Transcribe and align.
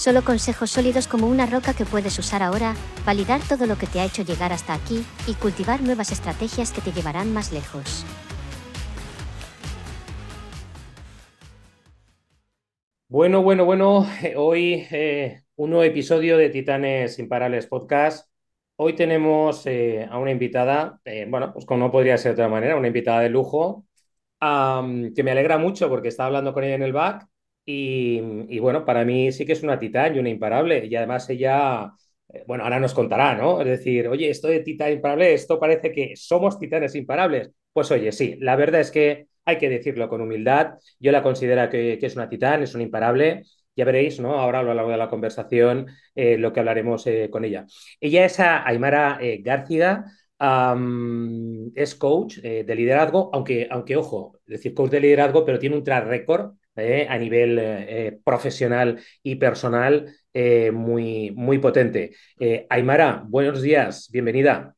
Solo 0.00 0.24
consejos 0.24 0.70
sólidos 0.70 1.06
como 1.06 1.26
una 1.26 1.44
roca 1.44 1.74
que 1.74 1.84
puedes 1.84 2.18
usar 2.18 2.42
ahora, 2.42 2.74
validar 3.04 3.42
todo 3.46 3.66
lo 3.66 3.76
que 3.76 3.86
te 3.86 4.00
ha 4.00 4.06
hecho 4.06 4.22
llegar 4.22 4.50
hasta 4.50 4.72
aquí 4.72 5.04
y 5.26 5.34
cultivar 5.34 5.82
nuevas 5.82 6.10
estrategias 6.10 6.72
que 6.72 6.80
te 6.80 6.90
llevarán 6.90 7.34
más 7.34 7.52
lejos. 7.52 8.06
Bueno, 13.08 13.42
bueno, 13.42 13.66
bueno, 13.66 14.06
hoy 14.36 14.86
eh, 14.90 15.42
un 15.56 15.68
nuevo 15.68 15.84
episodio 15.84 16.38
de 16.38 16.48
Titanes 16.48 17.18
Imparables 17.18 17.66
Podcast. 17.66 18.26
Hoy 18.76 18.94
tenemos 18.94 19.66
eh, 19.66 20.08
a 20.10 20.16
una 20.16 20.30
invitada, 20.30 20.98
eh, 21.04 21.26
bueno, 21.28 21.52
pues 21.52 21.66
como 21.66 21.80
no 21.80 21.92
podría 21.92 22.16
ser 22.16 22.34
de 22.34 22.42
otra 22.42 22.48
manera, 22.48 22.74
una 22.74 22.86
invitada 22.86 23.20
de 23.20 23.28
lujo, 23.28 23.84
que 24.40 25.22
me 25.22 25.30
alegra 25.30 25.58
mucho 25.58 25.90
porque 25.90 26.08
estaba 26.08 26.28
hablando 26.28 26.54
con 26.54 26.64
ella 26.64 26.76
en 26.76 26.84
el 26.84 26.94
back 26.94 27.28
y, 27.64 28.58
bueno, 28.58 28.84
para 28.84 29.04
mí 29.04 29.32
sí 29.32 29.46
que 29.46 29.52
es 29.52 29.62
una 29.62 29.78
titán 29.78 30.16
y 30.16 30.18
una 30.18 30.28
imparable. 30.30 30.86
Y 30.86 30.94
además 30.96 31.28
ella, 31.30 31.92
eh, 32.28 32.44
bueno, 32.46 32.64
ahora 32.64 32.80
nos 32.80 32.94
contará, 32.94 33.34
¿no? 33.34 33.60
Es 33.60 33.66
decir, 33.66 34.08
oye, 34.08 34.30
esto 34.30 34.48
de 34.48 34.60
titán 34.60 34.92
imparable, 34.92 35.34
esto 35.34 35.58
parece 35.60 35.92
que 35.92 36.16
somos 36.16 36.58
titanes 36.58 36.94
imparables. 36.94 37.50
Pues 37.72 37.90
oye, 37.90 38.12
sí, 38.12 38.36
la 38.40 38.56
verdad 38.56 38.80
es 38.80 38.90
que 38.90 39.28
hay 39.44 39.58
que 39.58 39.68
decirlo 39.68 40.08
con 40.08 40.20
humildad. 40.20 40.74
Yo 40.98 41.12
la 41.12 41.22
considero 41.22 41.68
que, 41.70 41.98
es 42.00 42.16
una 42.16 42.28
titán, 42.28 42.62
es 42.62 42.74
una 42.74 42.84
imparable. 42.84 43.44
Ya 43.76 43.84
veréis, 43.84 44.20
¿no? 44.20 44.34
Ahora 44.34 44.60
a 44.60 44.62
lo 44.62 44.74
largo 44.74 44.90
de 44.90 44.96
la 44.96 45.08
conversación 45.08 45.86
eh, 46.14 46.36
lo 46.36 46.52
que 46.52 46.60
hablaremos 46.60 47.06
eh, 47.06 47.28
con 47.30 47.44
ella. 47.44 47.66
Ella 48.00 48.24
es 48.24 48.40
Aymara 48.40 49.18
García. 49.42 50.04
es 51.74 51.94
coach 51.94 52.38
de 52.38 52.74
liderazgo, 52.74 53.30
aunque, 53.32 53.68
aunque 53.70 53.96
ojo, 53.96 54.40
decir 54.46 54.74
coach 54.74 54.90
de 54.90 55.00
liderazgo, 55.00 55.44
pero 55.44 55.58
tiene 55.58 55.76
un 55.76 55.84
track 55.84 56.06
record 56.06 56.52
eh, 56.80 57.06
a 57.08 57.18
nivel 57.18 57.58
eh, 57.58 58.06
eh, 58.06 58.20
profesional 58.24 59.00
y 59.22 59.36
personal 59.36 60.12
muy, 60.72 61.32
muy 61.32 61.58
potente. 61.58 62.12
Aymara, 62.68 63.24
buenos 63.26 63.62
días, 63.62 64.08
bienvenida. 64.12 64.74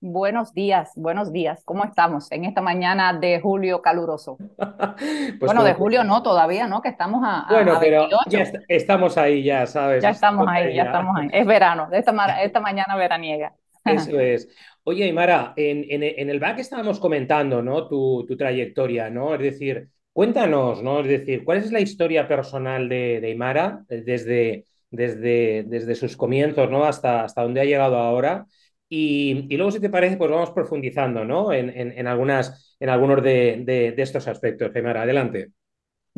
Buenos 0.00 0.52
días, 0.54 0.92
buenos 0.94 1.32
días. 1.32 1.62
¿Cómo 1.64 1.84
estamos 1.84 2.30
en 2.30 2.44
esta 2.44 2.60
mañana 2.60 3.12
de 3.12 3.40
julio 3.40 3.82
caluroso? 3.82 4.38
Pues 5.38 5.52
bueno, 5.52 5.62
de 5.62 5.74
julio 5.74 6.02
no, 6.02 6.22
todavía 6.22 6.66
no, 6.66 6.82
que 6.82 6.88
estamos 6.88 7.22
a. 7.24 7.46
Bueno, 7.48 7.78
pero 7.78 8.08
ya 8.28 8.44
estamos 8.66 9.16
ahí, 9.16 9.44
ya 9.44 9.66
sabes. 9.66 10.02
Ya 10.02 10.10
estamos 10.10 10.46
ahí, 10.48 10.74
ya 10.74 10.84
estamos 10.84 11.16
ahí. 11.16 11.28
Es 11.32 11.46
verano, 11.46 11.88
esta, 11.92 12.42
esta 12.42 12.60
mañana 12.60 12.96
veraniega. 12.96 13.54
Eso 13.84 14.18
es. 14.18 14.48
Oye, 14.82 15.04
Aymara, 15.04 15.52
en, 15.56 15.84
en, 15.90 16.30
el 16.30 16.40
back 16.40 16.58
estábamos 16.58 16.98
comentando, 16.98 17.62
¿no? 17.62 17.86
Tu, 17.86 18.24
tu 18.26 18.36
trayectoria, 18.36 19.10
¿no? 19.10 19.34
Es 19.34 19.40
decir, 19.40 19.88
Cuéntanos, 20.18 20.82
¿no? 20.82 20.98
Es 20.98 21.06
decir, 21.06 21.44
¿cuál 21.44 21.58
es 21.58 21.70
la 21.70 21.78
historia 21.78 22.26
personal 22.26 22.88
de, 22.88 23.20
de 23.20 23.30
Imara 23.30 23.84
eh, 23.88 24.02
desde, 24.04 24.66
desde, 24.90 25.62
desde 25.68 25.94
sus 25.94 26.16
comienzos, 26.16 26.68
¿no? 26.68 26.84
Hasta, 26.84 27.22
hasta 27.22 27.42
donde 27.42 27.60
ha 27.60 27.64
llegado 27.64 27.96
ahora. 27.96 28.44
Y, 28.88 29.46
y, 29.48 29.56
luego, 29.56 29.70
si 29.70 29.78
te 29.78 29.90
parece, 29.90 30.16
pues 30.16 30.28
vamos 30.28 30.50
profundizando, 30.50 31.24
¿no? 31.24 31.52
En, 31.52 31.70
en, 31.70 31.96
en 31.96 32.06
algunas, 32.08 32.76
en 32.80 32.88
algunos 32.88 33.22
de, 33.22 33.62
de, 33.64 33.92
de 33.92 34.02
estos 34.02 34.26
aspectos. 34.26 34.74
Imara, 34.74 35.02
adelante. 35.02 35.52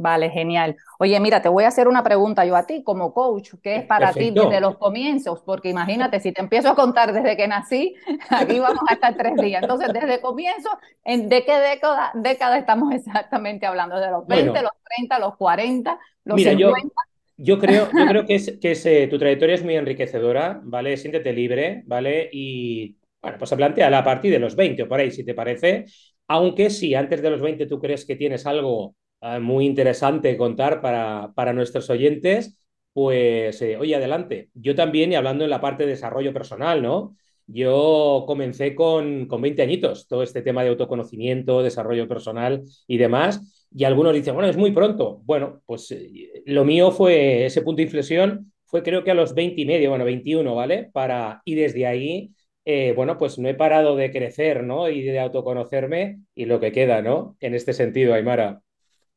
Vale, 0.01 0.31
genial. 0.31 0.77
Oye, 0.99 1.21
mira, 1.21 1.43
te 1.43 1.51
voy 1.51 1.65
a 1.65 1.69
hacer 1.69 1.87
una 1.87 2.03
pregunta 2.03 2.47
yo 2.47 2.57
a 2.57 2.67
ti 2.67 2.83
como 2.83 3.13
coach, 3.13 3.51
¿qué 3.63 3.77
es 3.77 3.85
para 3.85 4.15
ti 4.15 4.31
desde 4.31 4.59
los 4.59 4.79
comienzos? 4.79 5.43
Porque 5.45 5.69
imagínate, 5.69 6.21
si 6.21 6.33
te 6.33 6.41
empiezo 6.41 6.71
a 6.71 6.75
contar 6.75 7.13
desde 7.13 7.37
que 7.37 7.47
nací, 7.47 7.95
aquí 8.31 8.59
vamos 8.59 8.81
a 8.89 8.95
estar 8.95 9.15
tres 9.15 9.35
días. 9.37 9.63
Entonces, 9.63 9.93
desde 9.93 10.23
comienzo, 10.23 10.71
¿en 11.05 11.29
¿de 11.29 11.45
qué 11.45 11.53
década, 11.53 12.13
década 12.15 12.57
estamos 12.57 12.95
exactamente 12.95 13.67
hablando? 13.67 14.01
¿De 14.01 14.11
los 14.11 14.27
20, 14.27 14.63
los 14.63 14.73
30, 14.97 15.19
los 15.19 15.37
40, 15.37 16.01
los 16.25 16.37
mira, 16.37 16.53
50? 16.53 16.89
Yo, 17.37 17.59
creo, 17.59 17.91
yo 17.93 18.07
creo 18.07 18.25
que, 18.25 18.35
es, 18.37 18.59
que 18.59 18.71
es, 18.71 18.87
eh, 18.87 19.07
tu 19.11 19.19
trayectoria 19.19 19.55
es 19.55 19.65
muy 19.65 19.77
enriquecedora, 19.77 20.61
¿vale? 20.63 20.97
Siéntete 20.97 21.35
libre, 21.35 21.83
¿vale? 21.85 22.31
Y, 22.33 22.97
bueno, 23.21 23.37
pues 23.39 23.53
plantea 23.53 23.99
a 23.99 24.05
partir 24.05 24.33
de 24.33 24.39
los 24.39 24.57
20 24.57 24.83
o 24.85 24.89
por 24.89 25.01
ahí, 25.01 25.11
si 25.11 25.25
te 25.25 25.35
parece. 25.35 25.85
Aunque 26.27 26.71
si 26.71 26.95
antes 26.95 27.21
de 27.21 27.29
los 27.29 27.43
20 27.43 27.67
tú 27.67 27.79
crees 27.79 28.07
que 28.07 28.17
tienes 28.17 28.47
algo 28.47 28.95
Ah, 29.23 29.39
muy 29.39 29.67
interesante 29.67 30.37
contar 30.39 30.81
para, 30.81 31.33
para 31.35 31.53
nuestros 31.53 31.91
oyentes, 31.91 32.59
pues 32.93 33.61
eh, 33.61 33.77
oye, 33.77 33.95
adelante. 33.95 34.49
Yo 34.55 34.75
también, 34.75 35.13
y 35.13 35.15
hablando 35.17 35.45
en 35.45 35.51
la 35.51 35.61
parte 35.61 35.85
de 35.85 35.91
desarrollo 35.91 36.33
personal, 36.33 36.83
¿no? 36.83 37.17
Yo 37.47 38.25
comencé 38.27 38.75
con, 38.75 39.27
con 39.27 39.43
20 39.43 39.61
añitos, 39.63 40.07
todo 40.09 40.23
este 40.23 40.41
tema 40.43 40.63
de 40.63 40.71
autoconocimiento, 40.71 41.63
desarrollo 41.63 42.09
personal 42.09 42.63
y 42.87 42.97
demás, 42.97 43.67
y 43.75 43.85
algunos 43.85 44.15
dicen, 44.15 44.35
bueno, 44.35 44.49
es 44.49 44.57
muy 44.57 44.71
pronto. 44.73 45.21
Bueno, 45.25 45.61
pues 45.67 45.91
eh, 45.91 46.43
lo 46.47 46.65
mío 46.65 46.91
fue, 46.91 47.45
ese 47.47 47.61
punto 47.63 47.79
de 47.79 47.85
inflexión 47.85 48.53
fue 48.65 48.83
creo 48.83 49.05
que 49.05 49.11
a 49.11 49.15
los 49.15 49.35
20 49.35 49.61
y 49.61 49.67
medio, 49.67 49.91
bueno, 49.91 50.05
21, 50.07 50.55
¿vale? 50.55 50.89
Para, 50.93 51.43
y 51.45 51.57
desde 51.57 51.87
ahí, 51.87 52.33
eh, 52.65 52.93
bueno, 52.97 53.19
pues 53.19 53.39
no 53.39 53.49
he 53.49 53.55
parado 53.55 53.97
de 53.97 54.13
crecer, 54.13 54.63
¿no? 54.65 54.89
Y 54.89 55.03
de 55.03 55.21
autoconocerme 55.21 56.21
y 56.35 56.47
lo 56.47 56.59
que 56.61 56.73
queda, 56.73 57.03
¿no? 57.03 57.37
En 57.41 57.55
este 57.55 57.73
sentido, 57.75 58.15
Aymara. 58.15 58.63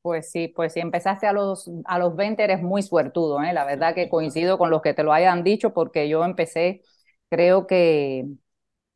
Pues 0.03 0.31
sí, 0.31 0.49
pues 0.49 0.73
si 0.73 0.81
empezaste 0.81 1.27
a 1.27 1.33
los, 1.33 1.71
a 1.85 1.97
los 1.97 2.15
20 2.17 2.43
eres 2.43 2.61
muy 2.61 2.83
suertudo, 2.83 3.41
¿eh? 3.41 3.53
La 3.53 3.63
verdad 3.65 3.95
que 3.95 4.09
coincido 4.09 4.57
con 4.57 4.69
los 4.69 4.81
que 4.81 4.93
te 4.93 5.01
lo 5.03 5.13
hayan 5.13 5.43
dicho 5.45 5.73
porque 5.73 6.09
yo 6.09 6.25
empecé, 6.25 6.81
creo 7.29 7.67
que, 7.67 8.25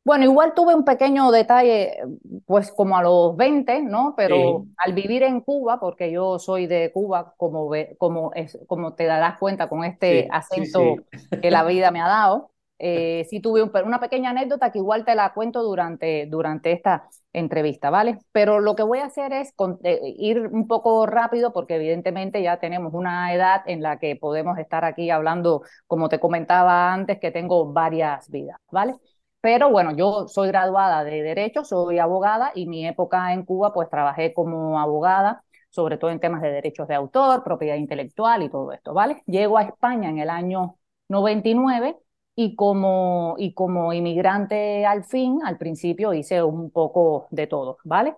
bueno, 0.04 0.24
igual 0.24 0.54
tuve 0.54 0.74
un 0.74 0.84
pequeño 0.84 1.30
detalle, 1.30 1.98
pues 2.46 2.72
como 2.72 2.98
a 2.98 3.02
los 3.02 3.36
20, 3.36 3.82
¿no? 3.82 4.14
Pero 4.16 4.68
al 4.76 4.94
vivir 4.94 5.22
en 5.24 5.40
Cuba, 5.42 5.80
porque 5.80 6.12
yo 6.12 6.38
soy 6.38 6.66
de 6.66 6.92
Cuba, 6.92 7.34
como, 7.38 7.70
como, 7.98 8.32
es, 8.34 8.58
como 8.66 8.94
te 8.94 9.06
darás 9.06 9.38
cuenta 9.38 9.68
con 9.68 9.84
este 9.84 10.28
acento 10.30 11.04
que 11.40 11.50
la 11.50 11.64
vida 11.64 11.90
me 11.90 12.02
ha 12.02 12.08
dado, 12.08 12.52
eh, 12.78 13.26
sí 13.28 13.40
tuve 13.40 13.62
una 13.62 14.00
pequeña 14.00 14.30
anécdota 14.30 14.70
que 14.70 14.78
igual 14.78 15.04
te 15.04 15.14
la 15.14 15.32
cuento 15.34 15.62
durante, 15.62 16.26
durante 16.26 16.72
esta 16.72 17.08
entrevista, 17.32 17.90
¿vale? 17.90 18.18
Pero 18.32 18.60
lo 18.60 18.76
que 18.76 18.82
voy 18.82 18.98
a 18.98 19.06
hacer 19.06 19.32
es 19.32 19.52
eh, 19.82 20.00
ir 20.16 20.46
un 20.46 20.66
poco 20.68 21.06
rápido 21.06 21.52
porque 21.52 21.76
evidentemente 21.76 22.42
ya 22.42 22.58
tenemos 22.60 22.94
una 22.94 23.34
edad 23.34 23.62
en 23.66 23.82
la 23.82 23.98
que 23.98 24.16
podemos 24.16 24.58
estar 24.58 24.84
aquí 24.84 25.10
hablando, 25.10 25.62
como 25.86 26.08
te 26.08 26.20
comentaba 26.20 26.92
antes, 26.92 27.18
que 27.20 27.30
tengo 27.30 27.72
varias 27.72 28.30
vidas, 28.30 28.58
¿vale? 28.70 28.94
Pero 29.40 29.70
bueno, 29.70 29.92
yo 29.96 30.26
soy 30.28 30.48
graduada 30.48 31.04
de 31.04 31.22
Derecho, 31.22 31.64
soy 31.64 31.98
abogada 31.98 32.50
y 32.54 32.66
mi 32.66 32.86
época 32.86 33.32
en 33.32 33.44
Cuba 33.44 33.72
pues 33.72 33.88
trabajé 33.88 34.34
como 34.34 34.80
abogada, 34.80 35.44
sobre 35.70 35.96
todo 35.96 36.10
en 36.10 36.20
temas 36.20 36.42
de 36.42 36.50
derechos 36.50 36.88
de 36.88 36.94
autor, 36.94 37.44
propiedad 37.44 37.76
intelectual 37.76 38.42
y 38.42 38.50
todo 38.50 38.72
esto, 38.72 38.94
¿vale? 38.94 39.22
Llego 39.26 39.58
a 39.58 39.62
España 39.62 40.10
en 40.10 40.18
el 40.18 40.30
año 40.30 40.76
99 41.08 41.96
y 42.40 42.54
como, 42.54 43.34
y 43.36 43.52
como 43.52 43.92
inmigrante 43.92 44.86
al 44.86 45.02
fin, 45.02 45.40
al 45.44 45.58
principio 45.58 46.14
hice 46.14 46.40
un 46.40 46.70
poco 46.70 47.26
de 47.32 47.48
todo, 47.48 47.78
¿vale? 47.82 48.14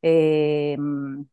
Em, 0.00 1.26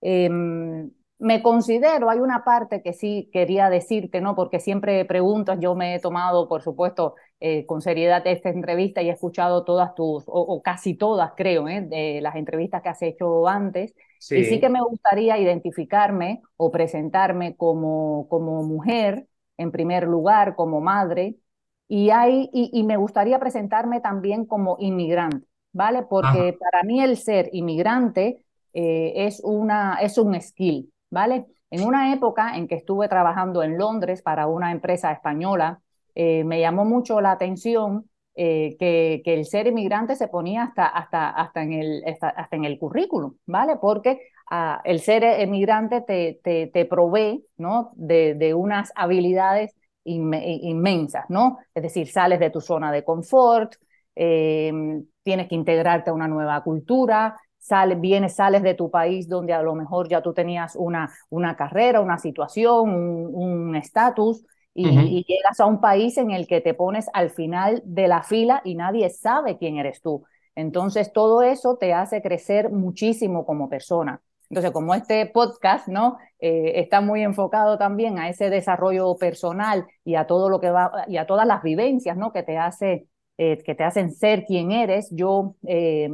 em, 0.00 0.90
me 1.18 1.42
considero, 1.42 2.10
hay 2.10 2.20
una 2.20 2.44
parte 2.44 2.80
que 2.80 2.92
sí 2.92 3.28
quería 3.32 3.70
decirte, 3.70 4.20
¿no? 4.20 4.36
Porque 4.36 4.60
siempre 4.60 5.04
preguntas, 5.04 5.58
yo 5.60 5.74
me 5.74 5.96
he 5.96 6.00
tomado, 6.00 6.48
por 6.48 6.62
supuesto, 6.62 7.16
eh, 7.40 7.66
con 7.66 7.82
seriedad 7.82 8.24
esta 8.26 8.50
entrevista 8.50 9.02
y 9.02 9.08
he 9.08 9.12
escuchado 9.12 9.64
todas 9.64 9.96
tus, 9.96 10.22
o, 10.28 10.62
casi 10.62 10.94
todas, 10.94 11.32
creo, 11.36 11.66
¿eh? 11.68 11.80
de 11.80 12.20
las 12.20 12.36
entrevistas 12.36 12.82
que 12.82 12.88
has 12.90 13.02
hecho 13.02 13.48
antes. 13.48 13.94
Y 14.30 14.44
sí 14.44 14.60
que 14.60 14.68
me 14.68 14.80
gustaría 14.80 15.38
identificarme 15.38 16.42
o 16.56 16.70
presentarme 16.70 17.56
como, 17.56 18.28
como 18.28 18.62
mujer 18.62 19.26
en 19.56 19.70
primer 19.70 20.06
lugar 20.06 20.56
como 20.56 20.80
madre 20.80 21.36
y, 21.88 22.10
hay, 22.10 22.48
y, 22.52 22.82
me 22.84 22.96
gustaría 22.96 23.38
presentarme 23.38 24.00
también 24.00 24.46
como 24.46 24.76
inmigrante, 24.80 25.46
¿vale? 25.72 26.02
Porque 26.02 26.56
para 26.58 26.82
mí 26.82 27.00
el 27.02 27.18
ser 27.18 27.50
inmigrante 27.52 28.44
eh, 28.72 29.12
es, 29.14 29.40
una, 29.44 29.98
es 30.00 30.16
un 30.16 30.40
skill, 30.40 30.90
¿vale? 31.10 31.46
En 31.70 31.86
una 31.86 32.12
época 32.14 32.56
en 32.56 32.68
que 32.68 32.76
estuve 32.76 33.08
trabajando 33.08 33.62
en 33.62 33.76
Londres 33.76 34.22
para 34.22 34.46
una 34.46 34.72
empresa 34.72 35.12
española, 35.12 35.80
eh, 36.14 36.44
me 36.44 36.60
llamó 36.60 36.84
mucho 36.84 37.20
la 37.20 37.32
atención 37.32 38.08
eh, 38.34 38.76
que, 38.78 39.22
que, 39.24 39.34
el 39.34 39.44
ser 39.44 39.66
inmigrante 39.66 40.16
se 40.16 40.28
ponía 40.28 40.64
hasta, 40.64 40.86
hasta, 40.86 41.30
hasta, 41.30 41.62
en 41.62 41.72
el, 41.72 42.02
hasta, 42.06 42.48
en 42.50 42.64
el 42.64 42.78
currículum, 42.78 43.36
¿vale? 43.46 43.76
Porque 43.76 44.20
el 44.84 45.00
ser 45.00 45.24
emigrante 45.24 46.00
te, 46.02 46.40
te, 46.42 46.66
te 46.68 46.84
provee 46.84 47.44
¿no? 47.56 47.92
de, 47.94 48.34
de 48.34 48.54
unas 48.54 48.92
habilidades 48.94 49.74
inmensas, 50.04 51.24
¿no? 51.28 51.58
Es 51.74 51.82
decir, 51.82 52.08
sales 52.08 52.38
de 52.38 52.50
tu 52.50 52.60
zona 52.60 52.92
de 52.92 53.04
confort, 53.04 53.74
em, 54.14 55.04
tienes 55.22 55.48
que 55.48 55.54
integrarte 55.54 56.10
a 56.10 56.12
una 56.12 56.28
nueva 56.28 56.62
cultura, 56.62 57.36
sales, 57.58 57.98
vienes, 58.00 58.34
sales 58.34 58.62
de 58.62 58.74
tu 58.74 58.90
país 58.90 59.28
donde 59.28 59.54
a 59.54 59.62
lo 59.62 59.74
mejor 59.74 60.08
ya 60.08 60.20
tú 60.20 60.34
tenías 60.34 60.76
una, 60.76 61.10
una 61.30 61.56
carrera, 61.56 62.00
una 62.00 62.18
situación, 62.18 62.90
un 63.34 63.74
estatus, 63.76 64.44
y, 64.76 64.88
y, 64.88 65.24
llegas 65.24 65.60
a 65.60 65.66
un 65.66 65.80
país 65.80 66.18
en 66.18 66.32
el 66.32 66.48
que 66.48 66.60
te 66.60 66.74
pones 66.74 67.06
al 67.12 67.30
final 67.30 67.80
de 67.84 68.08
la 68.08 68.24
fila 68.24 68.60
y 68.64 68.74
nadie 68.74 69.08
sabe 69.08 69.56
quién 69.56 69.76
eres 69.76 70.02
tú. 70.02 70.24
Entonces, 70.56 71.12
todo 71.12 71.42
eso 71.42 71.76
te 71.76 71.92
hace 71.92 72.20
crecer 72.20 72.70
muchísimo 72.70 73.46
como 73.46 73.68
persona. 73.68 74.20
Entonces, 74.50 74.72
como 74.72 74.94
este 74.94 75.26
podcast, 75.26 75.88
¿no? 75.88 76.18
Eh, 76.38 76.80
está 76.80 77.00
muy 77.00 77.22
enfocado 77.22 77.78
también 77.78 78.18
a 78.18 78.28
ese 78.28 78.50
desarrollo 78.50 79.16
personal 79.16 79.86
y 80.04 80.14
a 80.16 80.26
todo 80.26 80.48
lo 80.48 80.60
que 80.60 80.70
va, 80.70 81.04
y 81.08 81.16
a 81.16 81.26
todas 81.26 81.46
las 81.46 81.62
vivencias, 81.62 82.16
¿no? 82.16 82.32
Que 82.32 82.42
te 82.42 82.58
hace, 82.58 83.08
eh, 83.38 83.58
que 83.64 83.74
te 83.74 83.84
hacen 83.84 84.12
ser 84.12 84.44
quien 84.44 84.72
eres. 84.72 85.08
Yo 85.10 85.56
eh, 85.66 86.10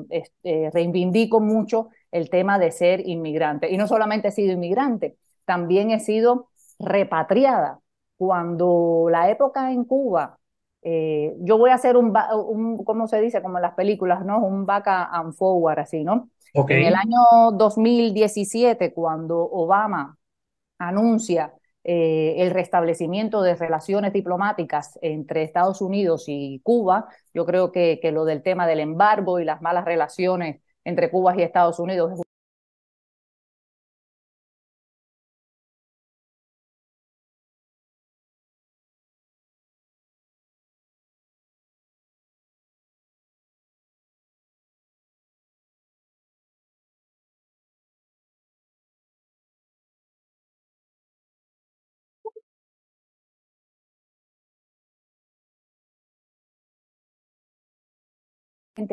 reivindico 0.73 1.41
mucho 1.41 1.88
el 2.11 2.31
tema 2.31 2.59
de 2.59 2.71
ser 2.71 3.06
inmigrante. 3.06 3.71
Y 3.71 3.77
no 3.77 3.87
solamente 3.87 4.29
he 4.29 4.32
sido 4.32 4.53
inmigrante, 4.53 5.17
también 5.44 5.91
he 5.91 6.00
sido 6.00 6.49
repatriada. 6.79 7.81
Cuando 8.17 9.09
la 9.11 9.31
época 9.31 9.73
en 9.73 9.85
Cuba 9.85 10.39
eh, 10.82 11.35
yo 11.41 11.59
voy 11.59 11.71
a 11.71 11.75
hacer 11.75 11.97
un, 11.97 12.15
un, 12.47 12.85
¿cómo 12.85 13.06
se 13.06 13.21
dice? 13.21 13.43
Como 13.43 13.59
en 13.59 13.62
las 13.62 13.75
películas, 13.75 14.25
¿no? 14.25 14.41
Un 14.41 14.67
back 14.67 14.85
and 14.88 15.35
forward, 15.35 15.79
así, 15.81 16.05
¿no? 16.05 16.31
En 16.69 16.82
el 16.82 16.94
año 16.94 17.53
2017, 17.53 18.93
cuando 18.93 19.38
Obama 19.38 20.19
anuncia 20.79 21.53
eh, 21.85 22.35
el 22.38 22.50
restablecimiento 22.50 23.43
de 23.43 23.55
relaciones 23.55 24.12
diplomáticas 24.12 24.99
entre 25.03 25.43
Estados 25.43 25.81
Unidos 25.81 26.25
y 26.27 26.61
Cuba, 26.62 27.09
yo 27.32 27.47
creo 27.47 27.73
que, 27.73 28.00
que 28.03 28.12
lo 28.12 28.25
del 28.25 28.43
tema 28.43 28.67
del 28.67 28.81
embargo 28.81 29.38
y 29.41 29.44
las 29.44 29.62
malas 29.62 29.85
relaciones 29.85 30.61
entre 30.85 31.11
Cuba 31.11 31.35
y 31.37 31.43
Estados 31.43 31.79
Unidos 31.79 32.12
es 32.12 32.21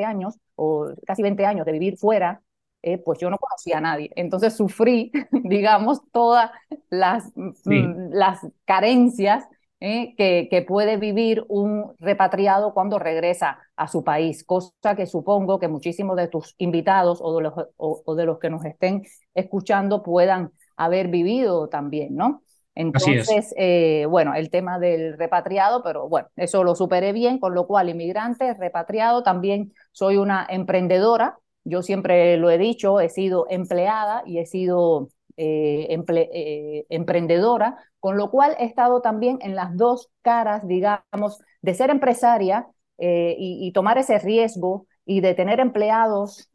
años 0.06 0.36
o 0.56 0.88
casi 1.06 1.22
20 1.24 1.46
años 1.46 1.66
de 1.66 1.72
vivir 1.72 1.98
fuera, 1.98 2.42
eh, 2.82 2.98
pues 2.98 3.20
yo 3.20 3.30
no 3.30 3.38
conocía 3.38 3.80
a 3.80 3.82
nadie. 3.82 4.12
Entonces 4.16 4.56
sufrí, 4.56 5.12
digamos, 5.32 6.02
todas 6.12 6.52
las, 6.90 7.32
mm, 7.36 8.12
las 8.12 8.40
carencias 8.66 9.46
eh, 9.80 10.16
que, 10.18 10.48
que, 10.50 10.64
puede 10.64 10.98
vivir 10.98 11.46
un 11.50 11.94
repatriado 12.00 12.74
cuando 12.74 12.98
regresa 12.98 13.60
a 13.76 13.88
su 13.88 14.04
país, 14.04 14.44
cosa 14.44 14.96
que 14.96 15.06
supongo 15.06 15.60
que 15.60 15.68
muchísimos 15.68 16.18
de 16.18 16.28
tus 16.28 16.56
invitados 16.58 17.20
o 17.22 17.38
de 17.38 17.44
los, 17.44 17.54
o 17.78 18.16
de 18.16 18.26
los 18.26 18.40
que 18.40 18.50
nos 18.50 18.66
estén 18.66 19.04
escuchando 19.36 20.02
puedan 20.02 20.52
haber 20.78 21.10
vivido 21.10 21.68
también, 21.70 22.16
¿no? 22.16 22.42
Entonces, 22.80 23.56
eh, 23.58 24.06
bueno, 24.08 24.36
el 24.36 24.52
tema 24.52 24.78
del 24.78 25.18
repatriado, 25.18 25.82
pero 25.82 26.08
bueno, 26.08 26.28
eso 26.36 26.64
lo 26.64 26.76
superé 26.76 27.12
bien, 27.12 27.40
con 27.40 27.56
lo 27.56 27.66
cual 27.66 27.90
inmigrante, 27.90 28.54
repatriado, 28.54 29.24
también 29.24 29.74
soy 29.92 30.18
una 30.18 30.46
emprendedora. 30.48 31.40
Yo 31.64 31.82
siempre 31.82 32.38
lo 32.38 32.52
he 32.52 32.60
dicho, 32.60 33.00
he 33.00 33.10
sido 33.10 33.48
empleada 33.50 34.22
y 34.28 34.38
he 34.38 34.46
sido 34.46 35.10
eh, 35.38 35.88
eh, 35.90 36.86
emprendedora, 36.90 37.78
con 38.00 38.16
lo 38.16 38.30
cual 38.30 38.56
he 38.60 38.66
estado 38.66 39.02
también 39.02 39.40
en 39.42 39.56
las 39.56 39.76
dos 39.76 40.12
caras, 40.22 40.68
digamos, 40.68 41.40
de 41.64 41.74
ser 41.74 41.90
empresaria 41.90 42.68
y, 43.00 43.72
tomar 43.74 43.98
ese 43.98 44.20
riesgo 44.20 44.86
y 45.04 45.22
de 45.22 45.34
tener 45.34 45.60
empleados 45.60 46.52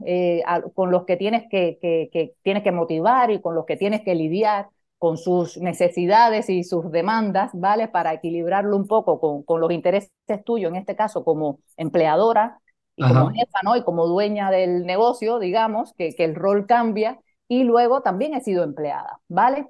con 0.75 0.93
los 0.93 1.05
que 1.05 1.17
tienes 1.17 1.49
que, 1.51 1.79
que 1.81 2.35
tienes 2.43 2.63
que 2.63 2.71
motivar 2.71 3.33
y 3.33 3.41
con 3.41 3.57
los 3.57 3.67
que 3.67 3.77
tienes 3.77 4.03
que 4.03 4.15
lidiar 4.15 4.69
con 5.03 5.17
sus 5.17 5.59
necesidades 5.59 6.49
y 6.49 6.63
sus 6.63 6.89
demandas, 6.93 7.51
¿vale? 7.55 7.89
Para 7.89 8.13
equilibrarlo 8.13 8.77
un 8.77 8.87
poco 8.87 9.19
con, 9.19 9.43
con 9.43 9.61
los 9.61 9.73
intereses 9.73 10.13
tuyos, 10.45 10.71
en 10.71 10.77
este 10.77 10.95
caso 10.95 11.25
como 11.25 11.59
empleadora 11.77 12.61
y 12.95 13.03
como 13.03 13.31
jefa, 13.31 13.59
¿no? 13.65 13.75
Y 13.75 13.83
como 13.83 14.07
dueña 14.07 14.53
del 14.53 14.87
negocio, 14.87 15.41
digamos, 15.41 15.93
que, 15.95 16.15
que 16.15 16.23
el 16.23 16.37
rol 16.37 16.67
cambia. 16.67 17.19
Y 17.49 17.65
luego 17.65 18.03
también 18.03 18.35
he 18.35 18.43
sido 18.43 18.63
empleada, 18.63 19.19
¿vale? 19.27 19.67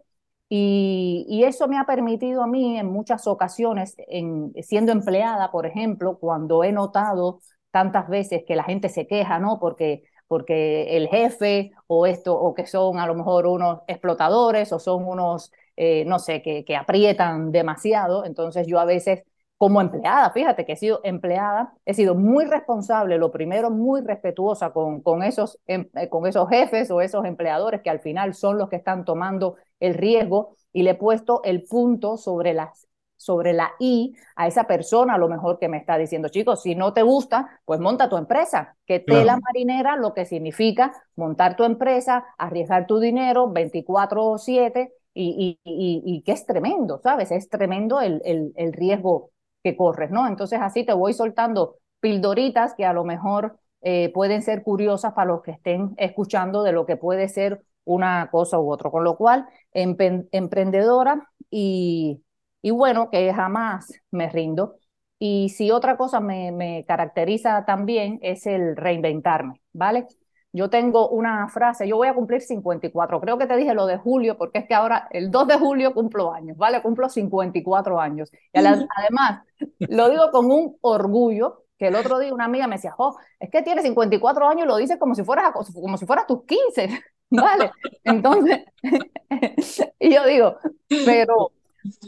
Y, 0.51 1.25
y, 1.27 1.45
eso 1.45 1.67
me 1.67 1.79
ha 1.79 1.87
permitido 1.87 2.43
a 2.43 2.47
mí 2.47 2.77
en 2.77 2.89
muchas 2.93 3.27
ocasiones, 3.27 3.95
en, 4.09 4.53
siendo 4.63 4.93
empleada, 4.93 5.51
por 5.51 5.65
ejemplo, 5.65 6.19
cuando 6.19 6.63
he 6.63 6.73
notado 6.73 7.41
tantas 7.71 8.07
veces 8.11 8.43
que 8.47 8.55
la 8.55 8.65
gente 8.65 8.91
se 8.91 9.07
queja, 9.07 9.39
¿no? 9.39 9.59
Porque 9.59 10.03
porque 10.29 10.97
el 10.97 11.09
jefe 11.09 11.73
o 11.87 12.07
esto, 12.07 12.35
o 12.39 12.55
que 12.55 12.67
son 12.67 12.99
a 12.99 13.07
lo 13.07 13.15
mejor 13.15 13.47
unos 13.47 13.81
explotadores 13.87 14.73
o 14.73 14.79
son 14.79 15.07
unos, 15.07 15.53
eh, 15.77 16.05
no 16.07 16.19
sé, 16.19 16.43
que, 16.43 16.65
que 16.65 16.77
aprietan 16.77 17.53
demasiado. 17.53 18.25
Entonces 18.25 18.67
yo 18.67 18.81
a 18.81 18.85
veces 18.85 19.23
como 19.63 19.81
empleada, 19.81 20.31
fíjate 20.33 20.65
que 20.67 20.73
he 20.73 20.77
sido 20.77 21.01
empleada, 21.05 21.73
he 21.85 21.95
sido 21.95 22.17
muy 22.17 22.45
responsable, 22.47 23.17
lo 23.17 23.31
primero, 23.31 23.71
muy 23.71 24.01
respetuosa 24.01 24.73
con, 24.73 25.01
con, 25.03 25.23
esos, 25.23 25.57
em, 25.67 25.89
eh, 25.95 26.09
con 26.09 26.27
esos 26.27 26.49
jefes 26.49 26.91
o 26.91 27.01
esos 27.01 27.25
empleadores 27.25 27.81
que 27.81 27.91
al 27.91 28.01
final 28.01 28.35
son 28.35 28.59
los 28.59 28.69
que 28.69 28.75
están 28.77 29.05
tomando 29.05 29.57
el 29.79 29.95
riesgo 29.95 30.57
y 30.73 30.83
le 30.83 30.91
he 30.91 30.95
puesto 30.97 31.43
el 31.45 31.63
punto 31.63 32.17
sobre 32.17 32.55
las 32.55 32.89
sobre 33.25 33.53
la 33.53 33.73
I 33.79 34.15
a 34.37 34.47
esa 34.47 34.65
persona 34.67 35.15
a 35.15 35.19
lo 35.19 35.29
mejor 35.29 35.59
que 35.59 35.69
me 35.69 35.77
está 35.79 35.99
diciendo, 35.99 36.29
chicos, 36.29 36.63
si 36.63 36.75
no 36.75 36.93
te 36.93 37.03
gusta, 37.03 37.61
pues 37.65 37.81
monta 37.81 38.09
tu 38.09 38.17
empresa, 38.17 38.77
que 38.87 39.01
tela 39.01 39.39
marinera 39.41 39.97
lo 39.97 40.15
que 40.15 40.25
significa 40.25 40.93
montar 41.17 41.57
tu 41.57 41.65
empresa, 41.65 42.25
arriesgar 42.39 42.87
tu 42.87 42.99
dinero 42.99 43.49
24/7 43.53 44.93
y, 45.15 45.59
y, 45.65 46.03
y, 46.05 46.23
que 46.23 46.33
es 46.33 46.47
tremendo, 46.47 46.99
¿sabes? 47.03 47.31
Es 47.31 47.49
tremendo 47.51 48.01
el, 48.01 48.23
el, 48.25 48.53
el 48.57 48.73
riesgo 48.73 49.31
que 49.63 49.77
corres, 49.77 50.11
¿no? 50.11 50.27
Entonces 50.27 50.59
así 50.63 50.85
te 50.85 50.93
voy 50.95 51.13
soltando 51.13 51.77
pildoritas 52.01 52.75
que 52.75 52.85
a 52.85 52.93
lo 52.93 53.05
mejor 53.05 53.59
eh, 53.83 54.11
pueden 54.13 54.43
ser 54.43 54.63
curiosas 54.63 55.13
para 55.13 55.27
los 55.33 55.43
que 55.43 55.53
estén 55.53 55.95
escuchando 55.97 56.63
de 56.63 56.73
lo 56.73 56.87
que 56.87 56.97
puede 56.97 57.29
ser 57.29 57.63
una 57.85 58.31
cosa 58.31 58.59
u 58.59 58.71
otra. 58.73 58.91
Con 58.91 59.05
lo 59.05 59.17
cual, 59.17 59.47
emprendedora 59.73 61.29
y, 61.51 62.23
y 62.63 62.71
bueno, 62.71 63.11
que 63.11 63.33
jamás 63.35 63.93
me 64.11 64.29
rindo. 64.31 64.77
Y 65.19 65.51
si 65.51 65.71
otra 65.71 65.97
cosa 65.97 66.21
me, 66.21 66.53
me 66.53 66.85
caracteriza 66.87 67.65
también 67.65 68.19
es 68.23 68.47
el 68.47 68.77
reinventarme, 68.77 69.61
¿vale? 69.73 70.07
Yo 70.55 70.69
tengo 70.69 71.09
una 71.09 71.49
frase, 71.49 71.89
yo 71.89 71.97
voy 71.97 72.09
a 72.09 72.15
cumplir 72.15 72.43
54, 72.43 73.21
creo 73.21 73.39
que 73.39 73.47
te 73.47 73.57
dije 73.57 73.73
lo 73.73 73.87
de 73.87 73.97
julio, 73.97 74.37
porque 74.37 74.59
es 74.59 74.67
que 74.67 74.75
ahora 74.75 75.09
el 75.11 75.31
2 75.31 75.47
de 75.49 75.59
julio 75.59 75.95
cumplo 75.95 76.33
años, 76.33 76.59
¿vale? 76.59 76.83
Cumplo 76.83 77.09
54 77.09 77.99
años. 77.99 78.31
Y 78.53 78.59
además, 78.59 79.45
lo 79.79 80.11
digo 80.11 80.31
con 80.31 80.51
un 80.51 80.77
orgullo, 80.83 81.65
que 81.79 81.89
el 81.89 81.97
otro 81.97 82.19
día 82.19 82.35
una 82.35 82.45
amiga 82.45 82.67
me 82.67 82.77
decía, 82.77 82.95
oh, 82.99 83.17
es 83.41 83.51
que 83.51 83.63
tienes 83.63 83.85
54 83.85 84.47
años 84.47 84.65
y 84.65 84.69
lo 84.69 84.77
dices 84.77 84.99
como 84.99 85.15
si 85.15 85.25
fueras, 85.25 85.53
como 85.53 85.97
si 85.97 86.07
fueras 86.07 86.27
tus 86.27 86.45
15, 86.45 87.01
¿vale? 87.31 87.71
Entonces, 88.05 88.61
y 89.99 90.15
yo 90.15 90.27
digo, 90.27 90.59
pero 91.07 91.53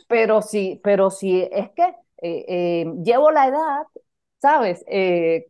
pero 0.08 0.42
sí, 0.42 0.80
pero 0.82 1.10
sí, 1.10 1.48
es 1.50 1.70
que 1.70 1.94
eh, 2.22 2.44
eh, 2.48 2.92
llevo 3.04 3.30
la 3.30 3.48
edad, 3.48 3.82
¿sabes? 4.40 4.84
Eh, 4.86 5.46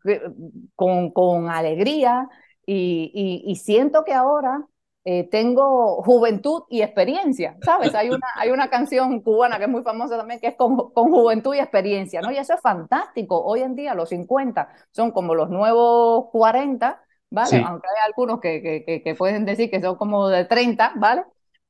con, 0.74 1.10
con, 1.12 1.48
alegría 1.48 2.28
y, 2.66 3.42
y, 3.46 3.56
siento 3.56 4.04
que 4.04 4.12
ahora 4.12 4.66
tengo 5.30 6.02
juventud 6.02 6.62
y 6.70 6.80
experiencia, 6.80 7.58
¿sabes? 7.62 7.94
Hay 7.94 8.08
una, 8.08 8.26
hay 8.36 8.50
una 8.50 8.70
canción 8.70 9.20
cubana 9.20 9.58
que 9.58 9.64
es 9.64 9.70
muy 9.70 9.82
famosa 9.82 10.16
también, 10.16 10.40
que 10.40 10.46
es 10.48 10.56
con, 10.56 10.90
con, 10.92 11.12
juventud 11.12 11.54
y 11.54 11.58
experiencia, 11.58 12.22
¿no? 12.22 12.32
Y 12.32 12.38
eso 12.38 12.54
es 12.54 12.60
fantástico. 12.62 13.44
Hoy 13.44 13.60
en 13.60 13.74
día 13.74 13.94
los 13.94 14.08
50 14.08 14.66
son 14.92 15.10
como 15.10 15.34
los 15.34 15.50
nuevos 15.50 16.30
40, 16.32 17.04
¿vale? 17.30 17.62
Aunque 17.66 17.86
hay 17.88 18.06
algunos 18.06 18.40
que, 18.40 18.62
que, 18.62 19.02
que, 19.02 19.14
pueden 19.14 19.44
decir 19.44 19.70
que 19.70 19.82
son 19.82 19.96
como 19.96 20.28
de 20.28 20.46
30, 20.46 20.94
¿vale? 20.96 21.24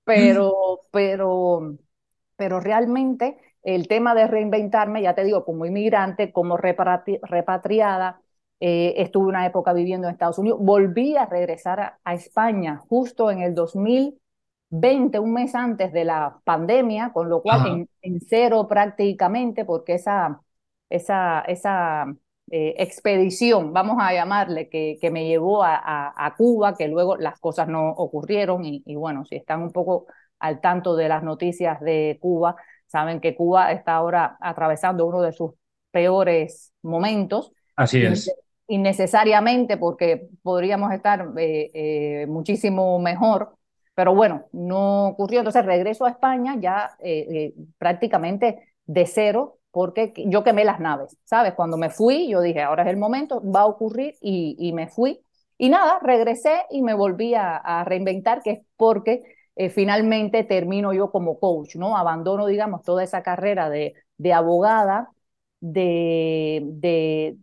Pero, 0.05 0.81
pero 0.93 1.77
pero 2.37 2.61
realmente 2.61 3.39
el 3.63 3.89
tema 3.89 4.15
de 4.15 4.27
reinventarme, 4.27 5.03
ya 5.03 5.15
te 5.15 5.25
digo, 5.25 5.45
como 5.45 5.67
inmigrante, 5.67 6.33
como 6.33 6.57
repatriada, 6.57 8.21
eh, 8.61 8.95
estuve 8.99 9.29
una 9.29 9.47
época 9.47 9.73
viviendo 9.73 10.07
en 10.07 10.13
Estados 10.13 10.39
Unidos, 10.39 10.59
volví 10.61 11.17
a 11.17 11.27
regresar 11.27 11.99
a, 12.03 12.15
España 12.15 12.79
justo 12.89 13.31
en 13.31 13.41
el 13.41 13.55
2020, 13.55 15.19
un 15.19 15.33
mes 15.33 15.55
antes 15.55 15.93
de 15.93 16.05
la 16.05 16.41
pandemia, 16.45 17.13
con 17.13 17.29
lo 17.29 17.43
cual 17.43 17.87
en, 18.03 18.21
cero 18.21 18.67
prácticamente, 18.69 19.65
porque 19.65 19.95
esa, 19.95 20.41
esa, 20.89 21.41
esa 21.43 22.07
eh, 22.51 22.75
expedición, 22.79 23.73
vamos 23.73 23.97
a 24.01 24.13
llamarle, 24.13 24.69
que, 24.69 24.99
que 25.01 25.11
me 25.11 25.27
llevó 25.27 25.63
a, 25.65 26.15
a, 26.17 26.35
Cuba, 26.37 26.75
que 26.77 26.89
luego 26.89 27.17
las 27.17 27.41
cosas 27.41 27.69
no 27.69 27.91
ocurrieron 27.91 28.65
y, 28.65 28.83
y 28.87 28.95
bueno, 28.97 29.25
si 29.25 29.37
están 29.37 29.63
un 29.63 29.73
poco 29.73 30.07
al 30.39 30.61
tanto 30.61 30.97
de 30.97 31.09
las 31.09 31.23
noticias 31.23 31.81
de 31.81 32.19
Cuba, 32.21 32.57
saben 32.87 33.21
que 33.21 33.35
Cuba 33.35 33.73
está 33.73 33.95
ahora 33.95 34.37
atravesando 34.41 35.07
uno 35.07 35.23
de 35.23 35.33
sus 35.33 35.53
peores 35.91 36.73
momentos. 36.83 37.53
Así 37.77 38.03
es. 38.03 38.31
Innecesariamente, 38.67 39.77
porque 39.77 40.29
podríamos 40.43 40.93
estar 40.93 41.33
eh, 41.37 41.71
eh, 41.75 42.27
muchísimo 42.29 42.99
mejor, 42.99 43.57
pero 43.95 44.15
bueno, 44.15 44.47
no 44.53 45.09
ocurrió. 45.09 45.41
Entonces 45.41 45.65
regreso 45.67 46.05
a 46.07 46.11
España 46.11 46.57
ya 46.59 46.97
eh, 47.01 47.53
prácticamente 47.79 48.75
de 48.87 49.07
cero, 49.07 49.59
porque 49.71 50.13
yo 50.17 50.45
quemé 50.45 50.65
las 50.65 50.79
naves, 50.81 51.17
¿sabes? 51.25 51.55
Cuando 51.55 51.77
me 51.77 51.91
fui, 51.91 52.29
yo 52.29 52.41
dije, 52.41 52.63
ahora 52.63 52.85
es 52.85 52.89
el 52.91 52.97
momento, 52.97 53.43
va 53.43 53.63
a 53.63 53.67
ocurrir 53.67 54.15
y, 54.21 54.57
y 54.59 54.73
me 54.73 54.87
fui. 54.89 55.21
Y 55.59 55.69
nada, 55.69 55.99
regresé 56.03 56.63
y 56.71 56.83
me 56.83 56.95
volví 56.95 57.35
a, 57.35 57.57
a 57.57 57.85
reinventar, 57.85 58.43
que 58.43 58.51
es 58.51 58.61
porque 58.77 59.34
eh, 59.57 59.71
finalmente 59.71 60.45
termino 60.45 60.93
yo 60.93 61.11
como 61.11 61.39
coach, 61.39 61.77
¿no? 61.77 61.97
Abandono, 61.97 62.47
digamos, 62.47 62.83
toda 62.83 63.05
esa 63.05 63.23
carrera 63.23 63.71
de, 63.71 63.95
de 64.19 64.33
abogada, 64.33 65.11
de, 65.61 66.63
de 66.65 67.37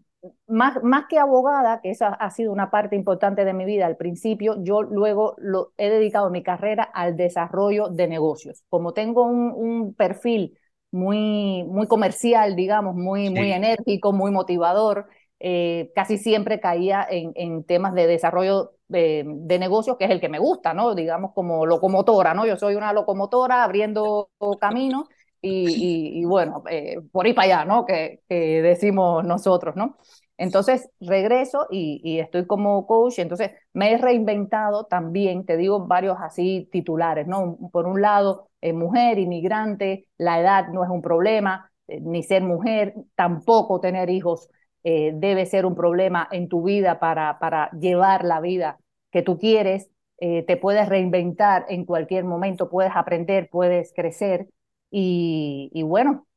más, 0.47 0.83
más, 0.83 1.05
que 1.09 1.17
abogada, 1.17 1.81
que 1.81 1.91
esa 1.91 2.09
ha 2.09 2.29
sido 2.31 2.51
una 2.51 2.69
parte 2.69 2.95
importante 2.95 3.45
de 3.45 3.53
mi 3.53 3.65
vida 3.65 3.85
al 3.87 3.97
principio, 3.97 4.61
yo 4.63 4.83
luego 4.83 5.35
lo, 5.37 5.73
he 5.77 5.89
dedicado 5.89 6.29
mi 6.29 6.43
carrera 6.43 6.83
al 6.83 7.15
desarrollo 7.17 7.87
de 7.89 8.07
negocios. 8.07 8.63
Como 8.69 8.93
tengo 8.93 9.23
un, 9.23 9.51
un 9.55 9.93
perfil 9.95 10.57
muy, 10.91 11.63
muy 11.63 11.87
comercial, 11.87 12.55
digamos, 12.55 12.95
muy, 12.95 13.29
muy 13.29 13.51
enérgico, 13.51 14.11
muy 14.13 14.31
motivador, 14.31 15.07
eh, 15.39 15.91
casi 15.95 16.17
siempre 16.17 16.59
caía 16.59 17.05
en, 17.09 17.31
en 17.35 17.63
temas 17.63 17.95
de 17.95 18.05
desarrollo 18.07 18.73
de, 18.91 19.57
negocios, 19.59 19.97
que 19.97 20.05
es 20.05 20.11
el 20.11 20.19
que 20.21 20.29
me 20.29 20.39
gusta, 20.39 20.73
¿no? 20.73 20.95
Digamos 20.95 21.31
como 21.33 21.65
locomotora, 21.65 22.33
¿no? 22.33 22.45
Yo 22.45 22.57
soy 22.57 22.75
una 22.75 22.93
locomotora 22.93 23.63
abriendo 23.63 24.29
caminos 24.59 25.07
y, 25.41 26.19
y, 26.21 26.25
bueno, 26.25 26.63
eh, 26.69 26.97
por 27.11 27.25
ahí 27.25 27.33
para 27.33 27.45
allá, 27.45 27.65
¿no? 27.65 27.85
Que, 27.85 28.21
que, 28.29 28.61
decimos 28.61 29.23
nosotros, 29.23 29.75
¿no? 29.75 29.97
Entonces 30.37 30.89
regreso 30.99 31.67
y, 31.69 32.01
y, 32.03 32.19
estoy 32.19 32.47
como 32.47 32.85
coach, 32.87 33.19
entonces 33.19 33.51
me 33.73 33.93
he 33.93 33.97
reinventado 33.97 34.85
también, 34.85 35.45
te 35.45 35.57
digo 35.57 35.87
varios 35.87 36.17
así 36.19 36.67
titulares, 36.71 37.27
¿no? 37.27 37.57
Por 37.71 37.87
un 37.87 38.01
lado, 38.01 38.49
eh, 38.61 38.73
mujer, 38.73 39.19
inmigrante, 39.19 40.07
la 40.17 40.39
edad 40.39 40.67
no 40.69 40.83
es 40.83 40.89
un 40.89 41.01
problema, 41.01 41.71
eh, 41.87 41.99
ni 42.01 42.23
ser 42.23 42.43
mujer, 42.43 42.95
tampoco 43.15 43.79
tener 43.79 44.09
hijos 44.09 44.49
debe 44.83 45.45
ser 45.45 45.65
un 45.65 45.75
problema 45.75 46.27
en 46.31 46.49
tu 46.49 46.63
vida 46.63 46.99
para, 46.99 47.39
para 47.39 47.69
llevar 47.71 48.25
la 48.25 48.41
vida 48.41 48.79
que 49.11 49.21
tú 49.21 49.37
quieres, 49.37 49.89
eh, 50.23 50.43
te 50.43 50.55
puedes 50.55 50.87
reinventar 50.87 51.65
en 51.67 51.83
cualquier 51.83 52.25
momento, 52.25 52.69
puedes 52.69 52.91
aprender, 52.95 53.49
puedes 53.51 53.91
crecer 53.91 54.47
y, 54.91 55.71
bueno, 55.83 56.27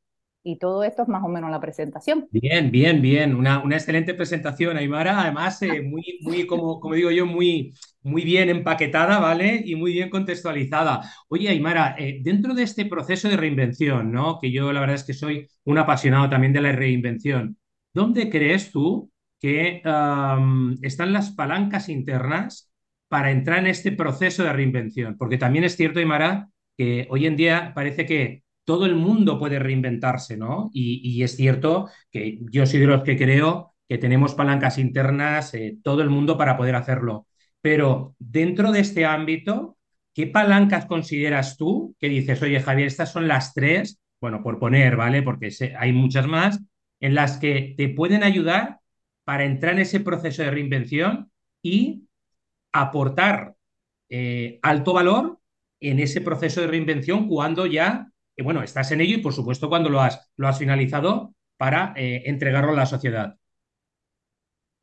y 0.43 0.57
todo 0.57 0.83
esto 0.83 1.03
es 1.03 1.07
más 1.07 1.23
o 1.23 1.27
menos 1.27 1.51
la 1.51 1.59
presentación. 1.59 2.27
Bien, 2.31 2.71
bien, 2.71 2.99
bien, 2.99 3.35
una, 3.35 3.63
una 3.63 3.75
excelente 3.75 4.15
presentación, 4.15 4.77
Aymara, 4.77 5.21
además 5.21 5.61
eh, 5.61 5.83
muy, 5.83 6.17
muy, 6.21 6.47
como, 6.47 6.79
como 6.79 6.95
digo 6.95 7.11
yo, 7.11 7.27
muy, 7.27 7.73
muy 8.01 8.23
bien 8.23 8.49
empaquetada, 8.49 9.19
¿vale? 9.19 9.61
Y 9.63 9.75
muy 9.75 9.93
bien 9.93 10.09
contextualizada. 10.09 11.01
Oye, 11.27 11.49
Aymara, 11.49 11.95
eh, 11.99 12.21
dentro 12.23 12.55
de 12.55 12.63
este 12.63 12.85
proceso 12.85 13.29
de 13.29 13.37
reinvención, 13.37 14.11
¿no? 14.11 14.39
Que 14.39 14.51
yo 14.51 14.73
la 14.73 14.79
verdad 14.79 14.95
es 14.95 15.03
que 15.03 15.13
soy 15.13 15.47
un 15.63 15.77
apasionado 15.77 16.27
también 16.27 16.53
de 16.53 16.61
la 16.61 16.71
reinvención, 16.71 17.55
¿dónde 17.95 18.29
crees 18.29 18.71
tú 18.71 19.11
que 19.41 19.81
están 20.81 21.13
las 21.13 21.31
palancas 21.31 21.89
internas 21.89 22.71
para 23.07 23.31
entrar 23.31 23.59
en 23.59 23.67
este 23.67 23.91
proceso 23.91 24.43
de 24.43 24.53
reinvención. 24.53 25.17
Porque 25.17 25.37
también 25.37 25.63
es 25.63 25.75
cierto, 25.75 25.99
Imara, 25.99 26.49
que 26.77 27.07
hoy 27.09 27.25
en 27.25 27.35
día 27.35 27.71
parece 27.73 28.05
que 28.05 28.43
todo 28.65 28.85
el 28.85 28.95
mundo 28.95 29.39
puede 29.39 29.59
reinventarse, 29.59 30.37
¿no? 30.37 30.69
Y, 30.73 31.21
es 31.23 31.35
cierto 31.35 31.89
que 32.11 32.39
yo 32.51 32.65
soy 32.65 32.79
de 32.79 32.87
los 32.87 33.03
que 33.03 33.17
creo 33.17 33.73
que 33.87 33.97
tenemos 33.99 34.33
palancas 34.33 34.79
internas, 34.79 35.53
eh, 35.53 35.77
todo 35.83 36.01
el 36.01 36.09
mundo 36.09 36.37
para 36.37 36.57
poder 36.57 36.75
hacerlo. 36.75 37.27
Pero 37.61 38.15
dentro 38.19 38.71
de 38.71 38.79
este 38.79 39.05
ámbito, 39.05 39.77
¿qué 40.13 40.27
palancas 40.27 40.85
consideras 40.87 41.57
tú 41.57 41.95
que 41.99 42.09
dices, 42.09 42.41
oye, 42.41 42.59
Javier, 42.59 42.87
estas 42.87 43.11
son 43.11 43.27
las 43.27 43.53
tres, 43.53 43.99
bueno, 44.19 44.41
por 44.41 44.59
poner, 44.59 44.95
¿vale? 44.95 45.21
Porque 45.21 45.51
hay 45.77 45.93
muchas 45.93 46.27
más, 46.27 46.59
en 47.05 47.13
las 47.13 47.37
que 47.37 47.75
te 47.77 47.87
pueden 47.87 48.23
ayudar 48.23 48.79
para 49.25 49.43
entrar 49.43 49.73
en 49.73 49.81
ese 49.81 49.99
proceso 49.99 50.41
de 50.41 50.49
reinvención 50.49 51.31
y 51.61 52.07
aportar 52.73 53.53
eh, 54.09 54.57
alto 54.63 54.91
valor 54.91 55.37
en 55.79 55.99
ese 55.99 56.21
proceso 56.21 56.61
de 56.61 56.67
reinvención 56.67 57.27
cuando 57.27 57.67
ya, 57.67 58.11
eh, 58.35 58.41
bueno, 58.41 58.63
estás 58.63 58.91
en 58.91 59.01
ello 59.01 59.17
y 59.17 59.21
por 59.21 59.33
supuesto 59.33 59.69
cuando 59.69 59.89
lo 59.89 60.01
has, 60.01 60.31
lo 60.35 60.47
has 60.47 60.57
finalizado 60.57 61.35
para 61.57 61.93
eh, 61.95 62.23
entregarlo 62.25 62.71
a 62.71 62.75
la 62.75 62.87
sociedad. 62.87 63.35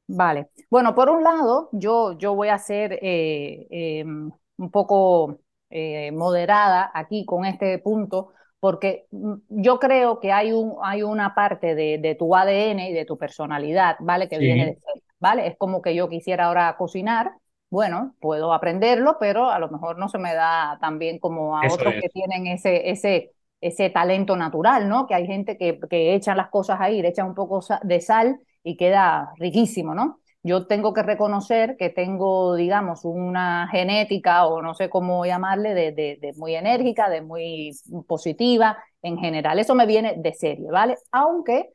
Vale. 0.07 0.51
Bueno, 0.71 0.95
por 0.95 1.11
un 1.11 1.25
lado, 1.25 1.71
yo, 1.73 2.17
yo 2.19 2.37
voy 2.37 2.51
a 2.51 2.59
ser 2.59 3.01
em, 3.03 4.31
un 4.59 4.71
poco 4.71 5.41
moderada 6.13 6.93
aquí 6.95 7.25
con 7.25 7.47
este 7.47 7.79
punto, 7.79 8.29
porque 8.63 9.07
mm, 9.13 9.35
yo 9.51 9.81
creo 9.81 10.21
que 10.21 10.33
hay, 10.33 10.53
un, 10.53 10.77
hay 10.85 11.03
una 11.05 11.35
parte 11.37 11.77
de, 11.77 11.99
de 11.99 12.17
tu 12.17 12.37
ADN 12.37 12.91
y 12.91 12.95
de 12.95 13.05
tu 13.07 13.19
personalidad, 13.19 13.97
¿vale? 14.01 14.31
Que 14.31 14.39
viene 14.41 14.67
de 14.67 14.75
ser, 14.77 15.03
¿vale? 15.21 15.49
Es 15.49 15.59
como 15.59 15.83
que 15.83 15.95
yo 15.97 16.09
quisiera 16.09 16.47
ahora 16.47 16.77
cocinar, 16.79 17.33
bueno, 17.71 18.17
puedo 18.21 18.55
aprenderlo, 18.55 19.19
pero 19.21 19.51
a 19.51 19.59
lo 19.59 19.71
mejor 19.71 19.99
no 19.99 20.09
se 20.09 20.19
me 20.19 20.35
da 20.35 20.79
tan 20.81 20.99
bien 20.99 21.21
como 21.21 21.59
a 21.59 21.69
otros 21.69 21.97
que 22.01 22.09
tienen 22.11 22.47
ese, 22.47 22.91
ese, 22.91 23.33
ese 23.61 23.91
talento 23.91 24.37
natural, 24.37 24.89
¿no? 24.89 25.07
Que 25.09 25.15
hay 25.17 25.27
gente 25.27 25.59
que, 25.59 25.81
que 25.91 26.15
echa 26.15 26.35
las 26.37 26.51
cosas 26.51 26.79
ahí, 26.81 27.03
le 27.03 27.09
echa 27.09 27.25
un 27.25 27.35
poco 27.35 27.61
de 27.83 28.01
sal 28.01 28.41
y 28.65 28.77
queda 28.79 29.33
riquísimo, 29.39 29.95
¿no? 29.95 30.22
Yo 30.43 30.67
tengo 30.67 30.93
que 30.93 31.03
reconocer 31.03 31.77
que 31.77 31.91
tengo, 31.91 32.57
digamos, 32.57 33.05
una 33.05 33.69
genética 33.69 34.47
o 34.47 34.61
no 34.63 34.75
sé 34.75 34.91
cómo 34.91 35.25
llamarle, 35.25 35.75
de, 35.75 35.93
de, 35.93 36.33
muy 36.37 36.55
enérgica, 36.55 37.09
de 37.09 37.23
muy 37.23 37.73
positiva 38.07 38.79
en 39.03 39.19
general. 39.19 39.59
Eso 39.59 39.75
me 39.75 39.87
viene 39.87 40.15
de 40.17 40.35
serie, 40.35 40.71
¿vale? 40.71 40.97
Aunque 41.13 41.71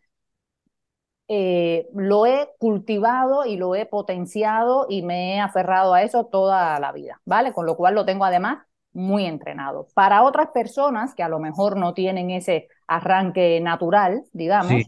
eh, 1.29 1.87
lo 1.93 2.25
he 2.25 2.49
cultivado 2.57 3.45
y 3.45 3.57
lo 3.57 3.75
he 3.75 3.85
potenciado 3.85 4.85
y 4.89 5.01
me 5.01 5.35
he 5.35 5.39
aferrado 5.39 5.93
a 5.93 6.03
eso 6.03 6.25
toda 6.25 6.79
la 6.79 6.91
vida, 6.91 7.21
¿vale? 7.25 7.53
Con 7.53 7.65
lo 7.65 7.75
cual 7.75 7.95
lo 7.95 8.05
tengo 8.05 8.25
además 8.25 8.65
muy 8.93 9.25
entrenado. 9.25 9.87
Para 9.93 10.23
otras 10.23 10.49
personas 10.51 11.13
que 11.15 11.23
a 11.23 11.29
lo 11.29 11.39
mejor 11.39 11.77
no 11.77 11.93
tienen 11.93 12.31
ese 12.31 12.69
arranque 12.87 13.59
natural, 13.61 14.23
digamos, 14.33 14.83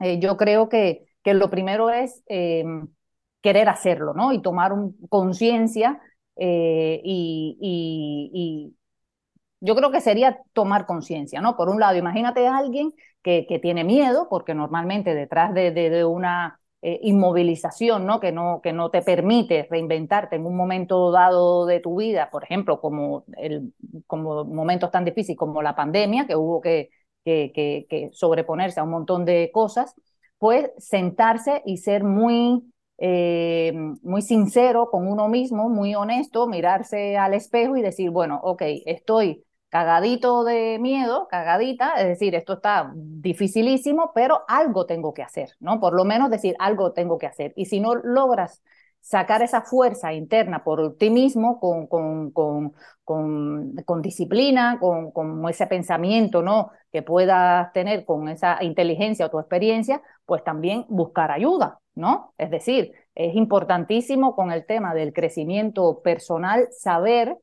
eh, 0.00 0.18
yo 0.20 0.36
creo 0.36 0.68
que 0.68 1.06
que 1.24 1.34
lo 1.34 1.50
primero 1.50 1.90
es 1.90 2.22
em, 2.26 2.86
querer 3.42 3.68
hacerlo, 3.68 4.14
¿no? 4.14 4.32
Y 4.32 4.42
tomar 4.42 4.72
conciencia 5.08 6.00
eh, 6.36 7.00
y, 7.04 7.58
y, 7.60 8.76
yo 9.60 9.74
creo 9.74 9.90
que 9.90 10.00
sería 10.00 10.38
tomar 10.52 10.86
conciencia, 10.86 11.40
¿no? 11.40 11.56
Por 11.56 11.68
un 11.70 11.80
lado, 11.80 11.96
imagínate 11.96 12.46
a 12.46 12.58
alguien 12.58 12.92
que, 13.22 13.46
que 13.48 13.58
tiene 13.58 13.84
miedo, 13.84 14.28
porque 14.28 14.54
normalmente 14.54 15.14
detrás 15.14 15.54
de, 15.54 15.70
de, 15.70 16.04
una 16.04 16.60
eh, 16.82 17.00
inmovilización, 17.02 18.04
¿no? 18.06 18.20
Que, 18.20 18.32
¿no? 18.32 18.60
que 18.62 18.72
no 18.74 18.90
te 18.90 19.00
permite 19.02 19.66
reinventarte 19.70 20.36
en 20.36 20.46
un 20.46 20.56
momento 20.56 21.10
dado 21.10 21.64
de 21.66 21.80
tu 21.80 21.96
vida, 21.96 22.28
por 22.30 22.44
ejemplo, 22.44 22.80
como, 22.80 23.24
el, 23.38 23.72
como 24.06 24.44
momentos 24.44 24.90
tan 24.90 25.04
difíciles 25.06 25.38
como 25.38 25.62
la 25.62 25.74
pandemia, 25.74 26.26
que 26.26 26.36
hubo 26.36 26.60
que, 26.60 26.90
que, 27.24 27.52
que 27.88 28.10
sobreponerse 28.12 28.80
a 28.80 28.84
un 28.84 28.90
montón 28.90 29.24
de 29.24 29.50
cosas, 29.52 29.94
pues 30.44 30.72
sentarse 30.76 31.62
y 31.64 31.78
ser 31.78 32.04
muy, 32.04 32.70
eh, 32.98 33.72
muy 34.02 34.20
sincero 34.20 34.90
con 34.90 35.08
uno 35.08 35.26
mismo, 35.26 35.70
muy 35.70 35.94
honesto, 35.94 36.46
mirarse 36.46 37.16
al 37.16 37.32
espejo 37.32 37.78
y 37.78 37.80
decir, 37.80 38.10
bueno, 38.10 38.40
ok, 38.42 38.60
estoy 38.84 39.42
cagadito 39.70 40.44
de 40.44 40.78
miedo, 40.78 41.28
cagadita, 41.30 41.94
es 41.94 42.08
decir, 42.08 42.34
esto 42.34 42.52
está 42.52 42.92
dificilísimo, 42.94 44.12
pero 44.14 44.42
algo 44.46 44.84
tengo 44.84 45.14
que 45.14 45.22
hacer, 45.22 45.48
¿no? 45.60 45.80
Por 45.80 45.94
lo 45.94 46.04
menos 46.04 46.28
decir, 46.28 46.54
algo 46.58 46.92
tengo 46.92 47.16
que 47.16 47.26
hacer. 47.26 47.54
Y 47.56 47.64
si 47.64 47.80
no 47.80 47.94
logras 47.94 48.62
sacar 49.04 49.42
esa 49.42 49.60
fuerza 49.60 50.14
interna 50.14 50.64
por 50.64 50.96
ti 50.96 51.10
mismo, 51.10 51.60
con, 51.60 51.86
con, 51.86 52.30
con, 52.30 52.72
con, 53.04 54.02
disciplina, 54.02 54.78
con, 54.80 55.12
con 55.12 55.46
ese 55.46 55.66
pensamiento 55.66 56.42
¿no? 56.42 56.70
que 56.90 57.02
puedas 57.02 57.70
tener 57.74 58.06
con 58.06 58.28
esa 58.28 58.64
inteligencia 58.64 59.26
o 59.26 59.30
tu 59.30 59.38
experiencia, 59.38 60.00
pues 60.24 60.42
también 60.42 60.86
buscar 60.88 61.30
ayuda, 61.30 61.80
¿no? 61.94 62.32
Es 62.38 62.50
decir, 62.50 62.92
es 63.14 63.34
importantísimo 63.36 64.34
con 64.34 64.50
el 64.52 64.64
tema 64.64 64.94
del 64.94 65.12
crecimiento 65.12 66.00
personal 66.00 66.68
saber 66.72 67.36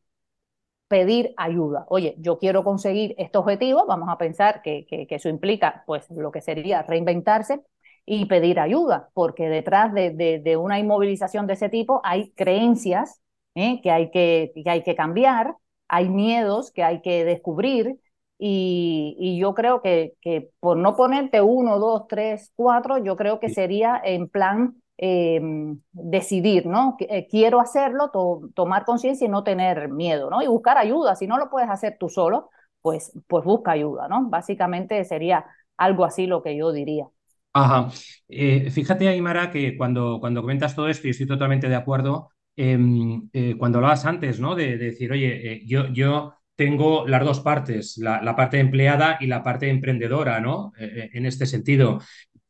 pedir 0.87 1.33
ayuda. 1.37 1.85
Oye, 1.89 2.15
yo 2.17 2.39
quiero 2.39 2.63
conseguir 2.63 3.13
este 3.19 3.37
objetivo, 3.37 3.85
vamos 3.85 4.09
a 4.09 4.17
pensar 4.17 4.63
que, 4.63 4.87
que, 4.87 5.07
eso 5.09 5.29
implica 5.29 5.83
pues 5.85 6.09
lo 6.09 6.31
que 6.31 6.41
sería 6.41 6.81
reinventarse 6.81 7.61
y 8.05 8.25
pedir 8.25 8.59
ayuda, 8.59 9.09
porque 9.13 9.49
detrás 9.49 9.93
de, 9.93 10.11
de, 10.43 10.57
una 10.57 10.79
inmovilización 10.79 11.47
de 11.47 11.53
ese 11.53 11.69
tipo 11.69 12.01
hay 12.03 12.31
creencias 12.31 13.21
¿eh? 13.55 13.79
que, 13.81 13.91
hay 13.91 14.11
que, 14.11 14.51
que 14.55 14.69
hay 14.69 14.83
que 14.83 14.95
cambiar, 14.95 15.55
hay 15.87 16.09
miedos 16.09 16.71
que 16.71 16.83
hay 16.83 17.01
que 17.01 17.25
descubrir 17.25 17.99
y, 18.37 19.15
y, 19.19 19.39
yo 19.39 19.53
creo 19.53 19.81
que, 19.81 20.15
que 20.21 20.49
por 20.59 20.77
no 20.77 20.95
ponerte 20.95 21.41
uno, 21.41 21.77
dos, 21.79 22.07
tres, 22.07 22.51
cuatro, 22.55 22.97
yo 22.97 23.15
creo 23.15 23.39
que 23.39 23.49
sería 23.49 24.01
en 24.03 24.27
plan 24.27 24.81
Em, 25.03 25.81
decidir, 25.93 26.67
¿no? 26.67 26.95
Eh, 26.99 27.27
quiero 27.27 27.59
hacerlo, 27.59 28.11
tomar 28.53 28.85
conciencia 28.85 29.25
y 29.25 29.29
no 29.29 29.43
tener 29.43 29.89
miedo, 29.89 30.29
¿no? 30.29 30.43
Y 30.43 30.47
buscar 30.47 30.77
ayuda. 30.77 31.15
Si 31.15 31.25
no 31.25 31.39
lo 31.39 31.49
puedes 31.49 31.71
hacer 31.71 31.97
tú 31.99 32.07
solo, 32.07 32.51
pues, 32.81 33.11
pues 33.27 33.43
busca 33.43 33.71
ayuda, 33.71 34.07
¿no? 34.07 34.29
Básicamente 34.29 35.03
sería 35.03 35.43
algo 35.75 36.05
así 36.05 36.27
lo 36.27 36.43
que 36.43 36.55
yo 36.55 36.71
diría. 36.71 37.07
Ajá. 37.53 37.89
Eh, 38.29 38.69
fíjate, 38.71 39.07
Aymara, 39.07 39.51
que 39.51 39.75
cuando, 39.77 40.19
cuando 40.19 40.41
comentas 40.41 40.75
todo 40.75 40.87
esto, 40.87 41.07
y 41.07 41.11
estoy 41.11 41.27
totalmente 41.27 41.67
de 41.67 41.75
acuerdo, 41.75 42.29
em, 42.55 43.29
eh, 43.33 43.55
cuando 43.57 43.79
hablabas 43.79 44.05
antes, 44.05 44.39
¿no? 44.39 44.55
De, 44.55 44.77
decir, 44.77 45.11
oye, 45.11 45.61
yo, 45.65 45.87
yo 45.89 46.33
tengo 46.55 47.05
las 47.07 47.23
dos 47.25 47.41
partes, 47.41 47.97
la, 47.97 48.21
la, 48.21 48.35
parte 48.35 48.59
empleada 48.59 49.17
y 49.19 49.27
la 49.27 49.43
parte 49.43 49.69
emprendedora, 49.69 50.39
¿no? 50.39 50.73
en 50.77 51.25
este 51.25 51.45
sentido. 51.45 51.99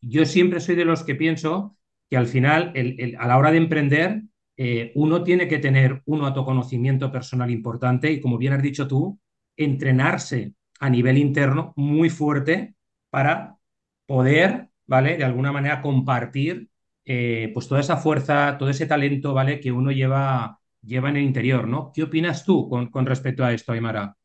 Yo 0.02 0.26
siempre 0.26 0.60
soy 0.60 0.76
de 0.76 0.86
los 0.86 1.04
que 1.04 1.16
pienso 1.16 1.78
que 2.10 2.18
al 2.18 2.28
final, 2.28 2.74
a 3.20 3.28
la 3.28 3.38
hora 3.38 3.52
de 3.52 3.58
emprender, 3.58 4.24
eh, 4.58 4.92
uno 4.96 5.24
tiene 5.24 5.48
que 5.48 5.60
tener 5.60 6.02
un 6.06 6.24
autoconocimiento 6.24 7.12
personal 7.12 7.50
importante 7.50 8.12
y, 8.12 8.20
como 8.20 8.38
bien 8.38 8.54
has 8.54 8.62
dicho 8.62 8.88
tú, 8.88 9.18
entrenarse 9.56 10.54
a 10.80 10.90
nivel 10.90 11.18
interno 11.18 11.74
muy 11.78 12.10
fuerte 12.10 12.76
para 13.10 13.58
poder, 14.06 14.70
¿vale? 14.92 15.18
De 15.18 15.24
alguna 15.24 15.52
manera 15.54 15.82
compartir 15.82 16.70
eh, 17.06 17.50
pues 17.54 17.68
toda 17.70 17.80
esa 17.82 17.98
fuerza, 17.98 18.58
todo 18.60 18.70
ese 18.70 18.86
talento, 18.88 19.34
¿vale? 19.34 19.60
Que 19.62 19.72
uno 19.72 19.92
lleva, 19.92 20.60
lleva 20.82 21.10
en 21.10 21.18
el 21.18 21.24
interior, 21.24 21.68
¿no? 21.68 21.92
¿Qué 21.94 22.04
opinas 22.04 22.44
tú 22.46 22.70
con, 22.70 22.90
con 22.92 23.06
respecto 23.06 23.44
a 23.46 23.54
esto, 23.54 23.72
Aymara? 23.72 24.18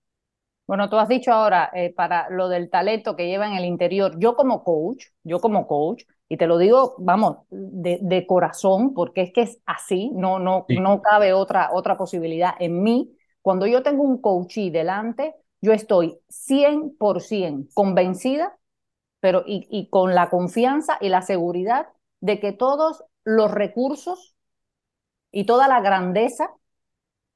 Bueno, 0.67 0.89
tú 0.91 0.97
has 0.99 1.09
dicho 1.09 1.33
ahora 1.33 1.71
eh, 1.75 1.95
para 1.95 2.29
lo 2.31 2.49
del 2.49 2.71
talento 2.71 3.15
que 3.15 3.27
lleva 3.29 3.47
en 3.47 3.55
el 3.55 3.65
interior, 3.65 4.19
yo 4.19 4.35
como 4.35 4.65
coach, 4.65 5.05
yo 5.23 5.39
como 5.41 5.67
coach, 5.69 6.03
y 6.29 6.37
te 6.37 6.49
lo 6.49 6.59
digo, 6.59 6.97
vamos, 6.99 7.39
de, 7.51 8.01
de 8.03 8.27
corazón, 8.27 8.93
porque 8.93 9.23
es 9.23 9.33
que 9.33 9.43
es 9.43 9.61
así, 9.65 10.11
no, 10.13 10.41
no, 10.41 10.67
no 10.75 11.01
cabe 11.03 11.33
otra, 11.33 11.71
otra 11.73 11.97
posibilidad 11.97 12.55
en 12.59 12.83
mí. 12.83 13.17
Cuando 13.43 13.67
yo 13.69 13.83
tengo 13.85 14.03
un 14.03 14.21
coachee 14.21 14.71
delante, 14.73 15.37
yo 15.61 15.73
estoy 15.73 16.19
100% 16.29 17.71
convencida, 17.73 18.59
pero 19.21 19.43
y, 19.47 19.67
y 19.71 19.89
con 19.89 20.15
la 20.15 20.31
confianza 20.31 20.99
y 21.01 21.09
la 21.09 21.23
seguridad 21.23 21.89
de 22.21 22.41
que 22.41 22.53
todos 22.53 23.05
los 23.25 23.51
recursos 23.51 24.35
y 25.31 25.45
toda 25.47 25.69
la 25.69 25.81
grandeza 25.81 26.51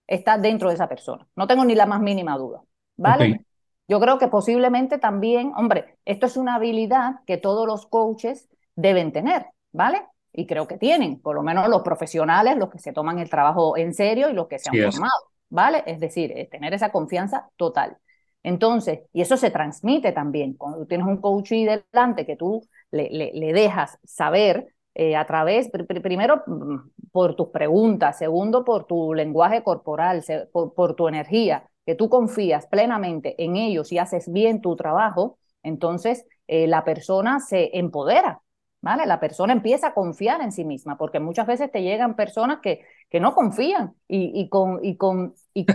está 0.06 0.38
dentro 0.38 0.68
de 0.68 0.74
esa 0.74 0.88
persona. 0.88 1.28
No 1.36 1.46
tengo 1.46 1.64
ni 1.64 1.74
la 1.74 1.86
más 1.86 2.00
mínima 2.00 2.36
duda. 2.36 2.62
¿vale? 3.00 3.44
Yo 3.88 3.98
creo 3.98 4.18
que 4.18 4.28
posiblemente 4.28 4.98
también, 4.98 5.52
hombre, 5.56 5.98
esto 6.04 6.26
es 6.26 6.36
una 6.36 6.56
habilidad 6.56 7.20
que 7.26 7.38
todos 7.38 7.66
los 7.66 7.86
coaches 7.86 8.48
deben 8.76 9.12
tener, 9.12 9.46
¿vale? 9.72 10.06
Y 10.32 10.46
creo 10.46 10.68
que 10.68 10.78
tienen, 10.78 11.20
por 11.20 11.34
lo 11.34 11.42
menos 11.42 11.68
los 11.68 11.82
profesionales, 11.82 12.56
los 12.56 12.70
que 12.70 12.78
se 12.78 12.92
toman 12.92 13.18
el 13.18 13.28
trabajo 13.28 13.76
en 13.76 13.94
serio 13.94 14.30
y 14.30 14.32
los 14.32 14.46
que 14.46 14.58
se 14.58 14.70
han 14.70 14.92
formado, 14.92 15.32
¿vale? 15.48 15.82
Es 15.86 15.98
decir, 15.98 16.32
tener 16.50 16.72
esa 16.74 16.92
confianza 16.92 17.48
total. 17.56 17.96
Entonces, 18.42 19.00
y 19.12 19.20
eso 19.20 19.36
se 19.36 19.50
transmite 19.50 20.12
también. 20.12 20.54
Cuando 20.54 20.86
tienes 20.86 21.06
un 21.06 21.18
coach 21.18 21.52
y 21.52 21.66
delante 21.66 22.26
que 22.26 22.36
tú 22.36 22.62
le, 22.90 23.52
dejas 23.52 23.98
saber 24.04 24.74
eh, 24.94 25.16
a 25.16 25.26
través, 25.26 25.70
primero, 26.02 26.42
mm, 26.46 26.76
por 27.12 27.36
tus 27.36 27.48
preguntas, 27.48 28.18
segundo, 28.18 28.64
por 28.64 28.86
tu 28.86 29.14
lenguaje 29.14 29.62
corporal, 29.62 30.24
por, 30.52 30.74
por 30.74 30.94
tu 30.94 31.08
energía, 31.08 31.70
que 31.86 31.94
tú 31.94 32.08
confías 32.08 32.66
plenamente 32.66 33.42
en 33.42 33.56
ellos 33.56 33.92
y 33.92 33.98
haces 33.98 34.30
bien 34.32 34.60
tu 34.60 34.76
trabajo, 34.76 35.38
entonces 35.62 36.26
eh, 36.46 36.66
la 36.66 36.84
persona 36.84 37.40
se 37.40 37.76
empodera, 37.78 38.42
¿vale? 38.80 39.06
La 39.06 39.20
persona 39.20 39.52
empieza 39.52 39.88
a 39.88 39.94
confiar 39.94 40.40
en 40.40 40.52
sí 40.52 40.64
misma, 40.64 40.96
porque 40.98 41.20
muchas 41.20 41.46
veces 41.46 41.70
te 41.70 41.82
llegan 41.82 42.16
personas 42.16 42.60
que, 42.60 42.82
que 43.10 43.20
no 43.20 43.34
confían 43.34 43.94
y, 44.08 44.48
con, 44.48 44.78
y, 44.84 44.96
con, 44.96 45.34
y, 45.52 45.66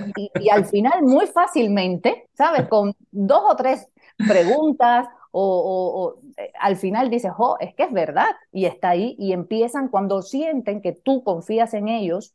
al 0.49 0.65
final 0.65 1.03
muy 1.03 1.27
fácilmente, 1.27 2.29
¿sabes? 2.33 2.67
Con 2.69 2.95
dos 3.11 3.43
o 3.45 3.55
tres 3.55 3.89
preguntas 4.17 5.07
o, 5.31 6.15
eh, 6.37 6.51
al 6.61 6.77
final 6.77 7.09
dices, 7.09 7.33
oh, 7.37 7.57
es 7.59 7.75
que 7.75 7.83
es 7.83 7.91
verdad, 7.91 8.29
y 8.53 8.65
está 8.65 8.91
ahí, 8.91 9.17
y 9.19 9.33
empiezan 9.33 9.89
cuando 9.89 10.21
sienten 10.21 10.81
que 10.81 10.93
tú 10.93 11.25
confías 11.25 11.73
en 11.73 11.89
ellos, 11.89 12.33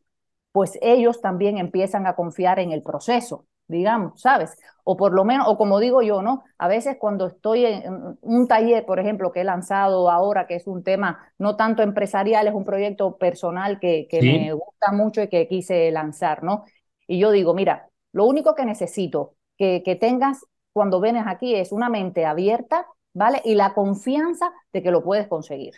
pues 0.53 0.79
ellos 0.83 1.23
también 1.23 1.57
empiezan 1.57 2.07
a 2.07 2.15
confiar 2.15 2.59
en 2.59 2.73
el 2.73 2.83
proceso 2.83 3.47
digamos, 3.71 4.21
¿sabes? 4.21 4.57
O 4.85 4.97
por 4.97 5.13
lo 5.13 5.25
menos, 5.25 5.47
o 5.49 5.57
como 5.57 5.79
digo 5.81 6.03
yo, 6.03 6.23
¿no? 6.23 6.45
A 6.59 6.69
veces 6.69 6.97
cuando 6.99 7.27
estoy 7.27 7.65
en 7.67 8.19
un 8.21 8.49
taller, 8.49 8.85
por 8.85 8.99
ejemplo, 9.01 9.33
que 9.33 9.41
he 9.43 9.45
lanzado 9.45 10.11
ahora, 10.11 10.47
que 10.47 10.57
es 10.57 10.67
un 10.67 10.83
tema 10.83 11.33
no 11.39 11.57
tanto 11.57 11.83
empresarial, 11.83 12.47
es 12.49 12.55
un 12.55 12.65
proyecto 12.65 13.17
personal 13.19 13.79
que, 13.81 14.07
que 14.11 14.21
me 14.23 14.53
gusta 14.53 14.93
mucho 14.93 15.23
y 15.23 15.29
que 15.29 15.49
quise 15.49 15.91
lanzar, 15.91 16.43
¿no? 16.43 16.65
Y 17.07 17.19
yo 17.19 17.31
digo, 17.31 17.55
mira, 17.55 17.89
lo 18.13 18.27
único 18.27 18.55
que 18.55 18.65
necesito 18.65 19.37
que, 19.57 19.83
que 19.85 19.97
tengas 19.97 20.45
cuando 20.73 21.01
vienes 21.01 21.25
aquí 21.27 21.55
es 21.55 21.73
una 21.73 21.89
mente 21.89 22.25
abierta, 22.25 22.87
¿vale? 23.13 23.41
Y 23.45 23.55
la 23.55 23.75
confianza 23.75 24.53
de 24.73 24.83
que 24.83 24.91
lo 24.91 25.03
puedes 25.03 25.29
conseguir. 25.29 25.75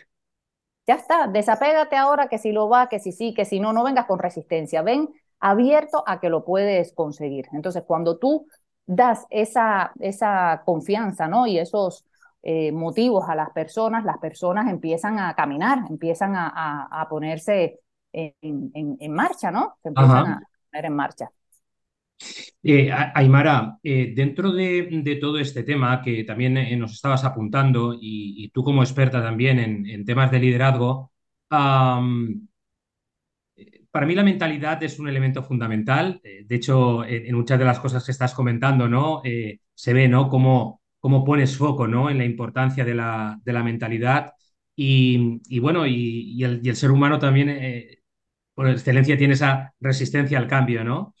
Ya 0.85 0.95
está, 0.95 1.27
desapégate 1.27 1.95
ahora 1.95 2.27
que 2.27 2.37
si 2.37 2.51
lo 2.51 2.67
va, 2.67 2.89
que 2.89 2.99
si 2.99 3.11
sí, 3.13 3.33
que 3.33 3.45
si 3.45 3.59
no, 3.59 3.71
no 3.71 3.83
vengas 3.83 4.05
con 4.05 4.19
resistencia. 4.19 4.81
Ven 4.81 5.09
abierto 5.43 6.03
a 6.07 6.21
que 6.21 6.29
lo 6.29 6.45
puedes 6.45 6.93
conseguir. 6.93 7.47
Entonces, 7.51 7.83
cuando 7.85 8.17
tú 8.17 8.47
das 8.85 9.25
esa, 9.29 9.91
esa 9.99 10.63
confianza 10.65 11.27
¿no? 11.27 11.45
y 11.45 11.59
esos 11.59 12.05
eh, 12.41 12.71
motivos 12.71 13.27
a 13.27 13.35
las 13.35 13.49
personas, 13.51 14.05
las 14.05 14.19
personas 14.19 14.69
empiezan 14.69 15.19
a 15.19 15.35
caminar, 15.35 15.79
empiezan 15.89 16.35
a, 16.37 16.87
a, 16.89 17.09
ponerse 17.09 17.81
en, 18.13 18.71
en, 18.73 19.11
marcha, 19.11 19.51
¿no? 19.51 19.75
Se 19.81 19.89
empiezan 19.89 20.27
a 20.27 20.41
poner 20.71 20.85
en 20.85 20.95
marcha. 20.95 21.29
Eh, 22.61 22.89
Aymara, 22.91 23.79
eh, 23.83 24.13
dentro 24.15 24.53
de, 24.53 24.87
de, 25.03 25.15
todo 25.17 25.37
este 25.39 25.63
tema 25.63 26.01
que 26.01 26.23
también 26.23 26.55
eh, 26.57 26.77
nos 26.77 26.93
estabas 26.93 27.25
apuntando 27.25 27.97
y, 27.99 28.49
tú 28.53 28.63
como 28.63 28.81
experta 28.81 29.21
también 29.21 29.59
en, 29.59 29.85
en 29.87 30.05
temas 30.05 30.31
de 30.31 30.39
liderazgo, 30.39 31.11
para 33.93 34.07
mí 34.07 34.15
la 34.15 34.23
mentalidad 34.23 34.81
es 34.83 34.97
un 34.99 35.07
elemento 35.07 35.43
fundamental. 35.43 36.19
Eh, 36.23 36.45
de 36.47 36.55
hecho, 36.55 37.05
en, 37.05 37.35
muchas 37.35 37.59
de 37.59 37.65
las 37.65 37.79
cosas 37.79 38.03
que 38.03 38.11
estás 38.11 38.33
comentando, 38.33 38.89
¿no? 38.89 39.21
Eh, 39.23 39.59
se 39.75 39.93
ve, 39.93 40.07
¿no? 40.07 40.29
Cómo, 40.29 40.81
cómo, 40.99 41.23
pones 41.23 41.57
foco, 41.57 41.87
¿no? 41.87 42.09
En 42.09 42.17
la 42.17 42.25
importancia 42.25 42.85
de 42.85 42.95
la, 42.95 43.39
de 43.43 43.53
la 43.53 43.63
mentalidad. 43.63 44.33
Y, 44.75 45.59
bueno, 45.59 45.85
y, 45.85 46.43
el, 46.43 46.75
ser 46.75 46.89
humano 46.91 47.19
también, 47.19 47.49
eh, 47.49 47.99
por 48.55 48.67
excelencia, 48.69 49.17
tiene 49.17 49.35
esa 49.35 49.73
resistencia 49.79 50.39
al 50.39 50.47
cambio, 50.47 50.83
¿no? 50.83 51.13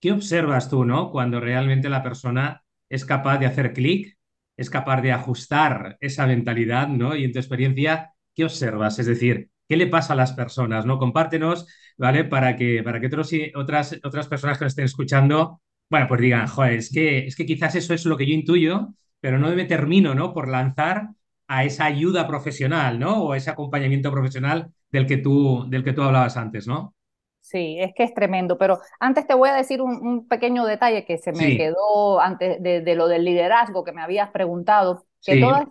¿Qué 0.00 0.12
observas 0.12 0.68
tú, 0.68 0.84
¿no? 0.84 1.10
Cuando 1.12 1.38
realmente 1.40 1.88
la 1.88 2.02
persona 2.02 2.64
es 2.88 3.04
capaz 3.04 3.38
de 3.38 3.46
hacer 3.46 3.72
clic, 3.72 4.18
es 4.56 4.70
capaz 4.70 5.02
de 5.02 5.12
ajustar 5.12 5.96
esa 6.00 6.26
mentalidad, 6.26 6.88
¿no? 6.88 7.14
Y 7.16 7.24
en 7.24 7.32
tu 7.32 7.38
experiencia, 7.38 8.12
¿qué 8.34 8.44
observas? 8.44 8.98
Es 8.98 9.06
decir, 9.06 9.50
qué 9.68 9.76
le 9.76 9.86
pasa 9.86 10.14
a 10.14 10.16
las 10.16 10.32
personas, 10.32 10.86
¿no? 10.86 10.98
Compártenos, 10.98 11.66
¿vale? 11.96 12.24
Para 12.24 12.56
que, 12.56 12.82
para 12.82 13.00
que 13.00 13.06
otros, 13.06 13.30
otras, 13.54 13.98
otras 14.02 14.26
personas 14.26 14.58
que 14.58 14.64
nos 14.64 14.72
estén 14.72 14.86
escuchando, 14.86 15.60
bueno, 15.90 16.06
pues 16.08 16.20
digan, 16.20 16.46
joder, 16.46 16.74
es 16.74 16.90
que, 16.90 17.26
es 17.26 17.36
que 17.36 17.46
quizás 17.46 17.74
eso 17.74 17.94
es 17.94 18.04
lo 18.06 18.16
que 18.16 18.26
yo 18.26 18.34
intuyo, 18.34 18.88
pero 19.20 19.38
no 19.38 19.50
me 19.50 19.64
termino, 19.64 20.14
¿no? 20.14 20.32
Por 20.32 20.48
lanzar 20.48 21.08
a 21.46 21.64
esa 21.64 21.84
ayuda 21.84 22.26
profesional, 22.26 22.98
¿no? 22.98 23.22
O 23.24 23.34
ese 23.34 23.50
acompañamiento 23.50 24.10
profesional 24.10 24.72
del 24.90 25.06
que 25.06 25.18
tú, 25.18 25.64
del 25.68 25.84
que 25.84 25.92
tú 25.92 26.02
hablabas 26.02 26.36
antes, 26.36 26.66
¿no? 26.66 26.94
Sí, 27.40 27.78
es 27.80 27.94
que 27.94 28.02
es 28.02 28.12
tremendo, 28.12 28.58
pero 28.58 28.78
antes 29.00 29.26
te 29.26 29.32
voy 29.32 29.48
a 29.48 29.54
decir 29.54 29.80
un, 29.80 30.28
pequeño 30.28 30.66
detalle 30.66 31.06
que 31.06 31.16
se 31.16 31.32
me 31.32 31.56
quedó 31.56 32.20
antes 32.20 32.62
de, 32.62 32.94
lo 32.94 33.08
del 33.08 33.24
liderazgo 33.24 33.84
que 33.84 33.92
me 33.92 34.02
habías 34.02 34.30
preguntado, 34.30 35.06
que 35.22 35.40
toda 35.40 35.66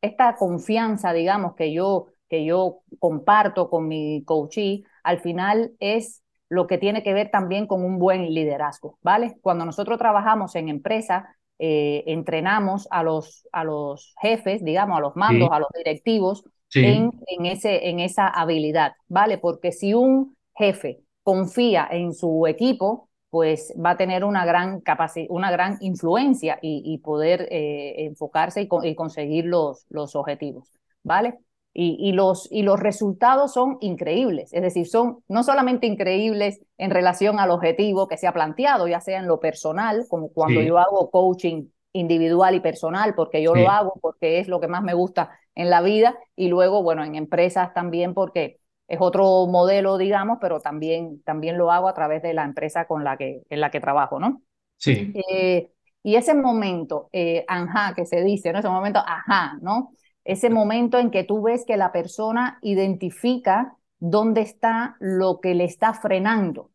esta 0.00 0.36
confianza, 0.36 1.12
digamos, 1.12 1.56
que 1.56 1.74
yo 1.74 2.06
que 2.28 2.44
yo 2.44 2.80
comparto 2.98 3.70
con 3.70 3.88
mi 3.88 4.22
coachee, 4.24 4.84
al 5.02 5.20
final 5.20 5.72
es 5.78 6.22
lo 6.48 6.66
que 6.66 6.78
tiene 6.78 7.02
que 7.02 7.14
ver 7.14 7.30
también 7.30 7.66
con 7.66 7.84
un 7.84 7.98
buen 7.98 8.32
liderazgo, 8.32 8.98
¿vale? 9.02 9.36
Cuando 9.42 9.64
nosotros 9.64 9.98
trabajamos 9.98 10.54
en 10.54 10.68
empresa, 10.68 11.36
entrenamos 11.58 12.86
a 12.90 13.02
los, 13.02 13.48
a 13.52 13.64
los 13.64 14.14
jefes, 14.20 14.62
digamos, 14.62 14.98
a 14.98 15.00
los 15.00 15.16
mandos, 15.16 15.48
a 15.50 15.58
los 15.58 15.68
directivos, 15.76 16.44
en, 16.74 17.10
en, 17.26 17.46
ese, 17.46 17.88
en 17.88 18.00
esa 18.00 18.28
habilidad, 18.28 18.92
¿vale? 19.08 19.38
Porque 19.38 19.72
si 19.72 19.94
un 19.94 20.36
jefe 20.54 21.00
confía 21.22 21.88
en 21.90 22.12
su 22.12 22.46
equipo, 22.46 23.08
pues 23.30 23.74
va 23.82 23.90
a 23.90 23.96
tener 23.96 24.24
una 24.24 24.44
gran 24.44 24.80
capacidad, 24.80 25.26
una 25.30 25.50
gran 25.50 25.78
influencia 25.80 26.58
y, 26.62 26.98
poder 26.98 27.48
eh, 27.50 28.04
enfocarse 28.04 28.68
y, 28.82 28.94
conseguir 28.94 29.46
los, 29.46 29.86
los 29.88 30.14
objetivos, 30.16 30.72
¿vale? 31.02 31.38
Y, 31.78 32.12
los, 32.12 32.48
y 32.50 32.62
los 32.62 32.80
resultados 32.80 33.52
son 33.52 33.76
increíbles, 33.82 34.50
es 34.54 34.62
decir, 34.62 34.86
son 34.86 35.18
no 35.28 35.42
solamente 35.42 35.86
increíbles 35.86 36.58
en 36.78 36.90
relación 36.90 37.38
al 37.38 37.50
objetivo 37.50 38.08
que 38.08 38.16
se 38.16 38.26
ha 38.26 38.32
planteado, 38.32 38.88
ya 38.88 39.02
sea 39.02 39.18
en 39.18 39.26
lo 39.26 39.40
personal, 39.40 40.06
como 40.08 40.30
cuando 40.30 40.62
yo 40.62 40.78
hago 40.78 41.10
coaching 41.10 41.66
individual 41.92 42.54
y 42.54 42.60
personal, 42.60 43.14
porque 43.14 43.42
yo 43.42 43.54
lo 43.54 43.68
hago, 43.68 43.92
porque 44.00 44.38
es 44.38 44.48
lo 44.48 44.58
que 44.58 44.68
más 44.68 44.82
me 44.82 44.94
gusta 44.94 45.38
en 45.54 45.68
la 45.68 45.82
vida, 45.82 46.16
y 46.34 46.48
luego, 46.48 46.82
bueno, 46.82 47.04
en 47.04 47.14
empresas 47.14 47.74
también, 47.74 48.14
porque 48.14 48.58
es 48.88 48.98
otro 48.98 49.46
modelo, 49.46 49.98
digamos, 49.98 50.38
pero 50.40 50.60
también, 50.60 51.22
también 51.24 51.58
lo 51.58 51.70
hago 51.70 51.88
a 51.88 51.94
través 51.94 52.22
de 52.22 52.32
la 52.32 52.44
empresa 52.44 52.86
con 52.86 53.04
la 53.04 53.18
que, 53.18 53.42
en 53.50 53.60
la 53.60 53.70
que 53.70 53.80
trabajo, 53.80 54.18
¿no? 54.18 54.40
Sí. 54.78 55.12
Eh, 55.30 55.70
y 56.02 56.14
ese 56.14 56.32
momento, 56.32 57.10
eh, 57.12 57.44
ajá, 57.46 57.92
que 57.94 58.06
se 58.06 58.22
dice, 58.22 58.50
¿no? 58.52 58.60
Ese 58.60 58.68
momento, 58.70 59.00
ajá, 59.06 59.58
¿no? 59.60 59.90
Ese 60.26 60.50
momento 60.50 60.98
en 60.98 61.12
que 61.12 61.22
tú 61.22 61.40
ves 61.40 61.64
que 61.64 61.76
la 61.76 61.92
persona 61.92 62.58
identifica 62.60 63.76
dónde 64.00 64.40
está 64.40 64.96
lo 64.98 65.38
que 65.40 65.54
le 65.54 65.62
está 65.64 65.94
frenando 65.94 66.72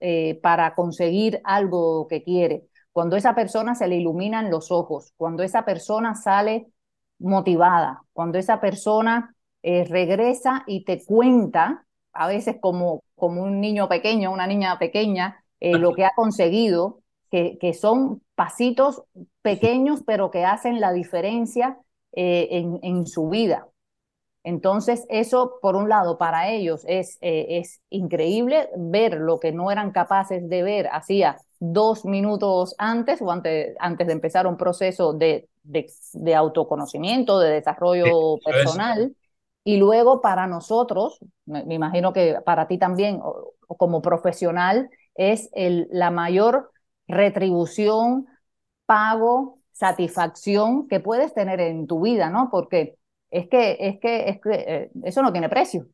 eh, 0.00 0.40
para 0.42 0.74
conseguir 0.74 1.42
algo 1.44 2.08
que 2.08 2.22
quiere. 2.22 2.66
Cuando 2.90 3.16
esa 3.16 3.34
persona 3.34 3.74
se 3.74 3.88
le 3.88 3.96
iluminan 3.96 4.50
los 4.50 4.70
ojos, 4.70 5.12
cuando 5.18 5.42
esa 5.42 5.66
persona 5.66 6.14
sale 6.14 6.68
motivada, 7.18 8.04
cuando 8.14 8.38
esa 8.38 8.58
persona 8.58 9.36
eh, 9.62 9.84
regresa 9.84 10.64
y 10.66 10.84
te 10.84 11.04
cuenta, 11.04 11.84
a 12.14 12.26
veces 12.26 12.56
como, 12.58 13.02
como 13.16 13.42
un 13.42 13.60
niño 13.60 13.86
pequeño, 13.90 14.32
una 14.32 14.46
niña 14.46 14.78
pequeña, 14.78 15.44
eh, 15.60 15.76
lo 15.76 15.92
que 15.92 16.06
ha 16.06 16.12
conseguido, 16.16 17.02
que, 17.30 17.58
que, 17.60 17.74
son 17.74 18.22
pasitos 18.34 19.02
pequeños, 19.42 20.02
pero 20.06 20.30
que 20.30 20.46
hacen 20.46 20.80
la 20.80 20.92
diferencia 20.94 21.78
eh, 22.20 22.48
en, 22.50 22.80
en, 22.82 23.06
su 23.06 23.28
vida. 23.28 23.68
Entonces, 24.42 25.06
eso, 25.08 25.58
por 25.62 25.76
un 25.76 25.88
lado, 25.88 26.18
para 26.18 26.50
ellos 26.50 26.82
es, 26.88 27.16
es 27.20 27.80
increíble 27.90 28.68
ver 28.76 29.18
lo 29.20 29.38
que 29.38 29.52
no 29.52 29.70
eran 29.70 29.92
capaces 29.92 30.48
de 30.48 30.64
ver 30.64 30.88
hacía 30.90 31.36
dos 31.60 32.04
minutos 32.04 32.74
antes 32.76 33.22
o 33.22 33.30
antes, 33.30 33.76
antes 33.78 34.08
de 34.08 34.12
empezar 34.12 34.48
un 34.48 34.56
proceso 34.56 35.12
de, 35.12 35.48
de, 35.62 35.86
de 36.12 36.34
autoconocimiento, 36.34 37.38
de 37.38 37.50
desarrollo 37.50 38.38
personal. 38.44 39.14
Y 39.62 39.76
luego 39.76 40.20
para 40.20 40.48
nosotros, 40.48 41.20
me, 41.44 41.62
imagino 41.72 42.12
que 42.12 42.40
para 42.44 42.66
ti 42.66 42.78
también, 42.78 43.20
o, 43.22 43.54
como 43.76 44.02
profesional, 44.02 44.90
es 45.14 45.50
el, 45.52 45.86
la 45.92 46.10
mayor 46.10 46.72
retribución, 47.06 48.26
pago, 48.86 49.57
satisfacción 49.78 50.88
que 50.88 51.00
puedes 51.00 51.34
tener 51.34 51.60
en 51.60 51.86
tu 51.86 52.00
vida, 52.02 52.30
¿no? 52.30 52.48
Porque 52.50 52.96
es 53.30 53.48
que, 53.48 53.76
es 53.80 53.98
que, 54.00 54.28
es 54.28 54.40
que 54.40 54.50
eh, 54.54 54.90
eso 55.04 55.22
no 55.22 55.32
tiene 55.32 55.48
precio. 55.48 55.86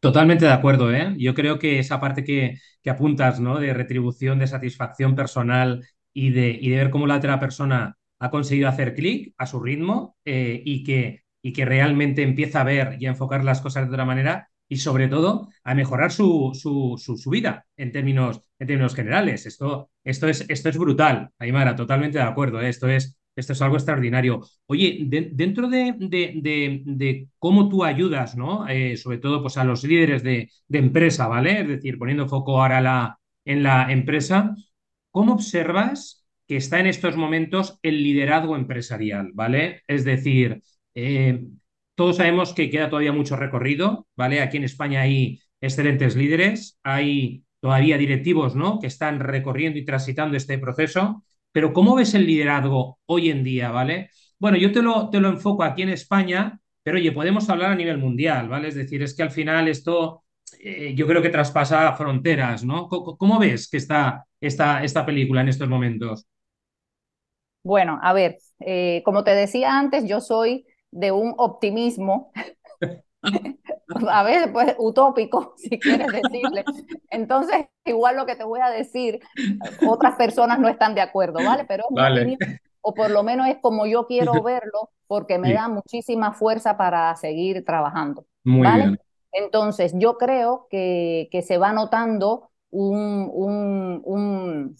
Totalmente 0.00 0.44
de 0.44 0.52
acuerdo, 0.52 0.92
¿eh? 0.94 1.14
Yo 1.18 1.34
creo 1.34 1.58
que 1.58 1.78
esa 1.78 1.98
parte 2.00 2.22
que, 2.22 2.58
que 2.82 2.90
apuntas, 2.90 3.40
¿no? 3.40 3.58
De 3.58 3.74
retribución, 3.74 4.38
de 4.38 4.46
satisfacción 4.46 5.16
personal 5.16 5.84
y 6.12 6.30
de, 6.30 6.50
y 6.60 6.70
de 6.70 6.76
ver 6.76 6.90
cómo 6.90 7.06
la 7.06 7.16
otra 7.16 7.40
persona 7.40 7.96
ha 8.18 8.30
conseguido 8.30 8.68
hacer 8.68 8.94
clic 8.94 9.34
a 9.38 9.46
su 9.46 9.60
ritmo 9.60 10.16
eh, 10.24 10.62
y 10.64 10.84
que 10.84 11.24
y 11.42 11.52
que 11.52 11.64
realmente 11.64 12.22
empieza 12.24 12.60
a 12.60 12.64
ver 12.64 12.96
y 13.00 13.06
a 13.06 13.10
enfocar 13.10 13.44
las 13.44 13.60
cosas 13.60 13.84
de 13.86 13.90
otra 13.92 14.04
manera 14.04 14.48
y 14.68 14.76
sobre 14.76 15.08
todo 15.08 15.48
a 15.64 15.74
mejorar 15.74 16.12
su, 16.12 16.52
su, 16.54 16.96
su, 16.98 17.30
vida 17.30 17.66
en 17.76 17.92
términos, 17.92 18.42
en 18.58 18.66
términos 18.66 18.94
generales. 18.94 19.46
Esto, 19.46 19.90
esto, 20.04 20.28
es, 20.28 20.44
esto 20.48 20.68
es 20.68 20.78
brutal, 20.78 21.30
Aymara, 21.38 21.76
totalmente 21.76 22.18
de 22.18 22.24
acuerdo. 22.24 22.60
¿eh? 22.60 22.68
Esto, 22.68 22.88
es, 22.88 23.16
esto 23.36 23.52
es 23.52 23.62
algo 23.62 23.76
extraordinario. 23.76 24.42
Oye, 24.66 24.98
dentro 25.06 25.68
de, 25.68 25.94
de, 25.98 26.82
de, 26.84 27.28
cómo 27.38 27.68
tú 27.68 27.84
ayudas, 27.84 28.36
¿no? 28.36 28.66
Eh, 28.68 28.96
sobre 28.96 29.18
todo 29.18 29.42
pues, 29.42 29.56
a 29.56 29.64
los 29.64 29.84
líderes 29.84 30.22
de, 30.22 30.50
empresa, 30.70 31.28
¿vale? 31.28 31.60
Es 31.60 31.68
decir, 31.68 31.98
poniendo 31.98 32.28
foco 32.28 32.60
ahora 32.60 32.80
la, 32.80 33.18
en 33.44 33.62
la 33.62 33.92
empresa, 33.92 34.54
¿cómo 35.10 35.34
observas 35.34 36.26
que 36.46 36.56
está 36.56 36.80
en 36.80 36.86
estos 36.86 37.16
momentos 37.16 37.78
el 37.82 38.02
liderazgo 38.02 38.56
empresarial, 38.56 39.30
¿vale? 39.34 39.82
Es 39.86 40.04
decir, 40.04 40.62
eh, 40.94 41.44
todos 41.96 42.18
sabemos 42.18 42.54
que 42.54 42.70
queda 42.70 42.88
todavía 42.88 43.12
mucho 43.12 43.36
recorrido, 43.36 44.06
¿vale? 44.14 44.40
Aquí 44.40 44.58
en 44.58 44.64
España 44.64 45.00
hay 45.00 45.40
excelentes 45.60 46.14
líderes, 46.14 46.78
hay 46.84 47.44
todavía 47.60 47.98
directivos, 47.98 48.54
¿no? 48.54 48.78
Que 48.78 48.86
están 48.86 49.18
recorriendo 49.18 49.78
y 49.78 49.84
transitando 49.84 50.36
este 50.36 50.58
proceso, 50.58 51.24
pero 51.50 51.72
¿cómo 51.72 51.96
ves 51.96 52.14
el 52.14 52.26
liderazgo 52.26 53.00
hoy 53.06 53.30
en 53.30 53.42
día, 53.42 53.70
¿vale? 53.70 54.10
Bueno, 54.38 54.58
yo 54.58 54.70
te 54.70 54.82
lo, 54.82 55.10
te 55.10 55.20
lo 55.20 55.28
enfoco 55.28 55.64
aquí 55.64 55.82
en 55.82 55.88
España, 55.88 56.60
pero 56.82 56.98
oye, 56.98 57.12
podemos 57.12 57.48
hablar 57.48 57.72
a 57.72 57.74
nivel 57.74 57.98
mundial, 57.98 58.48
¿vale? 58.48 58.68
Es 58.68 58.74
decir, 58.74 59.02
es 59.02 59.16
que 59.16 59.22
al 59.22 59.30
final 59.30 59.66
esto 59.66 60.22
eh, 60.60 60.94
yo 60.94 61.06
creo 61.06 61.22
que 61.22 61.30
traspasa 61.30 61.92
fronteras, 61.94 62.62
¿no? 62.62 62.88
¿Cómo, 62.88 63.38
ves 63.38 63.68
que 63.68 63.78
está 63.78 64.26
esta, 64.40 64.84
esta 64.84 65.04
película 65.06 65.40
en 65.40 65.48
estos 65.48 65.68
momentos? 65.68 66.26
Bueno, 67.62 67.98
a 68.02 68.12
ver, 68.12 68.38
eh, 68.60 69.02
como 69.04 69.24
te 69.24 69.32
decía 69.32 69.78
antes, 69.78 70.06
yo 70.06 70.20
soy 70.20 70.66
de 70.96 71.12
un 71.12 71.34
optimismo, 71.36 72.32
a 74.08 74.22
veces 74.22 74.48
pues 74.52 74.74
utópico, 74.78 75.54
si 75.56 75.78
quieres 75.78 76.08
decirle. 76.08 76.64
Entonces, 77.10 77.66
igual 77.84 78.16
lo 78.16 78.26
que 78.26 78.36
te 78.36 78.44
voy 78.44 78.60
a 78.60 78.70
decir, 78.70 79.20
otras 79.86 80.16
personas 80.16 80.58
no 80.58 80.68
están 80.68 80.94
de 80.94 81.02
acuerdo, 81.02 81.38
¿vale? 81.44 81.64
Pero 81.66 81.84
o 82.88 82.94
por 82.94 83.10
lo 83.10 83.24
menos 83.24 83.48
es 83.48 83.56
como 83.60 83.86
yo 83.86 84.06
quiero 84.06 84.32
verlo, 84.42 84.90
porque 85.06 85.38
me 85.38 85.52
da 85.52 85.68
muchísima 85.68 86.32
fuerza 86.32 86.76
para 86.76 87.14
seguir 87.16 87.64
trabajando. 87.64 88.26
¿vale? 88.44 88.96
Entonces, 89.32 89.92
yo 89.96 90.16
creo 90.16 90.66
que, 90.70 91.28
que 91.30 91.42
se 91.42 91.58
va 91.58 91.72
notando 91.72 92.50
un, 92.70 93.28
un, 93.32 94.00
un, 94.04 94.76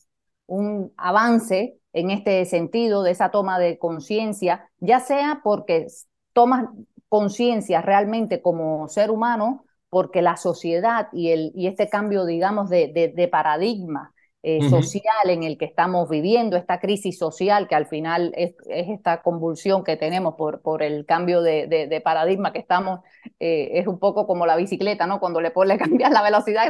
un 0.46 0.92
avance 0.96 1.78
en 1.96 2.10
este 2.10 2.44
sentido, 2.44 3.02
de 3.02 3.12
esa 3.12 3.30
toma 3.30 3.58
de 3.58 3.78
conciencia, 3.78 4.68
ya 4.80 5.00
sea 5.00 5.40
porque 5.42 5.86
tomas 6.34 6.66
conciencia 7.08 7.80
realmente 7.80 8.42
como 8.42 8.86
ser 8.88 9.10
humano, 9.10 9.64
porque 9.88 10.20
la 10.20 10.36
sociedad 10.36 11.08
y, 11.12 11.30
el, 11.30 11.52
y 11.54 11.68
este 11.68 11.88
cambio, 11.88 12.26
digamos, 12.26 12.68
de, 12.68 13.12
de, 13.14 13.28
paradigma 13.28 14.12
eh, 14.48 14.70
social 14.70 15.28
en 15.28 15.42
el 15.42 15.58
que 15.58 15.64
estamos 15.64 16.08
viviendo, 16.08 16.56
esta 16.56 16.78
crisis 16.78 17.18
social 17.18 17.66
que 17.66 17.74
al 17.74 17.86
final 17.86 18.32
es, 18.36 18.54
esta 18.68 19.20
convulsión 19.20 19.82
que 19.82 19.96
tenemos 19.96 20.36
por, 20.36 20.60
por 20.62 20.84
el 20.84 21.04
cambio 21.04 21.42
de, 21.42 21.66
de 21.66 22.00
paradigma 22.00 22.52
que 22.52 22.60
estamos, 22.60 23.00
eh, 23.40 23.70
es 23.72 23.88
un 23.88 23.98
poco 23.98 24.24
como 24.24 24.46
la 24.46 24.54
bicicleta, 24.54 25.08
¿no? 25.08 25.18
Cuando 25.18 25.40
le 25.40 25.50
pones 25.50 25.78
cambiar 25.82 26.12
la 26.12 26.22
velocidad 26.22 26.64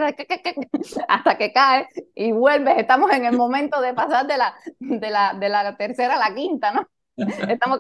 hasta 1.08 1.36
que 1.36 1.52
cae 1.52 1.86
y 2.14 2.32
vuelves, 2.32 2.78
estamos 2.78 3.10
en 3.12 3.26
el 3.26 3.36
momento 3.36 3.82
de 3.82 3.92
pasar 3.92 4.26
de 4.26 4.38
la, 4.38 4.54
de 4.78 5.10
la, 5.10 5.34
de 5.34 5.48
la 5.50 5.76
tercera 5.76 6.14
a 6.14 6.30
la 6.30 6.34
quinta, 6.34 6.72
¿no? 6.72 6.88
Estamos 7.16 7.78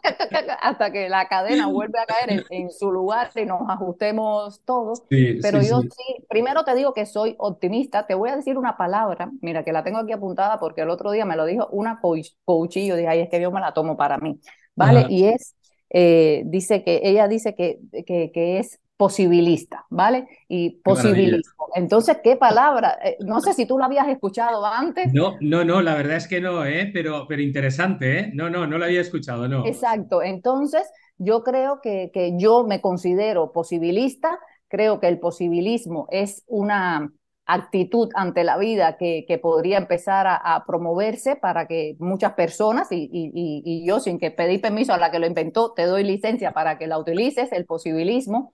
hasta 0.62 0.90
que 0.90 1.08
la 1.08 1.28
cadena 1.28 1.66
vuelve 1.66 1.98
a 1.98 2.06
caer 2.06 2.44
en, 2.50 2.70
su 2.70 2.90
lugar 2.90 3.30
y 3.34 3.44
nos 3.44 3.68
ajustemos 3.68 4.62
todos. 4.64 5.02
Pero 5.08 5.60
yo 5.62 5.82
sí. 5.82 6.24
primero 6.28 6.64
te 6.64 6.74
digo 6.74 6.94
que 6.94 7.06
soy 7.06 7.34
optimista. 7.38 8.06
Te 8.06 8.14
voy 8.14 8.30
a 8.30 8.36
decir 8.36 8.56
una 8.56 8.76
palabra, 8.76 9.30
mira, 9.40 9.64
que 9.64 9.72
la 9.72 9.84
tengo 9.84 9.98
aquí 9.98 10.12
apuntada 10.12 10.58
porque 10.58 10.82
el 10.82 10.90
otro 10.90 11.10
día 11.10 11.24
me 11.24 11.36
lo 11.36 11.44
dijo 11.44 11.68
una 11.70 12.00
coach, 12.00 12.76
y 12.76 12.86
yo 12.86 12.96
dije, 12.96 13.08
ay, 13.08 13.20
es 13.20 13.28
que 13.28 13.40
yo 13.40 13.50
me 13.50 13.60
la 13.60 13.72
tomo 13.72 13.96
para 13.96 14.18
mí. 14.18 14.40
¿Vale? 14.74 15.06
Y 15.08 15.24
es, 15.24 15.54
eh, 15.90 16.42
dice 16.46 16.82
que, 16.82 17.00
ella 17.04 17.28
dice 17.28 17.54
que, 17.54 17.78
que, 18.06 18.30
que 18.32 18.58
es 18.58 18.80
posibilista, 18.96 19.86
¿vale? 19.90 20.26
Y 20.48 20.70
posibilismo. 20.82 21.68
Entonces, 21.74 22.18
¿qué 22.24 22.36
palabra? 22.36 22.98
Eh, 23.04 23.16
no 23.20 23.40
sé 23.40 23.52
si 23.52 23.66
tú 23.66 23.78
lo 23.78 23.84
habías 23.84 24.08
escuchado 24.08 24.64
antes. 24.64 25.12
No, 25.12 25.36
no, 25.40 25.64
no, 25.64 25.82
la 25.82 25.94
verdad 25.94 26.16
es 26.16 26.26
que 26.26 26.40
no, 26.40 26.64
¿eh? 26.64 26.90
Pero, 26.92 27.26
pero 27.28 27.42
interesante, 27.42 28.18
¿eh? 28.18 28.30
No, 28.32 28.48
no, 28.48 28.66
no 28.66 28.78
lo 28.78 28.84
había 28.84 29.00
escuchado, 29.00 29.48
no. 29.48 29.66
Exacto. 29.66 30.22
Entonces, 30.22 30.88
yo 31.18 31.42
creo 31.42 31.80
que, 31.82 32.10
que 32.12 32.38
yo 32.38 32.64
me 32.64 32.80
considero 32.80 33.52
posibilista, 33.52 34.38
creo 34.68 35.00
que 35.00 35.08
el 35.08 35.18
posibilismo 35.18 36.08
es 36.10 36.44
una 36.46 37.10
actitud 37.46 38.08
ante 38.14 38.42
la 38.42 38.58
vida 38.58 38.96
que, 38.96 39.24
que 39.26 39.38
podría 39.38 39.78
empezar 39.78 40.26
a, 40.26 40.64
promoverse 40.66 41.36
para 41.36 41.68
que 41.68 41.96
muchas 42.00 42.32
personas, 42.32 42.90
y, 42.90 43.08
y, 43.12 43.30
y, 43.64 43.86
yo 43.86 44.00
sin 44.00 44.18
que 44.18 44.32
pedí 44.32 44.58
permiso 44.58 44.92
a 44.92 44.98
la 44.98 45.12
que 45.12 45.20
lo 45.20 45.26
inventó, 45.26 45.72
te 45.72 45.84
doy 45.84 46.02
licencia 46.02 46.52
para 46.52 46.76
que 46.76 46.88
la 46.88 46.98
utilices, 46.98 47.52
el 47.52 47.64
posibilismo, 47.64 48.52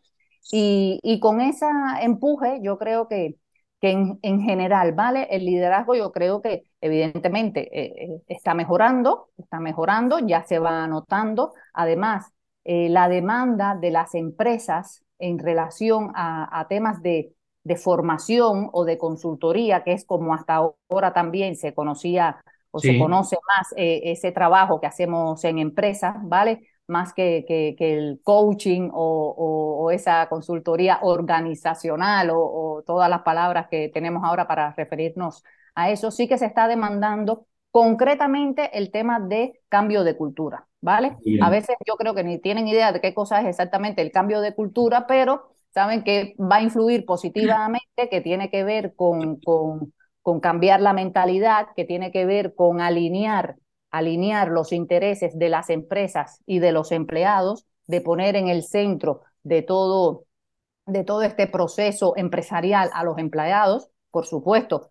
y, 0.51 0.99
y 1.03 1.21
con 1.21 1.41
ese 1.41 1.67
empuje, 2.01 2.61
yo 2.63 2.79
creo 2.79 3.09
que, 3.09 3.37
que 3.81 3.91
en, 3.91 4.19
en, 4.23 4.41
general, 4.43 4.93
¿vale? 4.93 5.29
El 5.31 5.45
liderazgo 5.45 5.95
yo 5.95 6.13
creo 6.13 6.43
que, 6.43 6.65
evidentemente 6.81 7.69
eh, 7.73 8.23
está 8.27 8.55
mejorando, 8.55 9.29
está 9.39 9.61
mejorando, 9.61 10.19
ya 10.19 10.43
se 10.45 10.59
va 10.59 10.85
anotando. 10.85 11.53
Además, 11.73 12.33
la 12.65 13.09
demanda 13.09 13.75
de 13.75 13.91
las 13.91 14.15
empresas 14.15 15.03
en 15.19 15.39
relación 15.39 16.13
a, 16.15 16.65
temas 16.69 17.03
de, 17.03 17.35
de, 17.65 17.77
formación 17.77 18.69
o 18.73 18.85
de 18.85 18.99
consultoría, 18.99 19.83
que 19.83 19.93
es 19.93 20.05
como 20.05 20.33
hasta 20.33 20.61
ahora 20.89 21.13
también 21.13 21.57
se 21.57 21.75
conocía 21.75 22.41
o 22.71 22.79
se 22.79 22.99
conoce 22.99 23.37
más 23.49 23.75
ese 23.77 24.33
trabajo 24.33 24.81
que 24.81 24.87
hacemos 24.87 25.43
en 25.45 25.59
empresas, 25.59 26.17
¿vale? 26.23 26.69
Más 26.93 27.13
que, 27.13 27.45
que, 27.49 27.75
el 27.79 28.21
coaching 28.23 28.91
o, 28.93 29.91
esa 29.93 30.29
consultoría 30.29 31.01
organizacional 31.03 32.31
o, 32.33 32.85
todas 32.87 33.11
las 33.11 33.23
palabras 33.23 33.67
que 33.69 33.89
tenemos 33.89 34.23
ahora 34.25 34.47
para 34.47 34.73
referirnos 34.75 35.43
a 35.75 35.91
eso, 35.91 36.11
sí 36.11 36.29
que 36.29 36.39
se 36.39 36.47
está 36.47 36.69
demandando 36.69 37.47
concretamente 37.71 38.77
el 38.79 38.91
tema 38.91 39.19
de 39.19 39.61
cambio 39.69 40.05
de 40.05 40.17
cultura, 40.17 40.69
¿vale? 40.81 41.17
A 41.41 41.51
veces 41.51 41.75
yo 41.87 41.97
creo 41.97 42.15
que 42.15 42.23
ni 42.23 42.39
tienen 42.39 42.69
idea 42.69 42.93
de 42.93 43.01
qué 43.01 43.15
cosa 43.15 43.41
es 43.41 43.47
exactamente 43.47 44.03
el 44.03 44.13
cambio 44.13 44.41
de 44.41 44.55
cultura, 44.55 45.07
pero 45.07 45.55
saben 45.71 46.05
que 46.05 46.35
va 46.39 46.57
a 46.57 46.63
influir 46.63 47.07
positivamente, 47.07 48.09
que 48.11 48.21
tiene 48.21 48.51
que 48.51 48.63
ver 48.63 48.95
con, 48.95 49.41
con, 49.41 49.95
con 50.21 50.41
cambiar 50.41 50.81
la 50.81 50.93
mentalidad, 50.93 51.69
que 51.75 51.85
tiene 51.87 52.13
que 52.13 52.27
ver 52.27 52.55
con 52.55 52.81
alinear 52.81 53.57
alinear 53.93 54.49
los 54.49 54.73
intereses 54.73 55.39
de 55.39 55.49
las 55.49 55.71
empresas 55.71 56.43
y 56.47 56.59
de 56.59 56.73
los 56.73 56.91
empleados, 56.91 57.67
de 57.87 58.01
poner 58.01 58.37
en 58.37 58.49
el 58.49 58.65
centro 58.65 59.21
de 59.43 59.63
todo, 59.63 60.25
de 60.87 61.05
todo 61.05 61.23
este 61.23 61.47
proceso 61.47 62.15
empresarial 62.17 62.91
a 62.95 63.05
los 63.05 63.19
empleados, 63.19 63.91
por 64.11 64.27
supuesto, 64.27 64.91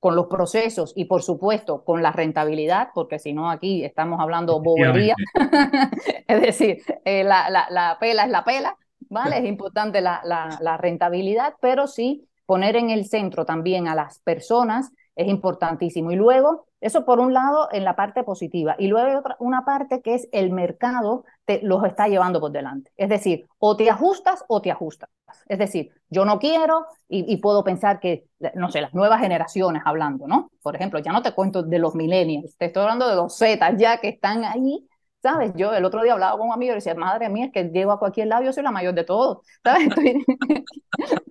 con 0.00 0.16
los 0.16 0.26
procesos 0.26 0.92
y 0.96 1.04
por 1.04 1.22
supuesto 1.22 1.84
con 1.84 2.02
la 2.02 2.10
rentabilidad, 2.10 2.88
porque 2.92 3.20
si 3.20 3.32
no 3.32 3.48
aquí 3.48 3.84
estamos 3.84 4.18
hablando 4.20 4.60
bobería, 4.60 5.14
es 6.26 6.42
decir, 6.42 6.82
eh, 7.04 7.22
la, 7.22 7.48
la, 7.50 7.96
pela 8.00 8.24
es 8.24 8.30
la 8.30 8.44
pela, 8.44 8.76
¿vale? 9.08 9.38
Es 9.38 9.44
importante 9.44 10.00
la, 10.00 10.20
la 10.24 10.76
rentabilidad, 10.76 11.54
pero 11.60 11.86
sí 11.86 12.28
poner 12.46 12.74
en 12.74 12.90
el 12.90 13.06
centro 13.06 13.44
también 13.44 13.86
a 13.86 13.94
las 13.94 14.18
personas 14.18 14.90
es 15.14 15.28
importantísimo. 15.28 16.10
Y 16.10 16.16
luego, 16.16 16.66
eso 16.80 17.04
por 17.04 17.20
un 17.20 17.32
lado 17.32 17.68
en 17.72 17.84
la 17.84 17.96
parte 17.96 18.22
positiva. 18.22 18.76
Y 18.78 18.88
luego 18.88 19.08
hay 19.08 19.16
otra, 19.16 19.36
una 19.38 19.64
parte 19.64 20.00
que 20.02 20.14
es 20.14 20.28
el 20.32 20.50
mercado 20.50 21.24
te 21.44 21.60
los 21.62 21.84
está 21.84 22.08
llevando 22.08 22.40
por 22.40 22.52
delante. 22.52 22.90
Es 22.96 23.08
decir, 23.08 23.46
o 23.58 23.76
te 23.76 23.90
ajustas 23.90 24.44
o 24.48 24.62
te 24.62 24.70
ajustas. 24.70 25.10
Es 25.46 25.58
decir, 25.58 25.90
yo 26.08 26.24
no 26.24 26.38
quiero 26.38 26.86
y, 27.08 27.36
puedo 27.38 27.64
pensar 27.64 28.00
que, 28.00 28.26
no 28.54 28.70
sé, 28.70 28.80
las 28.80 28.94
nuevas 28.94 29.20
generaciones 29.20 29.82
hablando, 29.84 30.26
¿no? 30.26 30.50
Por 30.62 30.76
ejemplo, 30.76 30.98
ya 30.98 31.12
no 31.12 31.22
te 31.22 31.32
cuento 31.32 31.62
de 31.62 31.78
los 31.78 31.94
millennials, 31.94 32.56
te 32.56 32.66
estoy 32.66 32.82
hablando 32.82 33.08
de 33.08 33.16
los 33.16 33.36
Z 33.36 33.76
ya 33.76 33.98
que 33.98 34.08
están 34.08 34.44
ahí 34.44 34.86
¿Sabes? 35.22 35.52
Yo 35.54 35.72
el 35.72 35.84
otro 35.84 36.02
día 36.02 36.14
hablaba 36.14 36.36
con 36.36 36.48
un 36.48 36.52
amigo 36.52 36.72
y 36.72 36.76
decía, 36.76 36.94
madre 36.96 37.28
mía, 37.28 37.46
es 37.46 37.52
que 37.52 37.64
llego 37.64 37.92
a 37.92 37.98
cualquier 38.00 38.26
lado, 38.26 38.42
yo 38.42 38.52
soy 38.52 38.64
la 38.64 38.72
mayor 38.72 38.94
de 38.94 39.04
todos, 39.04 39.38
¿sabes? 39.62 39.88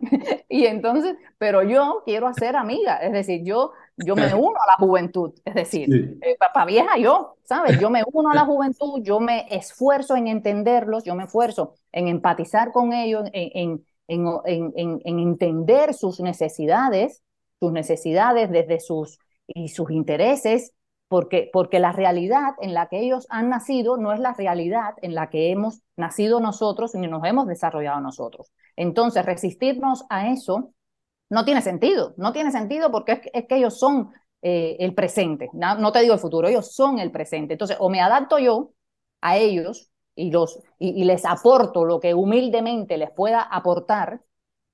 y 0.49 0.65
entonces, 0.65 1.15
pero 1.37 1.63
yo 1.63 2.03
quiero 2.05 2.27
hacer 2.27 2.55
amiga, 2.55 2.97
es 2.97 3.11
decir, 3.11 3.41
yo, 3.43 3.71
yo 3.97 4.15
me 4.15 4.33
uno 4.33 4.55
a 4.55 4.67
la 4.67 4.75
juventud, 4.77 5.33
es 5.45 5.55
decir, 5.55 6.17
eh, 6.21 6.37
para 6.53 6.65
vieja 6.65 6.97
yo, 6.97 7.37
¿sabes? 7.43 7.79
Yo 7.79 7.89
me 7.89 8.03
uno 8.13 8.31
a 8.31 8.35
la 8.35 8.45
juventud, 8.45 9.01
yo 9.03 9.19
me 9.19 9.45
esfuerzo 9.49 10.15
en 10.15 10.27
entenderlos, 10.27 11.03
yo 11.03 11.15
me 11.15 11.23
esfuerzo 11.25 11.75
en 11.91 12.07
empatizar 12.07 12.71
con 12.71 12.93
ellos, 12.93 13.29
en, 13.33 13.83
en, 14.07 14.27
en, 14.45 15.01
en 15.03 15.19
entender 15.19 15.93
sus 15.93 16.19
necesidades, 16.19 17.21
sus 17.59 17.71
necesidades 17.71 18.49
desde 18.49 18.79
sus 18.79 19.19
y 19.47 19.69
sus 19.69 19.91
intereses 19.91 20.73
porque, 21.11 21.49
porque 21.51 21.79
la 21.79 21.91
realidad 21.91 22.53
en 22.61 22.73
la 22.73 22.87
que 22.87 23.01
ellos 23.01 23.27
han 23.29 23.49
nacido 23.49 23.97
no 23.97 24.13
es 24.13 24.21
la 24.21 24.33
realidad 24.33 24.93
en 25.01 25.13
la 25.13 25.29
que 25.29 25.51
hemos 25.51 25.81
nacido 25.97 26.39
nosotros 26.39 26.95
ni 26.95 27.05
nos 27.07 27.25
hemos 27.25 27.47
desarrollado 27.47 27.99
nosotros. 27.99 28.53
Entonces, 28.77 29.25
resistirnos 29.25 30.05
a 30.09 30.29
eso 30.29 30.73
no 31.29 31.43
tiene 31.43 31.61
sentido, 31.61 32.13
no 32.15 32.31
tiene 32.31 32.49
sentido 32.53 32.91
porque 32.91 33.23
es, 33.33 33.45
que 33.45 33.57
ellos 33.57 33.77
son 33.77 34.13
eh, 34.41 34.77
el 34.79 34.95
presente, 34.95 35.49
no, 35.51 35.91
te 35.91 35.99
digo 35.99 36.13
el 36.13 36.19
futuro, 36.21 36.47
ellos 36.47 36.73
son 36.73 36.97
el 36.97 37.11
presente. 37.11 37.55
Entonces, 37.55 37.75
o 37.81 37.89
me 37.89 37.99
adapto 37.99 38.39
yo 38.39 38.71
a 39.19 39.35
ellos 39.35 39.91
y, 40.15 40.31
los, 40.31 40.61
y, 40.79 41.03
les 41.03 41.25
aporto 41.25 41.83
lo 41.83 41.99
que 41.99 42.13
humildemente 42.13 42.97
les 42.97 43.11
pueda 43.11 43.41
aportar, 43.41 44.21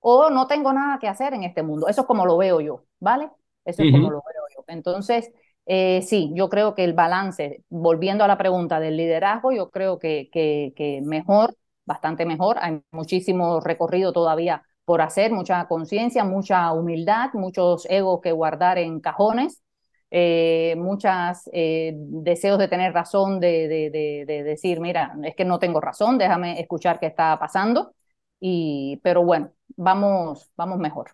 o 0.02 0.30
no 0.30 0.46
tengo 0.46 0.72
nada 0.72 1.00
que 1.00 1.08
hacer 1.08 1.34
en 1.34 1.46
este 1.46 1.64
mundo. 1.64 1.88
Eso 1.88 2.02
es 2.02 2.08
como 2.08 2.28
lo 2.28 2.38
veo 2.38 2.62
yo, 2.62 2.84
¿vale? 3.00 3.32
Eso 3.66 3.82
es 3.82 3.92
como 3.92 4.12
lo 4.12 4.22
veo 4.24 4.44
yo. 4.56 4.64
Entonces, 4.68 5.32
eh, 5.68 6.02
sí, 6.04 6.32
yo 6.34 6.50
creo 6.50 6.76
que 6.76 6.84
el 6.86 6.94
balance, 6.94 7.64
volviendo 7.70 8.24
a 8.24 8.28
la 8.28 8.38
pregunta 8.38 8.80
del 8.80 8.98
liderazgo, 8.98 9.52
yo 9.52 9.70
creo 9.70 10.00
que, 10.00 10.30
que, 10.32 11.02
mejor, 11.06 11.56
bastante 11.86 12.26
mejor, 12.26 12.58
hay 12.62 12.82
muchísimo 12.92 13.60
recorrido 13.60 14.14
todavía 14.14 14.64
por 14.86 15.02
hacer, 15.02 15.32
mucha 15.34 15.68
conciencia, 15.68 16.24
mucha 16.24 16.72
humildad, 16.74 17.32
muchos 17.34 17.86
egos 17.90 18.22
que 18.22 18.32
guardar 18.32 18.78
en 18.78 19.02
cajones, 19.02 19.62
eh, 20.10 20.76
muchos 20.78 21.12
eh, 21.52 21.92
deseos 21.98 22.58
de 22.60 22.70
tener 22.70 22.94
razón, 22.94 23.40
de, 23.42 23.68
de, 23.68 24.26
de, 24.26 24.44
decir, 24.44 24.80
mira, 24.80 25.14
es 25.24 25.36
que 25.36 25.44
no 25.46 25.60
tengo 25.60 25.82
razón, 25.82 26.18
déjame 26.18 26.60
escuchar 26.62 27.00
qué 27.00 27.08
está 27.08 27.38
pasando, 27.40 27.94
y, 28.40 29.00
pero 29.04 29.24
bueno, 29.24 29.52
vamos, 29.76 30.50
vamos 30.56 30.78
mejor. 30.80 31.12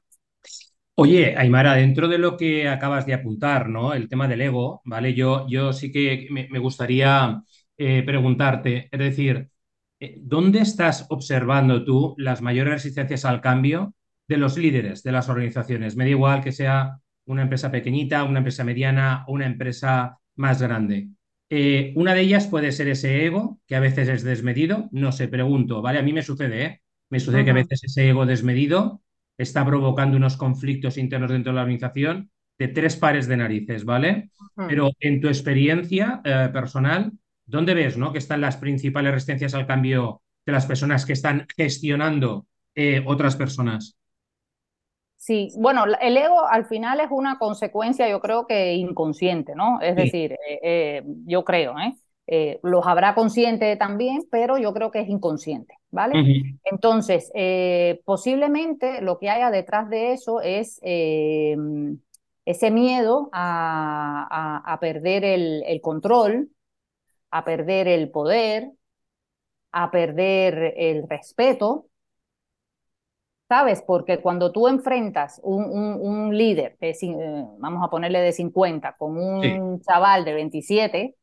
Oye, 0.95 1.36
Aymara, 1.36 1.73
dentro 1.73 2.08
de 2.08 2.19
lo 2.19 2.38
que 2.38 2.67
acabas 2.67 3.06
de 3.08 3.15
apuntar, 3.15 3.67
¿no? 3.67 3.93
El 3.93 4.08
tema 4.08 4.27
del 4.27 4.41
ego, 4.41 4.82
¿vale? 4.86 5.13
Yo, 5.15 5.47
yo 5.49 5.73
sí 5.73 5.91
que 5.91 6.27
me, 6.29 6.60
gustaría 6.60 7.41
eh, 7.77 8.03
preguntarte, 8.06 8.89
es 8.91 8.99
decir, 8.99 9.49
eh, 9.99 10.17
¿dónde 10.21 10.60
estás 10.60 11.08
observando 11.10 11.84
tú 11.84 12.13
las 12.17 12.41
mayores 12.43 12.73
resistencias 12.75 13.25
al 13.25 13.41
cambio 13.41 13.95
de 14.27 14.38
los 14.38 14.58
líderes 14.58 15.01
de 15.01 15.12
las 15.12 15.29
organizaciones? 15.29 15.95
Me 15.95 16.03
da 16.06 16.12
igual 16.12 16.43
que 16.43 16.51
sea 16.51 16.99
una 17.25 17.41
empresa 17.43 17.71
pequeñita, 17.71 18.23
una 18.23 18.39
empresa 18.39 18.63
mediana 18.63 19.25
o 19.27 19.34
una 19.34 19.47
empresa 19.47 20.19
más 20.36 20.62
grande. 20.62 21.10
Eh, 21.49 21.93
una 21.95 22.13
de 22.13 22.21
ellas 22.21 22.47
puede 22.47 22.71
ser 22.71 22.88
ese 22.88 23.25
ego, 23.25 23.60
que 23.67 23.75
a 23.75 23.79
veces 23.79 24.10
es 24.10 24.23
desmedido, 24.23 24.89
no 24.91 25.12
sé, 25.12 25.27
pregunto, 25.27 25.82
¿vale? 25.82 25.99
A 25.99 26.03
mí 26.03 26.13
me 26.13 26.23
sucede, 26.23 26.65
¿eh? 26.65 26.82
Me 27.10 27.19
sucede 27.19 27.45
que 27.45 27.51
a 27.51 27.53
veces 27.53 27.84
ese 27.84 28.10
ego 28.10 28.25
desmedido 28.25 29.03
está 29.38 29.65
provocando 29.65 30.17
unos 30.17 30.38
conflictos 30.38 30.98
internos 30.98 31.32
dentro 31.32 31.52
de 31.52 31.56
la 31.56 31.62
organización 31.62 32.32
de 32.58 32.67
tres 32.67 32.96
pares 32.96 33.28
de 33.28 33.38
narices, 33.38 33.84
¿vale? 33.84 34.30
Pero 34.56 34.91
en 35.00 35.19
tu 35.19 35.28
experiencia 35.28 36.22
eh, 36.24 36.50
personal, 36.54 37.12
¿dónde 37.46 37.74
ves 37.74 37.98
¿no? 37.98 38.12
que 38.12 38.19
están 38.19 38.41
las 38.41 38.58
principales 38.58 39.12
resistencias 39.12 39.54
al 39.56 39.65
cambio 39.65 40.22
de 40.46 40.52
las 40.52 40.65
personas 40.65 41.06
que 41.06 41.13
están 41.13 41.48
gestionando 41.58 42.46
eh, 42.76 43.04
otras 43.06 43.36
personas? 43.36 43.98
Sí, 45.17 45.52
bueno, 45.58 45.86
el 46.02 46.17
ego 46.17 46.46
al 46.46 46.65
final 46.65 47.00
es 47.00 47.08
una 47.10 47.39
consecuencia, 47.39 48.10
yo 48.10 48.19
creo 48.19 48.46
que 48.46 48.74
inconsciente, 48.74 49.56
¿no? 49.56 49.80
Es 49.80 49.96
decir, 49.96 50.36
eh, 50.62 51.02
yo 51.26 51.46
creo, 51.46 51.80
¿eh? 51.80 51.93
Eh, 52.28 52.60
los 52.63 52.86
habrá 52.86 53.15
consciente 53.15 53.76
también, 53.76 54.24
pero 54.32 54.58
yo 54.58 54.74
creo 54.74 54.91
que 54.91 55.00
es 55.00 55.10
inconsciente, 55.10 55.76
¿vale? 55.93 56.58
Entonces, 56.63 57.32
eh, 57.36 58.01
posiblemente 58.03 59.01
lo 59.01 59.19
que 59.19 59.29
haya 59.29 59.51
detrás 59.51 59.89
de 59.91 60.13
eso 60.13 60.41
es 60.41 60.79
eh, 60.82 61.56
ese 62.45 62.71
miedo 62.71 63.29
a, 63.32 64.75
perder 64.82 65.23
el, 65.23 65.82
control, 65.82 66.49
a 67.29 67.45
perder 67.45 67.88
el 67.88 68.10
poder, 68.10 68.71
a 69.71 69.91
perder 69.91 70.73
el 70.77 71.08
respeto, 71.08 71.86
¿sabes? 73.47 73.84
Porque 73.86 74.19
cuando 74.19 74.51
tú 74.51 74.67
enfrentas 74.67 75.39
un, 75.43 75.63
un, 75.63 76.36
líder, 76.36 76.75
vamos 77.60 77.84
a 77.86 77.89
ponerle 77.91 78.19
de 78.19 78.32
50, 78.32 78.95
con 78.97 79.15
un 79.15 79.79
chaval 79.82 80.25
de 80.25 80.34
27, 80.34 81.15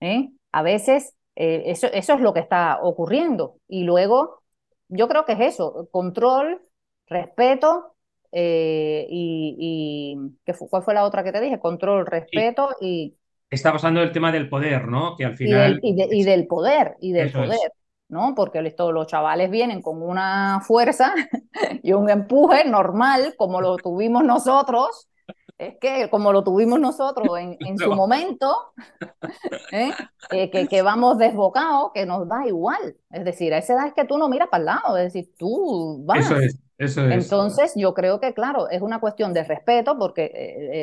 ¿eh? 0.00 0.30
A 0.50 0.62
veces 0.62 1.14
eh, 1.36 1.64
eso, 1.66 1.86
eso 1.92 2.14
es 2.14 2.20
lo 2.20 2.32
que 2.34 2.40
está 2.40 2.80
ocurriendo. 2.82 3.56
Y 3.68 3.84
luego, 3.84 4.42
yo 4.88 5.08
creo 5.08 5.24
que 5.24 5.32
es 5.32 5.40
eso, 5.40 5.88
control, 5.90 6.62
respeto 7.06 7.94
eh, 8.32 9.06
y, 9.10 10.16
¿qué 10.44 10.54
¿cuál 10.68 10.82
fue 10.82 10.94
la 10.94 11.04
otra 11.04 11.24
que 11.24 11.32
te 11.32 11.40
dije? 11.40 11.58
Control, 11.58 12.06
respeto 12.06 12.70
y... 12.80 13.16
Está 13.48 13.72
pasando 13.72 14.00
el 14.00 14.12
tema 14.12 14.30
del 14.30 14.48
poder, 14.48 14.86
¿no? 14.86 15.16
Que 15.16 15.24
al 15.24 15.36
final... 15.36 15.80
Y, 15.82 15.94
del, 16.24 16.46
poder, 16.46 16.96
y 17.00 17.12
del 17.12 17.32
poder. 17.32 17.72
¿no? 18.08 18.34
Porque 18.36 18.60
los 18.60 19.06
chavales 19.06 19.50
vienen 19.50 19.82
con 19.82 20.02
una 20.02 20.60
fuerza 20.60 21.14
y 21.82 21.92
un 21.92 22.10
empuje 22.10 22.64
normal, 22.64 23.34
como 23.36 23.60
lo 23.60 23.76
tuvimos 23.76 24.24
nosotros, 24.24 25.08
es 25.60 25.76
que 25.78 26.08
como 26.08 26.32
lo 26.32 26.42
tuvimos 26.42 26.80
nosotros 26.80 27.38
en, 27.38 27.56
en 27.60 27.78
su 27.78 27.90
momento, 27.94 28.72
¿eh? 29.72 29.92
Eh, 30.30 30.50
que, 30.50 30.66
que, 30.66 30.82
vamos 30.82 31.18
desbocados, 31.18 31.92
que 31.92 32.06
nos 32.06 32.26
da 32.28 32.46
igual. 32.46 32.96
Es 33.10 33.24
decir, 33.24 33.52
a 33.52 33.58
esa 33.58 33.74
edad 33.74 33.86
es 33.88 33.94
que 33.94 34.04
tú 34.04 34.18
no 34.18 34.28
miras 34.28 34.48
para 34.48 34.60
el 34.60 34.66
lado, 34.66 34.96
es 34.96 35.12
decir, 35.12 35.32
tú 35.38 36.02
vas. 36.04 36.20
Eso 36.20 36.36
es, 36.36 36.58
eso 36.78 37.06
es. 37.06 37.24
Entonces, 37.24 37.72
yo 37.76 37.92
creo 37.92 38.20
que, 38.20 38.32
claro, 38.32 38.68
es 38.70 38.80
una 38.80 39.00
cuestión 39.00 39.34
de 39.34 39.44
respeto, 39.44 39.98
porque 39.98 40.30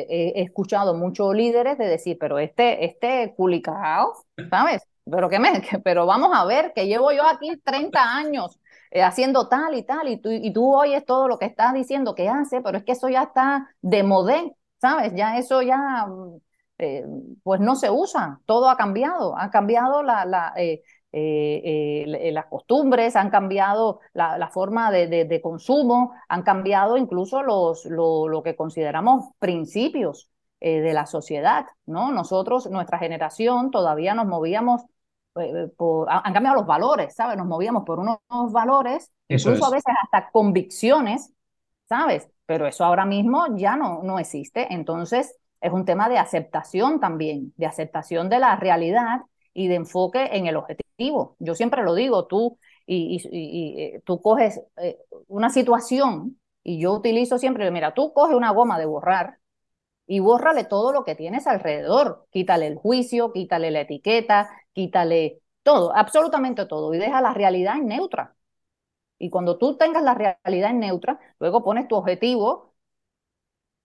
he 0.08 0.42
escuchado 0.42 0.94
muchos 0.94 1.34
líderes 1.34 1.76
de 1.76 1.86
decir, 1.86 2.16
pero 2.20 2.38
este, 2.38 2.84
este 2.84 3.34
culicao, 3.36 4.14
¿sabes? 4.48 4.86
Pero, 5.10 5.28
que 5.28 5.38
me, 5.38 5.62
pero 5.82 6.06
vamos 6.06 6.30
a 6.34 6.44
ver, 6.44 6.72
que 6.74 6.86
llevo 6.86 7.12
yo 7.12 7.26
aquí 7.26 7.56
30 7.64 8.16
años 8.16 8.58
eh, 8.90 9.02
haciendo 9.02 9.48
tal 9.48 9.74
y 9.74 9.82
tal, 9.82 10.08
y 10.08 10.16
tú, 10.16 10.30
y 10.30 10.50
tú 10.52 10.74
oyes 10.74 11.04
todo 11.04 11.28
lo 11.28 11.38
que 11.38 11.44
estás 11.44 11.74
diciendo 11.74 12.14
que 12.14 12.28
hace, 12.28 12.62
pero 12.62 12.78
es 12.78 12.84
que 12.84 12.92
eso 12.92 13.08
ya 13.08 13.24
está 13.24 13.74
de 13.82 14.02
modé, 14.02 14.54
¿sabes? 14.78 15.12
Ya 15.14 15.38
eso 15.38 15.62
ya, 15.62 16.06
mm, 16.06 16.40
eh, 16.78 17.04
pues 17.42 17.60
no 17.60 17.76
se 17.76 17.90
usa, 17.90 18.40
todo 18.46 18.68
ha 18.70 18.76
cambiado, 18.76 19.36
ha 19.36 19.50
cambiado 19.50 20.02
la, 20.02 20.24
la, 20.24 20.52
eh, 20.56 20.82
eh, 21.12 22.30
las 22.32 22.46
costumbres, 22.46 23.16
han 23.16 23.30
cambiado 23.30 24.00
la, 24.12 24.38
la 24.38 24.48
forma 24.48 24.90
de, 24.90 25.06
de, 25.08 25.24
de, 25.24 25.40
consumo, 25.40 26.12
han 26.28 26.42
cambiado 26.42 26.96
incluso 26.96 27.42
los, 27.42 27.84
lo, 27.86 28.28
lo 28.28 28.42
que 28.42 28.56
consideramos 28.56 29.32
principios 29.38 30.30
de 30.60 30.92
la 30.92 31.06
sociedad, 31.06 31.66
¿no? 31.86 32.10
Nosotros, 32.10 32.68
nuestra 32.68 32.98
generación, 32.98 33.70
todavía 33.70 34.14
nos 34.14 34.26
movíamos 34.26 34.82
por, 35.76 36.08
han 36.10 36.32
cambiado 36.32 36.56
los 36.56 36.66
valores, 36.66 37.14
¿sabes? 37.14 37.36
Nos 37.36 37.46
movíamos 37.46 37.84
por 37.84 38.00
unos, 38.00 38.18
valores, 38.50 39.12
eso 39.28 39.50
incluso 39.50 39.66
es. 39.66 39.72
a 39.72 39.76
veces 39.76 39.94
hasta 40.02 40.30
convicciones, 40.30 41.32
¿sabes? 41.88 42.28
Pero 42.48 42.66
eso 42.66 42.84
ahora 42.86 43.04
mismo 43.04 43.46
ya 43.58 43.76
no, 43.76 44.02
no 44.02 44.18
existe. 44.18 44.72
Entonces, 44.72 45.36
es 45.60 45.72
un 45.72 45.84
tema 45.84 46.08
de 46.08 46.18
aceptación 46.18 46.98
también, 47.00 47.52
de 47.58 47.66
aceptación 47.66 48.30
de 48.30 48.38
la 48.38 48.56
realidad 48.56 49.20
y 49.52 49.68
de 49.68 49.74
enfoque 49.76 50.30
en 50.32 50.46
el 50.46 50.56
objetivo. 50.56 51.36
Yo 51.40 51.54
siempre 51.54 51.82
lo 51.84 51.94
digo, 51.94 52.26
tú, 52.26 52.58
y, 52.86 53.20
eh, 53.32 54.02
tú 54.06 54.22
coges 54.22 54.62
eh, 54.78 54.98
una 55.28 55.50
situación 55.50 56.40
y 56.64 56.80
yo 56.80 56.94
utilizo 56.94 57.38
siempre, 57.38 57.70
mira, 57.70 57.92
tú 57.94 58.14
coges 58.14 58.34
una 58.36 58.52
goma 58.52 58.78
de 58.78 58.86
borrar 58.86 59.38
y 60.06 60.20
bórrale 60.20 60.64
todo 60.64 60.92
lo 60.92 61.04
que 61.04 61.14
tienes 61.16 61.46
alrededor. 61.46 62.26
Quítale 62.30 62.66
el 62.68 62.76
juicio, 62.76 63.32
quítale 63.32 63.70
la 63.70 63.82
etiqueta, 63.82 64.50
quítale 64.72 65.42
todo, 65.62 65.94
absolutamente 65.96 66.66
todo, 66.66 66.94
y 66.94 66.98
deja 66.98 67.20
la 67.22 67.34
realidad 67.34 67.76
en 67.78 67.88
neutra. 67.88 68.36
Y 69.18 69.30
cuando 69.30 69.58
tú 69.58 69.76
tengas 69.76 70.02
la 70.02 70.14
realidad 70.14 70.70
en 70.70 70.80
neutra, 70.80 71.18
luego 71.40 71.64
pones 71.64 71.88
tu 71.88 71.96
objetivo 71.96 72.74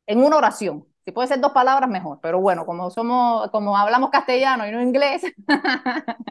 en 0.08 0.20
una 0.24 0.38
oración. 0.38 0.86
Si 1.06 1.12
puede 1.12 1.28
ser 1.28 1.42
dos 1.42 1.52
palabras, 1.52 1.90
mejor. 1.90 2.20
Pero 2.22 2.40
bueno, 2.40 2.66
como 2.66 2.90
somos, 2.90 3.50
como 3.52 3.78
hablamos 3.78 4.10
castellano 4.10 4.66
y 4.68 4.72
no 4.72 4.82
inglés, 4.82 5.24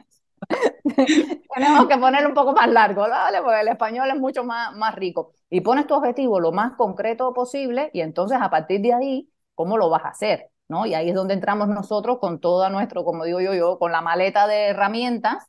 tenemos 1.53 1.87
que 1.87 1.97
ponerlo 1.97 2.29
un 2.29 2.33
poco 2.35 2.53
más 2.53 2.67
largo, 2.69 3.01
¿vale? 3.01 3.41
Porque 3.41 3.61
el 3.61 3.67
español 3.69 4.09
es 4.09 4.17
mucho 4.19 4.43
más, 4.43 4.75
más 4.75 4.95
rico. 4.95 5.33
Y 5.49 5.61
pones 5.61 5.87
tu 5.87 5.93
objetivo 5.95 6.39
lo 6.39 6.51
más 6.51 6.73
concreto 6.73 7.33
posible 7.33 7.89
y 7.93 8.01
entonces 8.01 8.37
a 8.41 8.49
partir 8.49 8.81
de 8.81 8.93
ahí, 8.93 9.29
¿cómo 9.55 9.77
lo 9.77 9.89
vas 9.89 10.03
a 10.05 10.09
hacer? 10.09 10.49
¿No? 10.73 10.85
Y 10.87 10.95
ahí 10.95 11.09
es 11.09 11.15
donde 11.15 11.35
entramos 11.35 11.67
nosotros 11.67 12.17
con 12.19 12.39
toda 12.39 12.69
nuestro, 12.69 13.03
como 13.03 13.23
digo 13.25 13.39
yo, 13.39 13.53
yo, 13.53 13.77
con 13.77 13.91
la 13.91 14.01
maleta 14.01 14.47
de 14.47 14.69
herramientas, 14.69 15.45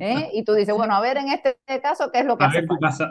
¿eh? 0.00 0.28
y 0.34 0.44
tú 0.44 0.52
dices, 0.52 0.74
bueno, 0.74 0.94
a 0.94 1.00
ver 1.00 1.16
en 1.16 1.30
este 1.30 1.56
caso, 1.82 2.10
¿qué 2.12 2.20
es 2.20 2.26
lo 2.26 2.36
que 2.36 2.44
a 2.44 2.48
hace 2.48 2.66
falta? 2.66 2.86
Pasa. 2.86 3.10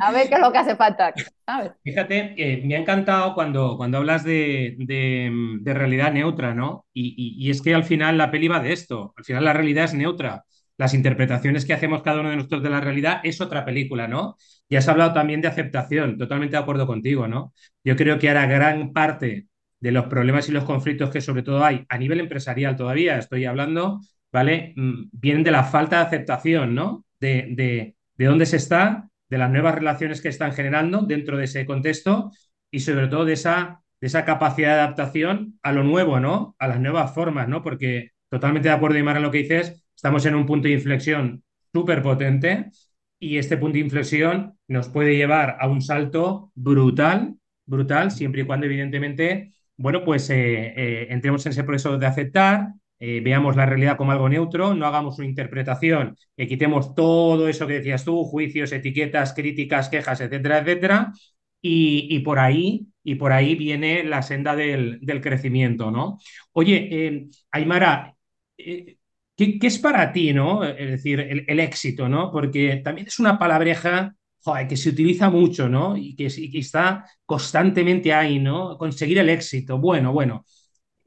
A 0.00 0.12
ver 0.12 0.28
qué 0.28 0.34
es 0.34 0.40
lo 0.40 0.52
que 0.52 0.58
hace 0.58 0.76
falta, 0.76 1.14
¿sabes? 1.46 1.72
Fíjate, 1.82 2.34
eh, 2.36 2.62
me 2.66 2.76
ha 2.76 2.78
encantado 2.78 3.34
cuando, 3.34 3.76
cuando 3.78 3.98
hablas 3.98 4.24
de, 4.24 4.76
de, 4.78 5.32
de 5.60 5.74
realidad 5.74 6.12
neutra, 6.12 6.54
¿no? 6.54 6.84
Y, 6.92 7.14
y, 7.16 7.46
y, 7.46 7.50
es 7.50 7.62
que 7.62 7.74
al 7.74 7.84
final 7.84 8.18
la 8.18 8.30
peli 8.30 8.48
va 8.48 8.60
de 8.60 8.72
esto, 8.72 9.14
al 9.16 9.24
final 9.24 9.44
la 9.44 9.54
realidad 9.54 9.84
es 9.84 9.94
neutra. 9.94 10.44
Las 10.78 10.92
interpretaciones 10.92 11.64
que 11.64 11.72
hacemos 11.72 12.02
cada 12.02 12.20
uno 12.20 12.28
de 12.28 12.36
nosotros 12.36 12.62
de 12.62 12.68
la 12.68 12.82
realidad 12.82 13.20
es 13.24 13.40
otra 13.40 13.64
película, 13.64 14.08
¿no? 14.08 14.36
Y 14.68 14.76
has 14.76 14.86
hablado 14.88 15.14
también 15.14 15.40
de 15.40 15.48
aceptación, 15.48 16.18
totalmente 16.18 16.56
de 16.56 16.62
acuerdo 16.62 16.86
contigo, 16.86 17.26
¿no? 17.26 17.54
Yo 17.82 17.96
creo 17.96 18.18
que 18.18 18.28
ahora 18.28 18.44
gran 18.46 18.92
parte 18.92 19.46
de 19.86 19.92
los 19.92 20.06
problemas 20.06 20.48
y 20.48 20.52
los 20.52 20.64
conflictos 20.64 21.10
que 21.10 21.20
sobre 21.20 21.44
todo 21.44 21.64
hay 21.64 21.86
a 21.88 21.96
nivel 21.96 22.18
empresarial 22.18 22.74
todavía, 22.74 23.18
estoy 23.18 23.44
hablando, 23.44 24.00
¿vale? 24.32 24.72
Mm, 24.74 25.10
vienen 25.12 25.44
de 25.44 25.52
la 25.52 25.62
falta 25.62 25.98
de 26.00 26.06
aceptación, 26.06 26.74
¿no? 26.74 27.04
De, 27.20 27.46
de, 27.52 27.94
de 28.16 28.24
dónde 28.24 28.46
se 28.46 28.56
está, 28.56 29.08
de 29.28 29.38
las 29.38 29.48
nuevas 29.48 29.76
relaciones 29.76 30.20
que 30.20 30.28
están 30.28 30.52
generando 30.52 31.02
dentro 31.02 31.36
de 31.36 31.44
ese 31.44 31.64
contexto 31.64 32.32
y 32.68 32.80
sobre 32.80 33.06
todo 33.06 33.24
de 33.24 33.34
esa, 33.34 33.80
de 34.00 34.08
esa 34.08 34.24
capacidad 34.24 34.74
de 34.74 34.80
adaptación 34.80 35.56
a 35.62 35.70
lo 35.70 35.84
nuevo, 35.84 36.18
¿no? 36.18 36.56
A 36.58 36.66
las 36.66 36.80
nuevas 36.80 37.14
formas, 37.14 37.48
¿no? 37.48 37.62
Porque 37.62 38.10
totalmente 38.28 38.68
de 38.68 38.74
acuerdo, 38.74 38.98
Imar, 38.98 39.18
en 39.18 39.22
lo 39.22 39.30
que 39.30 39.38
dices, 39.38 39.86
estamos 39.94 40.26
en 40.26 40.34
un 40.34 40.46
punto 40.46 40.66
de 40.66 40.74
inflexión 40.74 41.44
súper 41.72 42.02
potente 42.02 42.72
y 43.20 43.38
este 43.38 43.56
punto 43.56 43.74
de 43.74 43.84
inflexión 43.84 44.58
nos 44.66 44.88
puede 44.88 45.16
llevar 45.16 45.58
a 45.60 45.68
un 45.68 45.80
salto 45.80 46.50
brutal, 46.56 47.36
brutal, 47.66 48.10
siempre 48.10 48.42
y 48.42 48.46
cuando 48.46 48.66
evidentemente 48.66 49.52
bueno, 49.76 50.04
pues 50.04 50.30
eh, 50.30 50.72
eh, 50.76 51.06
entremos 51.10 51.44
en 51.46 51.52
ese 51.52 51.64
proceso 51.64 51.98
de 51.98 52.06
aceptar, 52.06 52.72
eh, 52.98 53.20
veamos 53.20 53.56
la 53.56 53.66
realidad 53.66 53.96
como 53.96 54.12
algo 54.12 54.28
neutro, 54.28 54.74
no 54.74 54.86
hagamos 54.86 55.18
una 55.18 55.28
interpretación, 55.28 56.16
que 56.36 56.46
quitemos 56.46 56.94
todo 56.94 57.48
eso 57.48 57.66
que 57.66 57.74
decías 57.74 58.04
tú, 58.04 58.24
juicios, 58.24 58.72
etiquetas, 58.72 59.34
críticas, 59.34 59.88
quejas, 59.88 60.20
etcétera, 60.20 60.58
etcétera, 60.60 61.12
y, 61.60 62.08
y 62.10 62.20
por 62.20 62.38
ahí 62.38 62.86
y 63.02 63.14
por 63.16 63.32
ahí 63.32 63.54
viene 63.54 64.02
la 64.04 64.22
senda 64.22 64.56
del, 64.56 64.98
del 65.00 65.20
crecimiento, 65.20 65.90
¿no? 65.92 66.18
Oye, 66.52 67.28
Aymara, 67.52 68.16
¿qué, 68.56 68.96
¿qué, 69.36 69.66
es 69.66 69.78
para 69.78 70.12
ti, 70.12 70.32
no? 70.32 70.64
Es 70.64 70.90
decir, 70.90 71.20
el, 71.20 71.44
el, 71.46 71.60
éxito, 71.60 72.08
¿no? 72.08 72.32
Porque 72.32 72.80
también 72.84 73.06
es 73.06 73.18
una 73.20 73.38
palabreja 73.38 74.16
joder, 74.46 74.68
que 74.68 74.76
se 74.76 74.90
utiliza 74.90 75.28
mucho, 75.28 75.68
¿no? 75.68 75.96
Y 75.96 76.14
que, 76.14 76.28
y 76.36 76.50
que, 76.50 76.58
está 76.60 77.04
constantemente 77.24 78.14
ahí, 78.14 78.38
¿no? 78.38 78.78
Conseguir 78.78 79.18
el 79.18 79.28
éxito. 79.28 79.78
Bueno, 79.78 80.12
bueno. 80.12 80.44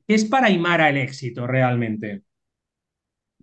¿Qué 0.05 0.15
es 0.15 0.25
para 0.25 0.47
Aymara 0.47 0.89
el 0.89 0.97
éxito 0.97 1.47
realmente? 1.47 2.23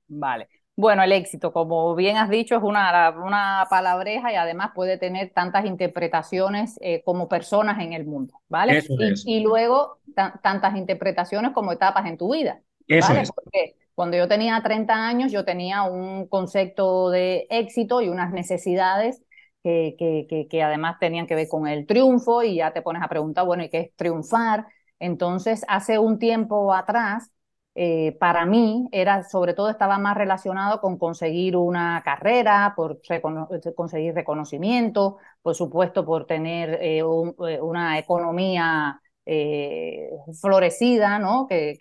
Vale. 0.08 0.48
Bueno, 0.74 1.02
el 1.02 1.12
éxito, 1.12 1.50
como 1.50 1.94
bien 1.94 2.18
has 2.18 2.28
dicho, 2.28 2.56
es 2.56 2.62
una, 2.62 3.08
una 3.10 3.66
palabreja 3.70 4.30
y 4.30 4.34
además 4.34 4.72
puede 4.74 4.98
tener 4.98 5.32
tantas 5.32 5.64
interpretaciones 5.64 6.78
eh, 6.82 7.02
como 7.02 7.28
personas 7.28 7.82
en 7.82 7.94
el 7.94 8.04
mundo, 8.04 8.42
¿vale? 8.50 8.76
Eso 8.76 9.00
es. 9.00 9.24
Y, 9.26 9.36
y, 9.36 9.40
luego 9.40 10.00
tantas 10.14 10.76
interpretaciones 10.76 11.52
como 11.52 11.72
etapas 11.72 12.04
en 12.04 12.18
tu 12.18 12.34
vida. 12.34 12.60
Eso 12.86 13.08
¿vale? 13.08 13.22
es. 13.22 13.32
Porque 13.32 13.76
cuando 13.94 14.18
yo 14.18 14.28
tenía 14.28 14.60
30 14.62 14.92
años, 14.92 15.32
yo 15.32 15.46
tenía 15.46 15.84
un 15.84 16.26
concepto 16.28 17.08
de 17.08 17.46
éxito 17.48 18.02
y 18.02 18.10
unas 18.10 18.32
necesidades 18.32 19.22
que, 19.66 20.62
además 20.62 20.98
tenían 21.00 21.26
que 21.26 21.34
ver 21.34 21.48
con 21.48 21.66
el 21.66 21.86
triunfo 21.86 22.42
y 22.42 22.56
ya 22.56 22.72
te 22.72 22.82
pones 22.82 23.02
a 23.02 23.08
preguntar, 23.08 23.44
bueno, 23.46 23.64
¿y 23.64 23.68
qué 23.68 23.80
es 23.80 23.96
triunfar? 23.96 24.66
Entonces, 24.98 25.64
hace 25.68 25.98
un 25.98 26.18
tiempo 26.18 26.72
atrás, 26.72 27.30
eh, 27.74 28.16
para 28.18 28.46
mí 28.46 28.88
era, 28.90 29.22
sobre 29.24 29.52
todo 29.52 29.68
estaba 29.68 29.98
más 29.98 30.16
relacionado 30.16 30.80
con 30.80 30.96
conseguir 30.96 31.56
una 31.58 32.02
carrera, 32.04 32.72
por 32.74 33.00
conseguir 33.74 34.14
reconocimiento, 34.14 35.18
por 35.42 35.54
supuesto 35.54 36.06
por 36.06 36.26
tener 36.26 36.78
eh, 36.80 37.00
eh, 37.00 37.02
una 37.60 37.98
economía 37.98 39.00
florecida, 40.40 41.18
¿no? 41.18 41.46
Que, 41.48 41.76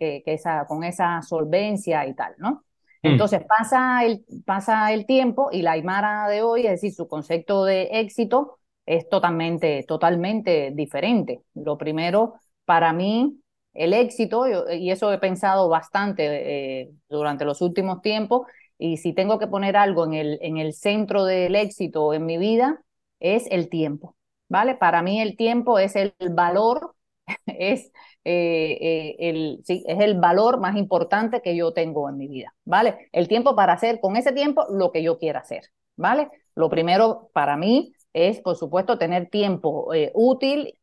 con 0.67 0.83
esa 0.83 1.21
solvencia 1.21 2.05
y 2.07 2.13
tal, 2.15 2.33
¿no? 2.39 2.64
Mm. 3.05 3.11
Entonces 3.11 3.41
pasa 3.47 4.03
el, 4.03 4.25
pasa 4.45 4.91
el 4.93 5.05
tiempo 5.05 5.49
y 5.51 5.61
la 5.61 5.73
Aymara 5.73 6.27
de 6.27 6.41
hoy, 6.41 6.65
es 6.65 6.71
decir, 6.71 6.93
su 6.93 7.07
concepto 7.07 7.63
de 7.65 7.83
éxito 7.91 8.57
es 8.85 9.07
totalmente, 9.09 9.83
totalmente 9.87 10.71
diferente. 10.73 11.41
Lo 11.53 11.77
primero, 11.77 12.35
para 12.65 12.93
mí, 12.93 13.39
el 13.73 13.93
éxito, 13.93 14.45
y 14.71 14.91
eso 14.91 15.11
he 15.11 15.17
pensado 15.19 15.69
bastante 15.69 16.81
eh, 16.81 16.91
durante 17.09 17.45
los 17.45 17.61
últimos 17.61 18.01
tiempos, 18.01 18.47
y 18.77 18.97
si 18.97 19.13
tengo 19.13 19.39
que 19.39 19.47
poner 19.47 19.77
algo 19.77 20.05
en 20.05 20.13
el, 20.13 20.39
en 20.41 20.57
el 20.57 20.73
centro 20.73 21.25
del 21.25 21.55
éxito 21.55 22.13
en 22.13 22.25
mi 22.25 22.37
vida, 22.37 22.81
es 23.19 23.47
el 23.51 23.69
tiempo, 23.69 24.15
¿vale? 24.49 24.75
Para 24.75 25.01
mí 25.01 25.21
el 25.21 25.37
tiempo 25.37 25.79
es 25.79 25.95
el 25.95 26.13
valor, 26.31 26.95
es 27.45 27.91
eh, 28.27 28.77
eh, 28.81 29.15
el, 29.19 29.61
sí, 29.63 29.83
es 29.87 29.99
el 29.99 30.19
valor 30.19 30.59
más 30.59 30.75
importante 30.77 31.41
que 31.43 31.55
yo 31.55 31.73
tengo 31.73 32.09
en 32.09 32.17
mi 32.17 32.27
vida, 32.27 32.55
¿vale? 32.65 33.07
El 33.11 33.27
tiempo 33.27 33.55
para 33.55 33.73
hacer 33.73 33.99
con 33.99 34.15
ese 34.15 34.31
tiempo 34.31 34.65
lo 34.71 34.91
que 34.91 35.03
yo 35.03 35.19
quiera 35.19 35.41
hacer, 35.41 35.65
¿vale? 35.95 36.29
Lo 36.55 36.67
primero 36.67 37.29
para 37.33 37.55
mí 37.55 37.93
es, 38.13 38.41
por 38.41 38.55
supuesto, 38.55 38.97
tener 38.97 39.29
tiempo 39.29 39.93
eh, 39.93 40.11
útil, 40.15 40.73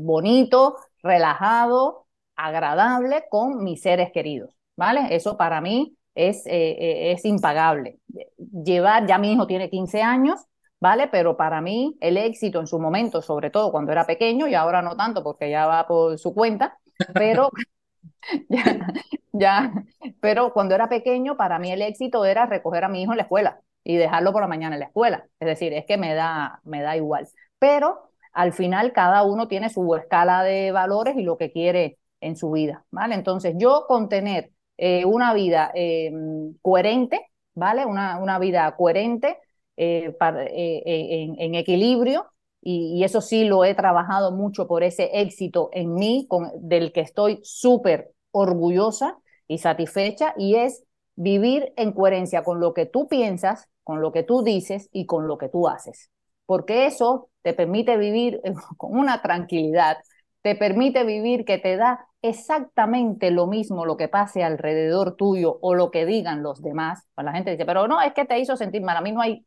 bonito, 0.00 0.76
relajado, 1.02 2.06
agradable 2.36 3.24
con 3.30 3.64
mis 3.64 3.82
seres 3.82 4.12
queridos, 4.12 4.54
¿vale? 4.76 5.08
Eso 5.10 5.36
para 5.36 5.60
mí 5.60 5.96
es, 6.14 6.44
es 6.46 7.24
impagable. 7.24 7.98
Llevar, 8.38 9.06
ya 9.08 9.18
mi 9.18 9.32
hijo 9.32 9.48
tiene 9.48 9.70
15 9.70 10.02
años, 10.02 10.40
¿vale? 10.84 11.08
Pero 11.08 11.34
para 11.34 11.62
mí 11.62 11.96
el 12.02 12.18
éxito 12.18 12.60
en 12.60 12.66
su 12.66 12.78
momento, 12.78 13.22
sobre 13.22 13.48
todo 13.48 13.72
cuando 13.72 13.90
era 13.90 14.04
pequeño 14.04 14.46
y 14.48 14.54
ahora 14.54 14.82
no 14.82 14.94
tanto 14.98 15.22
porque 15.24 15.48
ya 15.48 15.64
va 15.66 15.86
por 15.86 16.18
su 16.18 16.34
cuenta, 16.34 16.78
pero 17.14 17.48
ya, 18.50 18.86
ya, 19.32 19.72
pero 20.20 20.52
cuando 20.52 20.74
era 20.74 20.90
pequeño, 20.90 21.38
para 21.38 21.58
mí 21.58 21.72
el 21.72 21.80
éxito 21.80 22.26
era 22.26 22.44
recoger 22.44 22.84
a 22.84 22.90
mi 22.90 23.00
hijo 23.02 23.12
en 23.12 23.16
la 23.16 23.22
escuela 23.22 23.60
y 23.82 23.96
dejarlo 23.96 24.32
por 24.32 24.42
la 24.42 24.46
mañana 24.48 24.76
en 24.76 24.80
la 24.80 24.86
escuela. 24.86 25.26
Es 25.40 25.46
decir, 25.46 25.72
es 25.72 25.86
que 25.86 25.96
me 25.96 26.12
da, 26.12 26.60
me 26.64 26.82
da 26.82 26.96
igual. 26.98 27.26
Pero 27.58 28.10
al 28.34 28.52
final 28.52 28.92
cada 28.92 29.22
uno 29.22 29.48
tiene 29.48 29.70
su 29.70 29.94
escala 29.94 30.42
de 30.42 30.70
valores 30.70 31.16
y 31.16 31.22
lo 31.22 31.38
que 31.38 31.50
quiere 31.50 31.96
en 32.20 32.36
su 32.36 32.50
vida, 32.50 32.84
¿vale? 32.90 33.14
Entonces 33.14 33.54
yo 33.56 33.86
con 33.88 34.10
tener 34.10 34.50
eh, 34.76 35.06
una 35.06 35.32
vida 35.32 35.70
em, 35.74 36.54
coherente, 36.60 37.30
¿vale? 37.54 37.86
Una, 37.86 38.18
una 38.18 38.38
vida 38.38 38.76
coherente 38.76 39.38
eh, 39.76 40.14
eh, 40.20 41.34
en, 41.38 41.54
equilibrio, 41.54 42.26
y, 42.60 43.02
eso 43.04 43.20
sí 43.20 43.44
lo 43.44 43.64
he 43.64 43.74
trabajado 43.74 44.32
mucho 44.32 44.66
por 44.66 44.82
ese 44.82 45.10
éxito 45.20 45.70
en 45.72 45.94
mí, 45.94 46.26
con, 46.28 46.50
del 46.60 46.92
que 46.92 47.00
estoy 47.00 47.40
súper 47.42 48.12
orgullosa 48.30 49.18
y 49.48 49.58
satisfecha, 49.58 50.34
y 50.38 50.56
es 50.56 50.84
vivir 51.16 51.72
en 51.76 51.92
coherencia 51.92 52.42
con 52.44 52.60
lo 52.60 52.74
que 52.74 52.86
tú 52.86 53.08
piensas, 53.08 53.68
con 53.82 54.00
lo 54.00 54.12
que 54.12 54.22
tú 54.22 54.42
dices 54.42 54.88
y 54.92 55.06
con 55.06 55.26
lo 55.26 55.38
que 55.38 55.48
tú 55.48 55.68
haces. 55.68 56.10
Porque 56.46 56.86
eso 56.86 57.30
te 57.42 57.52
permite 57.52 57.96
vivir 57.96 58.40
con 58.76 58.98
una 58.98 59.22
tranquilidad, 59.22 59.98
te 60.42 60.54
permite 60.54 61.04
vivir 61.04 61.44
que 61.44 61.58
te 61.58 61.76
da 61.76 62.06
exactamente 62.22 63.30
lo 63.30 63.46
mismo 63.46 63.84
lo 63.84 63.96
que 63.96 64.08
pase 64.08 64.42
alrededor 64.42 65.16
tuyo 65.16 65.58
o 65.60 65.74
lo 65.74 65.90
que 65.90 66.06
digan 66.06 66.42
los 66.42 66.62
demás. 66.62 67.06
La 67.16 67.32
gente 67.32 67.50
dice, 67.50 67.66
pero 67.66 67.86
no, 67.86 68.00
es 68.00 68.14
que 68.14 68.24
te 68.24 68.38
hizo 68.38 68.56
sentir 68.56 68.82
mal. 68.82 68.96
A 68.96 69.02
mí 69.02 69.12
no 69.12 69.20
hay 69.20 69.44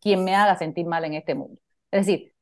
quien 0.00 0.24
me 0.24 0.34
haga 0.34 0.56
sentir 0.56 0.86
mal 0.86 1.04
en 1.04 1.14
este 1.14 1.34
mundo. 1.34 1.60
Es 1.90 2.06
decir, 2.06 2.34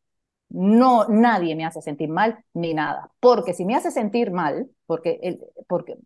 no, 0.49 1.07
nadie 1.09 1.57
me 1.57 1.65
hace 1.65 1.83
sentir 1.83 2.09
mal 2.09 2.45
ni 2.55 2.75
nada. 2.75 3.13
Porque 3.21 3.55
si 3.55 3.65
me 3.65 3.75
hace 3.75 3.91
sentir 3.91 4.31
mal, 4.31 4.71
porque, 4.87 5.19
el, 5.23 5.41
porque 5.67 5.97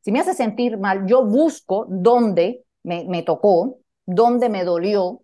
si 0.00 0.12
me 0.12 0.20
hace 0.20 0.34
sentir 0.34 0.78
mal, 0.78 1.06
yo 1.06 1.24
busco 1.24 1.86
dónde 1.88 2.64
me, 2.82 3.04
me 3.04 3.22
tocó, 3.22 3.78
dónde 4.06 4.48
me 4.48 4.64
dolió, 4.64 5.22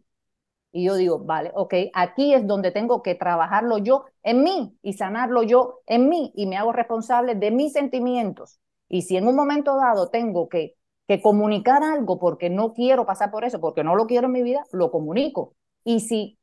y 0.72 0.84
yo 0.84 0.96
digo, 0.96 1.18
vale, 1.18 1.50
ok, 1.54 1.74
aquí 1.94 2.34
es 2.34 2.46
donde 2.46 2.70
tengo 2.70 3.02
que 3.02 3.14
trabajarlo 3.14 3.78
yo 3.78 4.04
en 4.22 4.42
mí 4.42 4.76
y 4.82 4.92
sanarlo 4.94 5.42
yo 5.42 5.80
en 5.86 6.08
mí 6.08 6.32
y 6.36 6.46
me 6.46 6.56
hago 6.56 6.72
responsable 6.72 7.34
de 7.34 7.50
mis 7.50 7.72
sentimientos. 7.72 8.60
Y 8.88 9.02
si 9.02 9.16
en 9.16 9.26
un 9.28 9.34
momento 9.36 9.76
dado 9.76 10.10
tengo 10.10 10.48
que, 10.48 10.76
que 11.08 11.22
comunicar 11.22 11.82
algo 11.82 12.18
porque 12.18 12.50
no 12.50 12.74
quiero 12.74 13.06
pasar 13.06 13.30
por 13.30 13.44
eso, 13.44 13.60
porque 13.60 13.82
no 13.82 13.96
lo 13.96 14.06
quiero 14.06 14.26
en 14.26 14.32
mi 14.32 14.42
vida, 14.42 14.64
lo 14.72 14.90
comunico. 14.90 15.54
Y 15.82 16.00
si, 16.00 16.38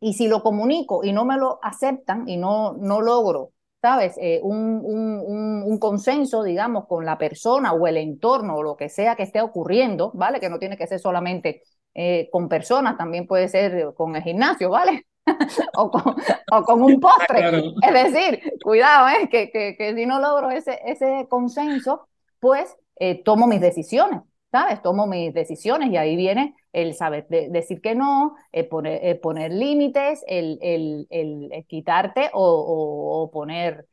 y 0.00 0.14
si 0.14 0.26
lo 0.26 0.42
comunico 0.42 1.04
y 1.04 1.12
no 1.12 1.24
me 1.24 1.38
lo 1.38 1.60
aceptan 1.62 2.28
y 2.28 2.36
no, 2.36 2.72
no 2.72 3.00
logro, 3.00 3.52
¿sabes? 3.80 4.18
Eh, 4.20 4.40
un, 4.42 4.80
un, 4.84 5.62
un, 5.62 5.78
consenso, 5.78 6.42
digamos, 6.42 6.86
con 6.86 7.04
la 7.04 7.16
persona 7.16 7.72
o 7.72 7.86
el 7.86 7.96
entorno 7.96 8.56
o 8.56 8.62
lo 8.64 8.76
que 8.76 8.88
sea 8.88 9.14
que 9.14 9.22
esté 9.22 9.40
ocurriendo, 9.40 10.10
¿vale? 10.14 10.40
Que 10.40 10.50
no 10.50 10.58
tiene 10.58 10.76
que 10.76 10.88
ser 10.88 10.98
solamente 10.98 11.62
eh, 11.94 12.28
con 12.32 12.48
personas, 12.48 12.98
también 12.98 13.28
puede 13.28 13.48
ser 13.48 13.94
con 13.94 14.16
el 14.16 14.22
gimnasio, 14.24 14.68
¿vale? 14.70 15.06
o, 15.76 15.90
con, 15.92 16.16
o, 16.50 16.62
con, 16.64 16.82
un 16.82 16.98
postre. 16.98 17.72
Es 17.82 18.12
decir, 18.12 18.42
cuidado, 18.64 19.08
¿eh? 19.10 19.28
que, 19.30 19.52
que, 19.52 19.76
que, 19.76 19.94
si 19.94 20.06
no 20.06 20.18
logro 20.18 20.50
ese, 20.50 20.80
ese 20.84 21.26
consenso, 21.28 22.08
pues 22.40 22.76
eh, 23.02 23.22
tomo 23.24 23.46
mis 23.48 23.60
decisiones, 23.60 24.20
¿sabes? 24.52 24.80
Tomo 24.82 25.06
mis 25.06 25.34
decisiones 25.34 25.90
y 25.90 25.96
ahí 25.96 26.16
viene 26.16 26.54
el 26.72 26.94
saber 26.94 27.26
decir 27.28 27.80
que 27.80 27.94
no, 27.96 28.36
eh, 28.52 28.64
poner, 28.64 29.20
poner 29.20 29.52
límites, 29.52 30.24
el, 30.28 30.58
el, 30.62 31.06
el, 31.10 31.66
quitarte 31.66 32.30
o, 32.32 33.24
o, 33.24 33.30
poner 33.30 33.86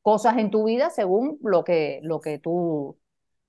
cosas 0.00 0.38
en 0.38 0.50
tu 0.50 0.64
vida 0.64 0.90
según 0.90 1.38
lo 1.42 1.64
que, 1.64 2.00
lo 2.02 2.20
que 2.20 2.38
tú 2.38 2.98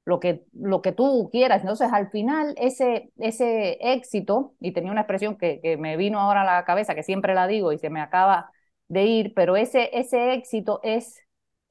lo 0.05 0.19
que, 0.19 0.45
lo 0.53 0.81
que 0.81 0.91
tú 0.91 1.29
quieras. 1.31 1.61
Entonces, 1.61 1.89
al 1.93 2.09
final, 2.09 2.55
ese, 2.57 3.11
ese 3.17 3.77
éxito, 3.93 4.55
y 4.59 4.73
tenía 4.73 4.91
una 4.91 5.01
expresión 5.01 5.37
que, 5.37 5.61
que, 5.61 5.77
me 5.77 5.95
vino 5.97 6.19
ahora 6.19 6.41
a 6.41 6.45
la 6.57 6.65
cabeza, 6.65 6.95
que 6.95 7.03
siempre 7.03 7.33
la 7.35 7.47
digo 7.47 7.71
y 7.71 7.77
se 7.79 7.89
me 7.89 8.01
acaba 8.01 8.51
de 8.87 9.05
ir, 9.05 9.33
pero 9.35 9.55
ese, 9.57 9.89
ese 9.97 10.33
éxito 10.33 10.79
es... 10.83 11.19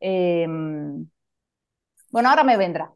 Em, 0.01 1.09
bueno, 2.13 2.29
ahora 2.29 2.45
me 2.45 2.59
vendrá. 2.59 2.93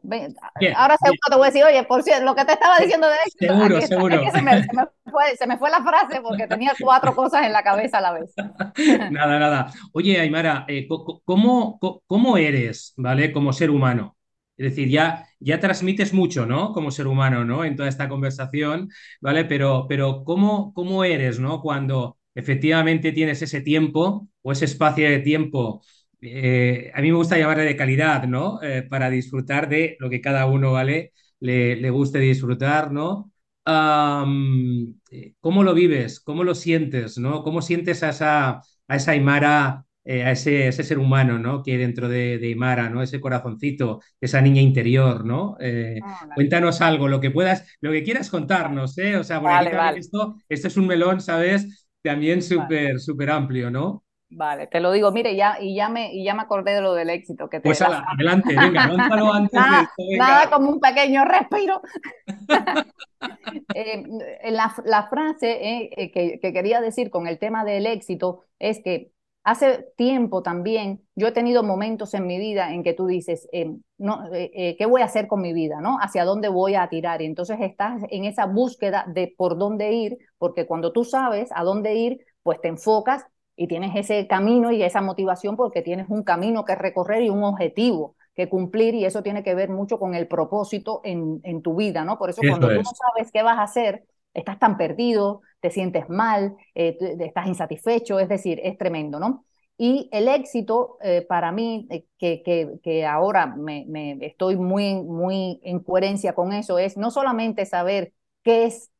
ahora 0.75 0.95
seguro 1.01 1.19
te 1.27 1.35
voy 1.35 1.43
a 1.43 1.49
decir, 1.49 1.63
oye, 1.63 1.83
por 1.85 2.03
cierto, 2.03 2.23
lo 2.23 2.35
que 2.35 2.45
te 2.45 2.53
estaba 2.53 2.77
diciendo 2.77 3.07
de 3.07 3.15
éxito. 3.25 3.53
Seguro, 3.53 3.81
seguro. 3.81 4.31
se, 4.31 4.41
me, 4.43 4.63
fue, 4.63 5.35
se, 5.35 5.47
me, 5.47 5.57
fue, 5.57 5.71
la 5.71 5.81
frase 5.81 6.21
porque 6.21 6.45
tenía 6.45 6.73
cuatro 6.79 7.15
cosas 7.15 7.43
en 7.43 7.51
la 7.51 7.63
cabeza 7.63 7.97
a 7.97 8.01
la 8.01 8.13
vez. 8.13 8.31
nada, 9.11 9.39
nada. 9.39 9.71
Oye, 9.91 10.19
Aymara, 10.19 10.65
eh, 10.67 10.87
¿cómo, 11.25 11.79
¿cómo 12.05 12.37
eres, 12.37 12.93
¿vale? 12.95 13.33
Como 13.33 13.53
ser 13.53 13.71
humano? 13.71 14.15
Es 14.55 14.69
decir, 14.69 14.87
ya, 14.87 15.25
ya 15.39 15.59
transmites 15.59 16.13
mucho, 16.13 16.45
¿no? 16.45 16.71
Como 16.71 16.91
ser 16.91 17.07
humano, 17.07 17.43
¿no? 17.43 17.65
En 17.65 17.75
toda 17.75 17.89
esta 17.89 18.07
conversación, 18.07 18.89
¿vale? 19.19 19.45
Pero, 19.45 19.87
pero 19.89 20.23
¿cómo, 20.25 20.73
cómo 20.75 21.03
eres, 21.03 21.39
¿no? 21.39 21.61
Cuando 21.61 22.19
efectivamente 22.35 23.11
tienes 23.13 23.41
ese 23.41 23.61
tiempo 23.61 24.27
o 24.43 24.51
ese 24.51 24.65
espacio 24.65 25.09
de 25.09 25.19
tiempo, 25.19 25.81
eh, 26.21 26.91
a 26.93 27.01
mí 27.01 27.11
me 27.11 27.17
gusta 27.17 27.37
llamarle 27.37 27.63
de 27.63 27.75
calidad, 27.75 28.25
¿no? 28.27 28.61
Eh, 28.61 28.83
para 28.83 29.09
disfrutar 29.09 29.69
de 29.69 29.97
lo 29.99 30.09
que 30.09 30.21
cada 30.21 30.45
uno, 30.45 30.73
¿vale? 30.73 31.13
Le, 31.39 31.75
le 31.75 31.89
guste 31.89 32.19
disfrutar, 32.19 32.91
¿no? 32.91 33.31
¿Cómo 33.65 35.63
lo 35.63 35.73
vives? 35.73 36.19
¿Cómo 36.21 36.43
lo 36.43 36.55
sientes? 36.55 37.17
¿no? 37.17 37.43
¿Cómo 37.43 37.61
sientes 37.61 38.01
a 38.03 38.09
esa, 38.09 38.61
a 38.87 38.95
esa 38.95 39.11
Aymara 39.11 39.85
eh, 40.09 40.23
a 40.23 40.31
ese, 40.31 40.69
ese, 40.69 40.85
ser 40.85 40.99
humano, 40.99 41.37
¿no? 41.37 41.61
Que 41.61 41.73
hay 41.73 41.77
dentro 41.79 42.07
de, 42.07 42.37
de, 42.37 42.49
Imara, 42.49 42.89
¿no? 42.89 43.03
Ese 43.03 43.19
corazoncito, 43.19 43.99
esa 44.21 44.39
niña 44.39 44.61
interior, 44.61 45.25
¿no? 45.25 45.57
Eh, 45.59 45.99
ah, 46.01 46.29
cuéntanos 46.33 46.79
algo, 46.79 47.09
lo 47.09 47.19
que 47.19 47.29
puedas, 47.29 47.67
lo 47.81 47.91
que 47.91 48.03
quieras 48.03 48.29
contarnos, 48.29 48.97
¿eh? 48.99 49.17
O 49.17 49.25
sea, 49.25 49.41
porque 49.41 49.99
esto, 49.99 50.37
esto 50.47 50.69
es 50.69 50.77
un 50.77 50.87
melón, 50.87 51.19
¿sabes? 51.19 51.89
También 52.01 52.41
súper, 52.41 53.01
súper 53.01 53.31
amplio, 53.31 53.69
¿no? 53.69 54.05
Vale, 54.29 54.67
te 54.67 54.79
lo 54.79 54.91
digo, 54.91 55.11
mire, 55.11 55.35
ya, 55.35 55.57
y, 55.59 55.75
ya 55.75 55.87
me, 55.87 56.13
y 56.13 56.25
ya 56.25 56.33
me 56.33 56.41
acordé 56.41 56.73
de 56.73 56.81
lo 56.81 56.93
del 56.93 57.09
éxito 57.09 57.49
que 57.49 57.59
te 57.59 57.69
Pues 57.69 57.81
adelante, 57.81 58.55
venga, 58.55 58.87
lánzalo 58.87 59.33
antes 59.33 59.53
nada, 59.53 59.91
Nada 60.17 60.49
como 60.49 60.69
un 60.69 60.79
pequeño 60.79 61.23
respiro. 61.23 61.81
eh, 63.73 64.03
la, 64.51 64.75
la, 64.83 65.07
frase 65.07 65.91
eh, 65.95 66.11
que, 66.11 66.39
que, 66.41 66.53
quería 66.53 66.81
decir 66.81 67.09
con 67.09 67.27
el 67.27 67.39
tema 67.39 67.63
del 67.63 67.85
éxito 67.85 68.43
es 68.59 68.81
que 68.83 69.11
Hace 69.47 69.93
tiempo 69.95 70.43
también 70.43 71.07
yo 71.15 71.27
he 71.27 71.31
tenido 71.31 71.63
momentos 71.63 72.13
en 72.13 72.27
mi 72.27 72.37
vida 72.37 72.73
en 72.73 72.83
que 72.83 72.93
tú 72.93 73.07
dices, 73.07 73.47
em, 73.53 73.81
no, 73.97 74.25
eh, 74.33 74.51
eh, 74.53 74.75
¿qué 74.77 74.85
voy 74.85 75.01
a 75.01 75.05
hacer 75.05 75.27
con 75.27 75.41
mi 75.41 75.53
vida? 75.53 75.79
¿no? 75.79 75.99
¿Hacia 76.01 76.25
dónde 76.25 76.49
voy 76.49 76.75
a 76.75 76.89
tirar? 76.89 77.21
Y 77.21 77.27
entonces 77.27 77.57
estás 77.61 78.01
en 78.09 78.25
esa 78.25 78.45
búsqueda 78.45 79.05
de 79.07 79.33
por 79.37 79.57
dónde 79.57 79.93
ir, 79.93 80.17
porque 80.37 80.65
cuando 80.65 80.91
tú 80.91 81.05
sabes 81.05 81.47
a 81.55 81.63
dónde 81.63 81.95
ir, 81.95 82.19
pues 82.43 82.59
te 82.59 82.67
enfocas 82.67 83.25
y 83.57 83.67
tienes 83.67 83.93
ese 83.95 84.27
camino 84.27 84.71
y 84.71 84.83
esa 84.83 85.01
motivación 85.01 85.57
porque 85.57 85.81
tienes 85.81 86.07
un 86.09 86.23
camino 86.23 86.63
que 86.63 86.75
recorrer 86.75 87.23
y 87.23 87.29
un 87.29 87.43
objetivo 87.43 88.15
que 88.35 88.47
cumplir 88.47 88.93
y 88.93 89.03
eso 89.03 89.23
tiene 89.23 89.43
que 89.43 89.55
ver 89.55 89.69
mucho 89.69 89.97
con 89.99 90.13
el 90.13 90.27
propósito 90.27 91.01
en, 91.03 91.41
en 91.43 91.63
tu 91.63 91.75
vida, 91.75 92.05
¿no? 92.05 92.19
Por 92.19 92.29
eso, 92.29 92.41
cuando 92.47 92.69
tú 92.69 92.75
no 92.75 92.83
sabes 92.83 93.31
qué 93.31 93.41
vas 93.41 93.57
a 93.57 93.63
hacer, 93.63 94.03
estás 94.35 94.59
tan 94.59 94.77
perdido, 94.77 95.41
te 95.59 95.71
sientes 95.71 96.07
mal, 96.07 96.55
eh, 96.75 96.95
estás 97.19 97.47
insatisfecho, 97.47 98.19
es 98.19 98.29
decir, 98.29 98.59
es 98.63 98.77
tremendo, 98.77 99.19
¿no? 99.19 99.43
Y 99.75 100.07
el 100.11 100.27
éxito 100.27 100.97
eh, 101.01 101.25
para 101.27 101.51
mí, 101.51 101.87
eh, 101.89 102.05
que, 102.19 102.43
que, 102.43 102.79
que, 102.83 103.05
ahora 103.07 103.47
me, 103.47 103.85
me, 103.87 104.17
estoy 104.21 104.55
muy, 104.55 105.01
muy 105.01 105.59
en 105.63 105.79
coherencia 105.79 106.33
con 106.33 106.53
eso, 106.53 106.77
es 106.77 106.95
no 106.95 107.09
solamente 107.09 107.65
saber 107.65 108.13
qué 108.43 108.65
es, 108.65 108.91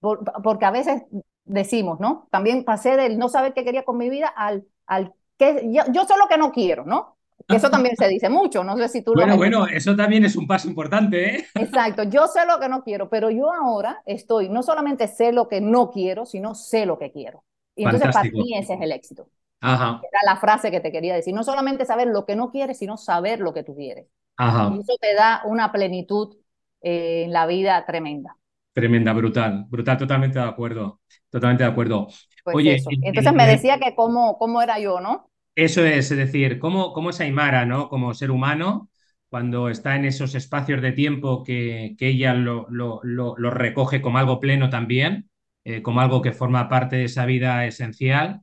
porque 0.00 0.64
a 0.64 0.70
veces 0.70 1.02
decimos, 1.48 2.00
¿no? 2.00 2.28
También 2.30 2.64
pasé 2.64 2.96
del 2.96 3.18
no 3.18 3.28
saber 3.28 3.54
qué 3.54 3.64
quería 3.64 3.84
con 3.84 3.96
mi 3.96 4.10
vida 4.10 4.28
al, 4.28 4.66
al 4.86 5.12
que 5.36 5.68
yo, 5.72 5.82
yo 5.92 6.04
sé 6.04 6.14
lo 6.18 6.28
que 6.28 6.38
no 6.38 6.52
quiero, 6.52 6.84
¿no? 6.84 7.16
Eso 7.48 7.70
también 7.70 7.96
se 7.96 8.08
dice 8.08 8.28
mucho, 8.28 8.62
no 8.62 8.76
sé 8.76 8.88
si 8.88 9.02
tú 9.02 9.14
bueno, 9.14 9.32
lo 9.32 9.38
Bueno, 9.38 9.60
bueno, 9.60 9.76
eso 9.76 9.96
también 9.96 10.24
es 10.24 10.36
un 10.36 10.46
paso 10.46 10.68
importante, 10.68 11.36
¿eh? 11.36 11.46
Exacto, 11.54 12.02
yo 12.02 12.26
sé 12.26 12.44
lo 12.46 12.60
que 12.60 12.68
no 12.68 12.82
quiero, 12.82 13.08
pero 13.08 13.30
yo 13.30 13.52
ahora 13.52 14.02
estoy, 14.04 14.50
no 14.50 14.62
solamente 14.62 15.08
sé 15.08 15.32
lo 15.32 15.48
que 15.48 15.60
no 15.60 15.90
quiero, 15.90 16.26
sino 16.26 16.54
sé 16.54 16.84
lo 16.84 16.98
que 16.98 17.10
quiero. 17.10 17.42
Y 17.74 17.84
entonces 17.84 18.12
para 18.12 18.30
mí 18.30 18.54
ese 18.54 18.74
es 18.74 18.80
el 18.80 18.92
éxito. 18.92 19.28
Ajá. 19.60 20.00
Era 20.02 20.20
la 20.34 20.40
frase 20.40 20.70
que 20.70 20.80
te 20.80 20.92
quería 20.92 21.14
decir, 21.14 21.34
no 21.34 21.42
solamente 21.42 21.86
saber 21.86 22.08
lo 22.08 22.26
que 22.26 22.36
no 22.36 22.50
quieres, 22.50 22.78
sino 22.78 22.96
saber 22.96 23.40
lo 23.40 23.54
que 23.54 23.62
tú 23.62 23.74
quieres. 23.74 24.06
Ajá. 24.36 24.70
Y 24.74 24.80
eso 24.80 24.94
te 25.00 25.14
da 25.14 25.42
una 25.44 25.72
plenitud 25.72 26.36
eh, 26.82 27.24
en 27.24 27.32
la 27.32 27.46
vida 27.46 27.84
tremenda. 27.86 28.36
Tremenda, 28.78 29.12
brutal, 29.12 29.64
brutal, 29.68 29.98
totalmente 29.98 30.38
de 30.38 30.44
acuerdo, 30.44 31.00
totalmente 31.28 31.64
de 31.64 31.70
acuerdo. 31.70 32.06
Pues 32.44 32.54
Oye, 32.54 32.80
entonces 33.02 33.32
me 33.32 33.44
decía 33.44 33.80
que 33.80 33.96
cómo, 33.96 34.38
cómo 34.38 34.62
era 34.62 34.78
yo, 34.78 35.00
¿no? 35.00 35.32
Eso 35.56 35.84
es, 35.84 36.12
es 36.12 36.16
decir, 36.16 36.60
cómo, 36.60 36.92
cómo 36.92 37.10
es 37.10 37.20
Aymara, 37.20 37.66
¿no? 37.66 37.88
Como 37.88 38.14
ser 38.14 38.30
humano, 38.30 38.88
cuando 39.28 39.68
está 39.68 39.96
en 39.96 40.04
esos 40.04 40.36
espacios 40.36 40.80
de 40.80 40.92
tiempo 40.92 41.42
que, 41.42 41.96
que 41.98 42.06
ella 42.06 42.34
lo, 42.34 42.68
lo, 42.70 43.00
lo, 43.02 43.50
recoge 43.50 44.00
como 44.00 44.18
algo 44.18 44.38
pleno 44.38 44.70
también, 44.70 45.28
eh, 45.64 45.82
como 45.82 46.00
algo 46.00 46.22
que 46.22 46.30
forma 46.30 46.68
parte 46.68 46.94
de 46.94 47.04
esa 47.06 47.26
vida 47.26 47.66
esencial. 47.66 48.42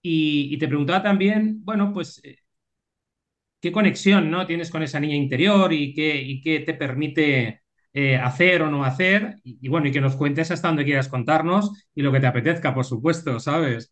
Y, 0.00 0.54
y 0.54 0.58
te 0.58 0.68
preguntaba 0.68 1.02
también, 1.02 1.64
bueno, 1.64 1.92
pues, 1.92 2.20
eh, 2.22 2.38
qué 3.60 3.72
conexión 3.72 4.30
¿no? 4.30 4.46
tienes 4.46 4.70
con 4.70 4.84
esa 4.84 5.00
niña 5.00 5.16
interior 5.16 5.72
y 5.72 5.92
qué, 5.92 6.22
y 6.22 6.40
qué 6.40 6.60
te 6.60 6.74
permite 6.74 7.61
eh, 7.94 8.16
hacer 8.16 8.62
o 8.62 8.70
no 8.70 8.84
hacer. 8.84 9.36
Y, 9.44 9.68
bueno, 9.68 9.88
y 9.88 9.92
que 9.92 10.00
nos 10.00 10.16
cuentes 10.16 10.50
hasta 10.50 10.68
donde 10.68 10.84
quieras 10.84 11.08
contarnos 11.08 11.70
y 11.94 12.02
lo 12.02 12.12
que 12.12 12.20
te 12.20 12.26
apetezca, 12.26 12.74
por 12.74 12.84
supuesto, 12.84 13.38
¿sabes? 13.40 13.90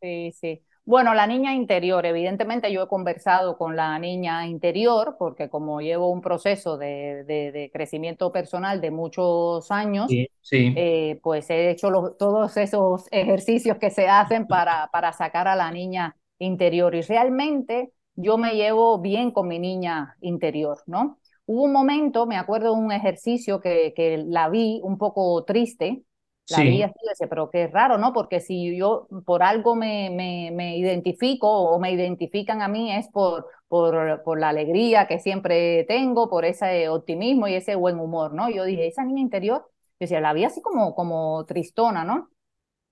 Sí, 0.00 0.32
sí. 0.32 0.62
Bueno, 0.86 1.14
la 1.14 1.26
niña 1.26 1.54
interior, 1.54 2.04
evidentemente 2.04 2.70
yo 2.70 2.82
he 2.82 2.88
conversado 2.88 3.56
con 3.56 3.74
la 3.74 3.98
niña 3.98 4.46
interior 4.46 5.16
porque 5.18 5.48
como 5.48 5.80
llevo 5.80 6.10
un 6.10 6.20
proceso 6.20 6.76
de, 6.76 7.70
crecimiento 7.72 8.30
personal 8.30 8.82
de 8.82 8.90
muchos 8.90 9.70
años, 9.70 10.10
eh, 10.52 11.18
pues 11.22 11.48
he 11.48 11.70
hecho 11.70 11.90
todos 12.18 12.58
esos 12.58 13.08
ejercicios 13.10 13.78
que 13.78 13.88
se 13.88 14.08
hacen 14.08 14.46
para, 14.46 14.90
para 14.92 15.14
sacar 15.14 15.48
a 15.48 15.56
la 15.56 15.70
niña 15.70 16.16
interior 16.38 16.94
y 16.94 17.00
realmente 17.00 17.90
yo 18.14 18.36
me 18.36 18.54
llevo 18.54 18.98
bien 18.98 19.30
con 19.30 19.48
mi 19.48 19.58
niña 19.58 20.16
interior, 20.20 20.82
¿no? 20.86 21.18
Hubo 21.46 21.64
un 21.64 21.72
momento, 21.72 22.26
me 22.26 22.36
acuerdo 22.36 22.74
de 22.74 22.80
un 22.80 22.92
ejercicio 22.92 23.60
que, 23.60 23.92
que 23.94 24.24
la 24.26 24.48
vi 24.48 24.80
un 24.82 24.96
poco 24.98 25.44
triste, 25.44 26.04
la 26.48 26.58
sí. 26.58 26.82
así, 26.82 27.26
pero 27.28 27.50
qué 27.50 27.68
raro, 27.68 27.96
¿no? 27.98 28.12
Porque 28.12 28.40
si 28.40 28.76
yo 28.76 29.08
por 29.24 29.42
algo 29.42 29.74
me, 29.74 30.10
me, 30.10 30.50
me, 30.52 30.76
identifico 30.76 31.48
o 31.48 31.78
me 31.78 31.92
identifican 31.92 32.60
a 32.60 32.68
mí 32.68 32.92
es 32.92 33.08
por, 33.08 33.46
por, 33.68 34.22
por 34.24 34.38
la 34.38 34.50
alegría 34.50 35.06
que 35.06 35.18
siempre 35.18 35.84
tengo, 35.84 36.28
por 36.28 36.44
ese 36.44 36.88
optimismo 36.88 37.48
y 37.48 37.54
ese 37.54 37.76
buen 37.76 37.98
humor, 37.98 38.34
¿no? 38.34 38.50
Yo 38.50 38.64
dije, 38.64 38.86
esa 38.86 39.04
niña 39.04 39.20
interior, 39.22 39.62
yo 39.64 39.70
decía, 40.00 40.20
la 40.20 40.32
vi 40.34 40.44
así 40.44 40.60
como, 40.60 40.94
como 40.94 41.44
tristona, 41.46 42.04
¿no? 42.04 42.30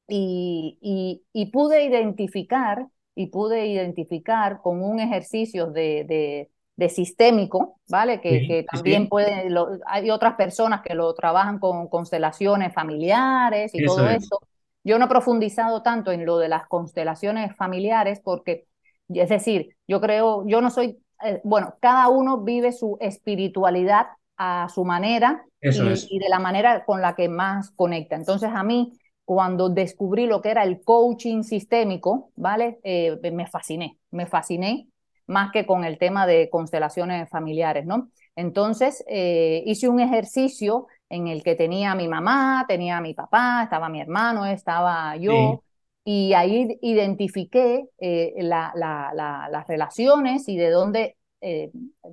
Y, 0.09 0.79
y, 0.81 1.25
y 1.33 1.51
pude 1.51 1.85
identificar, 1.85 2.89
y 3.15 3.27
pude 3.29 3.67
identificar 3.67 4.61
con 4.63 4.83
un 4.83 5.01
ejercicio 5.01 5.67
de, 5.71 6.05
de 6.05 6.51
de 6.77 6.89
sistémico, 6.89 7.79
¿vale? 7.89 8.21
Que, 8.21 8.47
que 8.47 8.65
también 8.71 9.09
puede, 9.09 9.49
hay 9.87 10.11
otras 10.11 10.35
personas 10.35 10.83
que 10.83 10.95
lo 10.95 11.13
trabajan 11.15 11.59
con 11.59 11.89
constelaciones 11.89 12.73
familiares 12.73 13.73
y 13.75 13.85
todo 13.85 14.09
eso. 14.09 14.41
Yo 14.85 14.99
no 14.99 15.05
he 15.05 15.09
profundizado 15.09 15.83
tanto 15.83 16.13
en 16.13 16.25
lo 16.25 16.39
de 16.39 16.49
las 16.49 16.67
constelaciones 16.67 17.55
familiares 17.57 18.21
porque, 18.25 18.67
es 19.09 19.29
decir, 19.29 19.77
yo 19.87 20.01
creo, 20.01 20.47
yo 20.47 20.61
no 20.61 20.71
soy, 20.71 20.99
eh, 21.25 21.41
bueno, 21.45 21.77
cada 21.81 22.09
uno 22.09 22.41
vive 22.41 22.73
su 22.73 22.97
espiritualidad 23.01 24.07
a 24.37 24.69
su 24.69 24.85
manera 24.85 25.45
y, 25.61 26.19
de 26.19 26.29
la 26.29 26.41
manera 26.41 26.85
con 26.85 27.01
la 27.01 27.15
que 27.15 27.29
más 27.29 27.71
conecta. 27.71 28.17
Entonces 28.17 28.51
a 28.53 28.65
mí, 28.65 28.99
cuando 29.25 29.69
descubrí 29.69 30.27
lo 30.27 30.41
que 30.41 30.51
era 30.51 30.65
el 30.65 30.83
coaching 30.83 31.43
sistémico, 31.43 32.33
¿vale? 32.35 32.81
Eh, 32.83 33.19
me 33.31 33.47
fasciné, 33.47 33.99
me 34.11 34.27
fasciné 34.27 34.89
más 35.33 35.51
que 35.51 35.67
con 35.67 35.85
el 35.85 35.99
tema 35.99 36.27
de 36.27 36.49
constelaciones 36.51 37.29
familiares, 37.29 37.87
¿no? 37.87 38.11
Entonces, 38.37 39.05
eh, 39.09 39.63
hice 39.67 39.89
un 39.89 40.01
ejercicio 40.01 40.87
en 41.09 41.29
el 41.29 41.43
que 41.43 41.55
tenía 41.55 41.93
a 41.93 41.95
mi 41.95 42.09
mamá, 42.09 42.65
tenía 42.69 42.99
a 42.99 43.01
mi 43.01 43.15
papá, 43.15 43.63
estaba 43.65 43.89
mi 43.89 44.01
hermano, 44.01 44.47
estaba 44.47 45.17
yo, 45.17 45.63
y 46.05 46.33
ahí 46.35 46.79
identifiqué 46.83 47.89
eh, 47.99 48.35
las 48.39 49.67
relaciones 49.69 50.49
y 50.49 50.57
de 50.57 50.71
dónde 50.71 51.17
eh, 51.41 51.71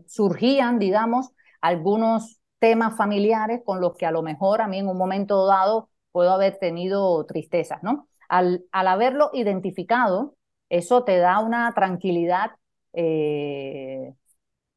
surgían, 0.08 0.80
digamos, 0.80 1.30
algunos 1.62 2.40
temas 2.60 2.98
familiares 2.98 3.62
con 3.66 3.80
los 3.80 3.96
que 3.96 4.06
a 4.06 4.12
lo 4.12 4.22
mejor 4.22 4.62
a 4.62 4.68
mí 4.68 4.80
en 4.80 4.88
un 4.90 4.98
momento 4.98 5.46
dado 5.46 5.90
puedo 6.12 6.32
haber 6.32 6.58
tenido 6.58 7.26
tristezas, 7.26 7.82
¿no? 7.84 8.08
Al, 8.28 8.66
al 8.72 8.88
haberlo 8.88 9.32
identificado, 9.34 10.36
eso 10.70 11.04
te 11.04 11.18
da 11.18 11.40
una 11.40 11.72
tranquilidad 11.74 12.52
eh, 12.94 14.14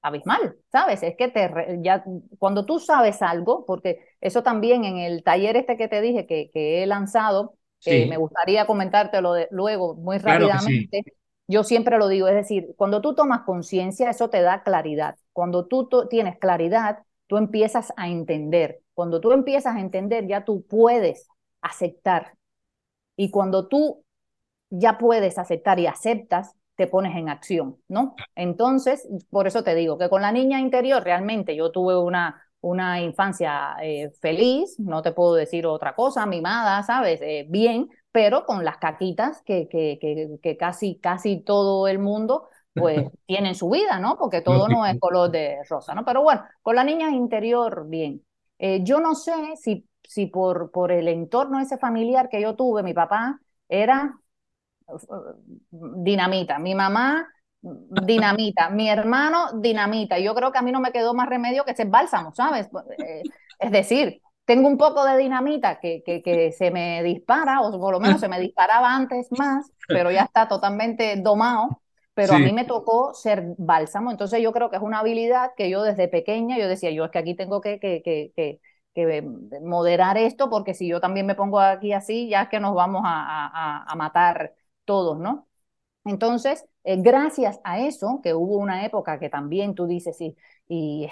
abismal, 0.02 0.56
¿sabes? 0.70 1.02
Es 1.02 1.16
que 1.16 1.28
te 1.28 1.78
ya 1.80 2.04
cuando 2.38 2.66
tú 2.66 2.78
sabes 2.78 3.22
algo, 3.22 3.64
porque 3.66 4.00
eso 4.20 4.42
también 4.42 4.84
en 4.84 4.98
el 4.98 5.22
taller 5.22 5.56
este 5.56 5.76
que 5.76 5.88
te 5.88 6.00
dije 6.00 6.26
que, 6.26 6.50
que 6.52 6.82
he 6.82 6.86
lanzado, 6.86 7.54
me 7.84 8.16
gustaría 8.16 8.66
comentártelo 8.66 9.32
de, 9.32 9.48
luego 9.50 9.94
muy 9.94 10.18
rápidamente. 10.18 11.04
Yo 11.48 11.64
siempre 11.64 11.98
lo 11.98 12.08
digo, 12.08 12.28
es 12.28 12.34
decir, 12.34 12.68
cuando 12.76 13.00
tú 13.00 13.14
tomas 13.14 13.42
conciencia, 13.42 14.10
eso 14.10 14.30
te 14.30 14.40
da 14.40 14.62
claridad. 14.62 15.16
Cuando 15.32 15.66
tú 15.66 15.88
tienes 16.08 16.38
claridad, 16.38 17.00
tú 17.26 17.36
empiezas 17.36 17.92
a 17.96 18.08
entender. 18.08 18.80
Cuando 18.94 19.20
tú 19.20 19.32
empiezas 19.32 19.76
a 19.76 19.80
entender, 19.80 20.26
ya 20.26 20.44
tú 20.44 20.64
puedes 20.66 21.28
aceptar. 21.60 22.34
Y 23.16 23.30
cuando 23.30 23.68
tú 23.68 24.04
ya 24.70 24.98
puedes 24.98 25.38
aceptar 25.38 25.78
y 25.78 25.86
aceptas, 25.86 26.54
te 26.82 26.88
pones 26.88 27.16
en 27.16 27.28
acción, 27.28 27.76
¿no? 27.86 28.16
Entonces, 28.34 29.06
por 29.30 29.46
eso 29.46 29.62
te 29.62 29.76
digo 29.76 29.98
que 29.98 30.08
con 30.08 30.20
la 30.20 30.32
niña 30.32 30.58
interior 30.58 31.04
realmente 31.04 31.54
yo 31.54 31.70
tuve 31.70 31.96
una, 31.96 32.42
una 32.60 33.00
infancia 33.00 33.76
eh, 33.80 34.10
feliz, 34.20 34.80
no 34.80 35.00
te 35.00 35.12
puedo 35.12 35.34
decir 35.34 35.64
otra 35.64 35.94
cosa, 35.94 36.26
mimada, 36.26 36.82
¿sabes? 36.82 37.20
Eh, 37.22 37.46
bien, 37.48 37.88
pero 38.10 38.44
con 38.46 38.64
las 38.64 38.78
caquitas 38.78 39.42
que, 39.42 39.68
que, 39.68 39.96
que, 40.00 40.38
que, 40.42 40.56
casi, 40.56 40.98
casi 40.98 41.40
todo 41.40 41.86
el 41.86 42.00
mundo 42.00 42.48
pues 42.74 42.96
tiene 43.26 43.50
en 43.50 43.54
su 43.54 43.70
vida, 43.70 44.00
¿no? 44.00 44.18
Porque 44.18 44.40
todo 44.40 44.66
no 44.68 44.84
es 44.84 44.98
color 44.98 45.30
de 45.30 45.58
rosa, 45.68 45.94
¿no? 45.94 46.04
Pero 46.04 46.22
bueno, 46.22 46.42
con 46.62 46.74
la 46.74 46.82
niña 46.82 47.10
interior, 47.10 47.86
bien. 47.88 48.24
Eh, 48.58 48.80
yo 48.82 48.98
no 48.98 49.14
sé 49.14 49.32
si, 49.54 49.88
si 50.02 50.26
por, 50.26 50.72
por 50.72 50.90
el 50.90 51.06
entorno 51.06 51.60
ese 51.60 51.78
familiar 51.78 52.28
que 52.28 52.42
yo 52.42 52.56
tuve, 52.56 52.82
mi 52.82 52.92
papá 52.92 53.38
era 53.68 54.18
dinamita, 55.70 56.58
mi 56.58 56.74
mamá 56.74 57.26
dinamita, 57.62 58.70
mi 58.70 58.88
hermano 58.88 59.60
dinamita. 59.60 60.18
Yo 60.18 60.34
creo 60.34 60.52
que 60.52 60.58
a 60.58 60.62
mí 60.62 60.72
no 60.72 60.80
me 60.80 60.92
quedó 60.92 61.14
más 61.14 61.28
remedio 61.28 61.64
que 61.64 61.74
ser 61.74 61.86
bálsamo, 61.86 62.34
¿sabes? 62.34 62.68
Eh, 62.98 63.22
es 63.58 63.70
decir, 63.70 64.20
tengo 64.44 64.68
un 64.68 64.76
poco 64.76 65.04
de 65.04 65.16
dinamita 65.16 65.78
que, 65.78 66.02
que, 66.04 66.22
que, 66.22 66.52
se 66.52 66.70
me 66.70 67.02
dispara, 67.02 67.60
o 67.60 67.80
por 67.80 67.92
lo 67.92 68.00
menos 68.00 68.20
se 68.20 68.28
me 68.28 68.40
disparaba 68.40 68.94
antes 68.94 69.28
más, 69.38 69.70
pero 69.86 70.10
ya 70.10 70.22
está 70.22 70.48
totalmente 70.48 71.16
domado. 71.16 71.80
Pero 72.14 72.34
a 72.34 72.38
mí 72.38 72.52
me 72.52 72.66
tocó 72.66 73.14
ser 73.14 73.54
bálsamo, 73.56 74.10
entonces 74.10 74.42
yo 74.42 74.52
creo 74.52 74.68
que 74.68 74.76
es 74.76 74.82
una 74.82 74.98
habilidad 74.98 75.52
que 75.56 75.70
yo 75.70 75.82
desde 75.82 76.08
pequeña, 76.08 76.58
yo 76.58 76.68
decía, 76.68 76.90
yo 76.90 77.06
es 77.06 77.10
que 77.10 77.18
aquí 77.18 77.34
tengo 77.34 77.62
que, 77.62 77.80
que, 77.80 78.02
que, 78.04 78.60
que 78.94 79.22
moderar 79.62 80.18
esto, 80.18 80.50
porque 80.50 80.74
si 80.74 80.86
yo 80.86 81.00
también 81.00 81.24
me 81.24 81.34
pongo 81.34 81.58
aquí 81.58 81.94
así, 81.94 82.28
ya 82.28 82.42
es 82.42 82.48
que 82.50 82.60
nos 82.60 82.74
vamos 82.74 83.00
a, 83.06 83.46
a, 83.46 83.84
a 83.90 83.94
matar 83.94 84.52
todos, 84.84 85.18
¿no? 85.18 85.48
Entonces, 86.04 86.64
eh, 86.84 86.96
gracias 87.00 87.60
a 87.64 87.80
eso, 87.80 88.20
que 88.22 88.34
hubo 88.34 88.56
una 88.56 88.84
época 88.84 89.18
que 89.18 89.28
también 89.30 89.74
tú 89.74 89.86
dices 89.86 90.20
y, 90.20 90.36
y, 90.68 91.08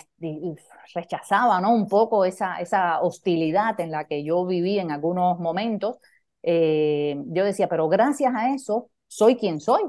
rechazaba 0.95 1.61
¿no? 1.61 1.75
un 1.75 1.87
poco 1.89 2.25
esa, 2.25 2.61
esa, 2.61 3.01
hostilidad 3.03 3.79
en 3.81 3.91
la 3.93 4.07
que 4.07 4.25
yo 4.25 4.47
viví 4.47 4.79
en 4.79 4.91
algunos 4.91 5.39
momentos, 5.39 5.99
eh, 6.43 7.17
yo 7.27 7.45
decía, 7.45 7.69
pero 7.69 7.89
gracias 7.89 8.33
a 8.35 8.55
eso 8.55 8.91
soy 9.07 9.37
quien 9.37 9.61
soy. 9.61 9.83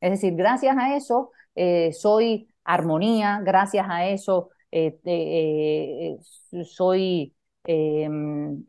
Es 0.00 0.12
decir, 0.12 0.34
gracias 0.34 0.76
a 0.78 0.96
eso 0.96 1.32
eh, 1.54 1.92
soy 1.92 2.48
armonía, 2.64 3.40
gracias 3.44 3.86
a 3.88 4.06
eso 4.06 4.50
soy 6.64 7.34
em, 7.64 8.64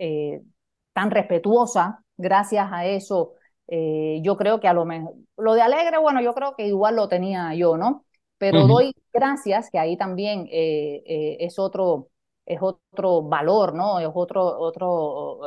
tan 0.94 1.12
respetuosa, 1.12 2.04
gracias 2.18 2.68
a 2.72 2.86
eso 2.86 3.34
eh, 3.72 4.20
yo 4.24 4.36
creo 4.36 4.60
que 4.60 4.68
a 4.68 4.74
lo 4.74 4.86
mejor, 4.86 5.14
lo 5.38 5.54
de 5.54 5.62
alegre, 5.62 6.00
bueno, 6.00 6.22
yo 6.22 6.34
creo 6.34 6.56
que 6.56 6.68
igual 6.68 6.96
lo 6.96 7.08
tenía 7.08 7.54
yo, 7.54 7.78
¿no? 7.78 8.06
Pero 8.38 8.68
doy 8.68 8.96
gracias, 9.14 9.70
que 9.70 9.78
ahí 9.78 9.98
también 9.98 10.48
eh, 10.50 11.04
eh, 11.06 11.38
es, 11.42 11.60
otro, 11.60 12.08
es 12.46 12.60
otro 12.62 13.22
valor, 13.24 13.76
¿no? 13.76 14.00
Es 14.00 14.10
otro, 14.14 14.44
otro 14.60 15.42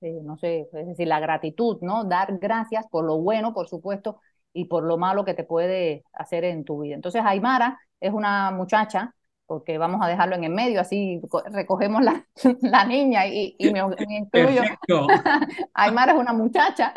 no 0.00 0.38
sé, 0.38 0.68
es 0.72 0.86
decir, 0.86 1.08
la 1.08 1.20
gratitud, 1.20 1.78
¿no? 1.82 2.04
Dar 2.04 2.38
gracias 2.38 2.86
por 2.88 3.04
lo 3.04 3.18
bueno, 3.18 3.52
por 3.52 3.68
supuesto, 3.68 4.20
y 4.52 4.66
por 4.66 4.84
lo 4.84 4.96
malo 4.96 5.24
que 5.24 5.34
te 5.34 5.44
puede 5.44 6.04
hacer 6.12 6.44
en 6.44 6.64
tu 6.64 6.80
vida. 6.80 6.94
Entonces, 6.94 7.22
Aymara 7.24 7.78
es 8.00 8.12
una 8.12 8.50
muchacha 8.52 9.14
porque 9.50 9.78
vamos 9.78 10.00
a 10.00 10.06
dejarlo 10.06 10.36
en 10.36 10.44
el 10.44 10.52
medio, 10.52 10.80
así 10.80 11.20
recogemos 11.46 12.04
la, 12.04 12.24
la 12.62 12.84
niña 12.84 13.26
y, 13.26 13.56
y 13.58 13.72
me, 13.72 13.80
incluyo. 14.08 14.62
Aymara 15.74 16.12
es 16.12 16.18
una 16.20 16.32
muchacha, 16.32 16.94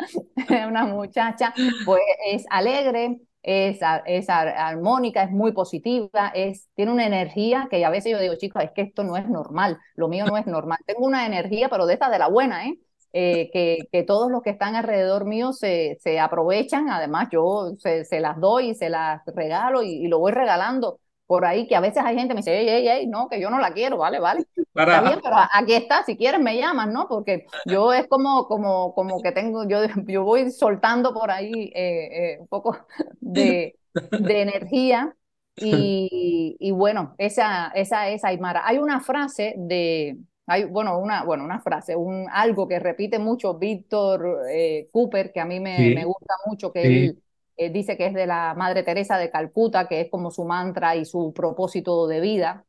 una 0.68 0.84
muchacha, 0.84 1.52
pues 1.84 2.00
es 2.30 2.46
alegre, 2.50 3.18
es, 3.42 3.80
es 4.06 4.30
armónica, 4.30 5.24
es 5.24 5.32
muy 5.32 5.50
positiva, 5.50 6.30
es, 6.32 6.68
tiene 6.76 6.92
una 6.92 7.06
energía 7.06 7.66
que 7.68 7.84
a 7.84 7.90
veces 7.90 8.12
yo 8.12 8.20
digo, 8.20 8.36
chicos, 8.36 8.62
es 8.62 8.70
que 8.70 8.82
esto 8.82 9.02
no 9.02 9.16
es 9.16 9.28
normal, 9.28 9.80
lo 9.96 10.06
mío 10.06 10.24
no 10.24 10.36
es 10.36 10.46
normal. 10.46 10.78
Tengo 10.86 11.04
una 11.04 11.26
energía, 11.26 11.68
pero 11.68 11.86
de 11.86 11.94
esta 11.94 12.08
de 12.08 12.20
la 12.20 12.28
buena, 12.28 12.68
¿eh? 12.68 12.78
Eh, 13.12 13.50
que, 13.52 13.88
que, 13.90 14.04
todos 14.04 14.30
los 14.30 14.42
que 14.42 14.50
están 14.50 14.76
alrededor 14.76 15.24
mío 15.24 15.52
se, 15.52 15.98
se 16.00 16.20
aprovechan, 16.20 16.88
además 16.88 17.28
yo 17.32 17.72
se, 17.78 18.04
se, 18.04 18.20
las 18.20 18.38
doy 18.40 18.70
y 18.70 18.74
se 18.74 18.90
las 18.90 19.22
regalo 19.26 19.82
y, 19.82 20.04
y, 20.04 20.08
lo 20.08 20.18
voy 20.18 20.32
regalando 20.32 20.98
por 21.34 21.44
ahí 21.46 21.66
que 21.66 21.76
a 21.76 21.80
veces 21.80 22.02
hay 22.04 22.16
gente 22.16 22.28
que 22.28 22.34
me 22.34 22.40
dice, 22.40 22.58
ey, 22.60 22.68
ey, 22.68 22.88
ey, 22.88 23.06
no, 23.06 23.28
que 23.28 23.40
yo 23.40 23.50
no 23.50 23.58
la 23.58 23.72
quiero, 23.72 23.98
vale, 23.98 24.20
vale. 24.20 24.44
Está 24.86 25.00
bien, 25.02 25.18
pero 25.22 25.36
aquí 25.52 25.74
está, 25.74 26.04
si 26.04 26.16
quieres 26.16 26.40
me 26.40 26.56
llamas, 26.56 26.88
¿no? 26.88 27.08
Porque 27.08 27.46
yo 27.64 27.92
es 27.92 28.06
como, 28.08 28.46
como, 28.46 28.94
como 28.94 29.20
que 29.22 29.32
tengo, 29.32 29.66
yo, 29.68 29.78
yo 30.06 30.24
voy 30.24 30.50
soltando 30.52 31.12
por 31.14 31.30
ahí 31.30 31.72
eh, 31.74 32.34
eh, 32.34 32.38
un 32.40 32.46
poco 32.48 32.76
de, 33.20 33.76
de 34.16 34.42
energía 34.42 35.16
Y, 35.56 36.56
y 36.60 36.70
bueno, 36.72 37.14
esa, 37.18 37.68
esa 37.74 38.08
es 38.08 38.24
Aymara. 38.24 38.66
Hay 38.66 38.78
una 38.78 39.00
frase 39.00 39.54
de, 39.56 40.18
hay, 40.46 40.64
bueno, 40.64 40.98
una, 40.98 41.24
bueno, 41.24 41.44
una 41.44 41.60
frase, 41.60 41.96
un, 41.96 42.26
algo 42.30 42.68
que 42.68 42.78
repite 42.80 43.18
mucho 43.18 43.54
Víctor 43.58 44.42
eh, 44.50 44.88
Cooper, 44.92 45.32
que 45.32 45.40
a 45.40 45.44
mí 45.46 45.60
me, 45.60 45.90
me 45.90 46.04
gusta 46.04 46.34
mucho, 46.46 46.72
que 46.72 46.86
él 46.86 47.18
eh, 47.56 47.70
dice 47.70 47.96
que 47.96 48.06
es 48.06 48.14
de 48.14 48.26
la 48.26 48.54
Madre 48.54 48.82
Teresa 48.82 49.18
de 49.18 49.30
Calcuta, 49.30 49.88
que 49.88 50.00
es 50.02 50.10
como 50.10 50.30
su 50.30 50.44
mantra 50.44 50.96
y 50.96 51.04
su 51.04 51.32
propósito 51.34 52.06
de 52.06 52.20
vida, 52.20 52.66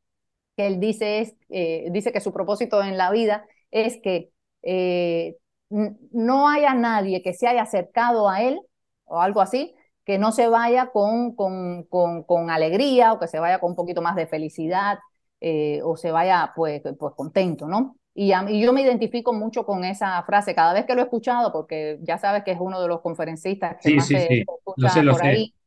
que 0.58 0.68
él 0.68 0.80
dice, 0.80 1.20
es, 1.22 1.36
eh, 1.50 1.88
dice 1.92 2.12
que 2.14 2.22
su 2.22 2.34
propósito 2.34 2.84
en 2.84 2.98
la 2.98 3.12
vida 3.12 3.46
es 3.72 4.00
que 4.02 4.32
no 5.70 6.50
haya 6.50 6.74
nadie 6.74 7.22
que 7.22 7.34
se 7.34 7.48
haya 7.48 7.64
acercado 7.64 8.30
a 8.30 8.42
él 8.42 8.60
o 9.06 9.22
algo 9.22 9.42
así, 9.42 9.76
que 10.06 10.18
no 10.18 10.32
se 10.32 10.48
vaya 10.48 10.92
con, 10.92 11.36
con, 11.36 11.84
con, 11.86 12.24
con 12.24 12.50
alegría 12.50 13.14
o 13.14 13.20
que 13.20 13.28
se 13.28 13.40
vaya 13.40 13.60
con 13.60 13.72
un 13.72 13.76
poquito 13.76 14.02
más 14.02 14.16
de 14.16 14.28
felicidad 14.28 15.00
eh, 15.42 15.82
o 15.84 15.96
se 15.98 16.12
vaya 16.12 16.54
pues, 16.56 16.82
pues 17.00 17.14
contento, 17.16 17.68
¿no? 17.68 17.98
Y, 18.18 18.30
yo 18.30 18.72
me 18.74 18.82
identifico 18.82 19.34
mucho 19.34 19.66
con 19.66 19.84
esa 19.84 20.24
frase 20.24 20.55
cada 20.55 20.74
vez 20.74 20.86
que 20.86 20.95
lo 20.95 21.01
he 21.01 21.03
escuchado, 21.03 21.51
porque 21.51 21.99
ya 22.01 22.18
sabes 22.18 22.43
que 22.43 22.51
es 22.51 22.57
uno 22.61 22.82
de 22.82 22.88
los 22.88 23.01
conferencistas 23.01 23.76
que 23.82 23.95
más 23.95 24.07
se, 24.07 24.39
escucha 24.39 25.11
por 25.11 25.24
ahí. 25.24 25.53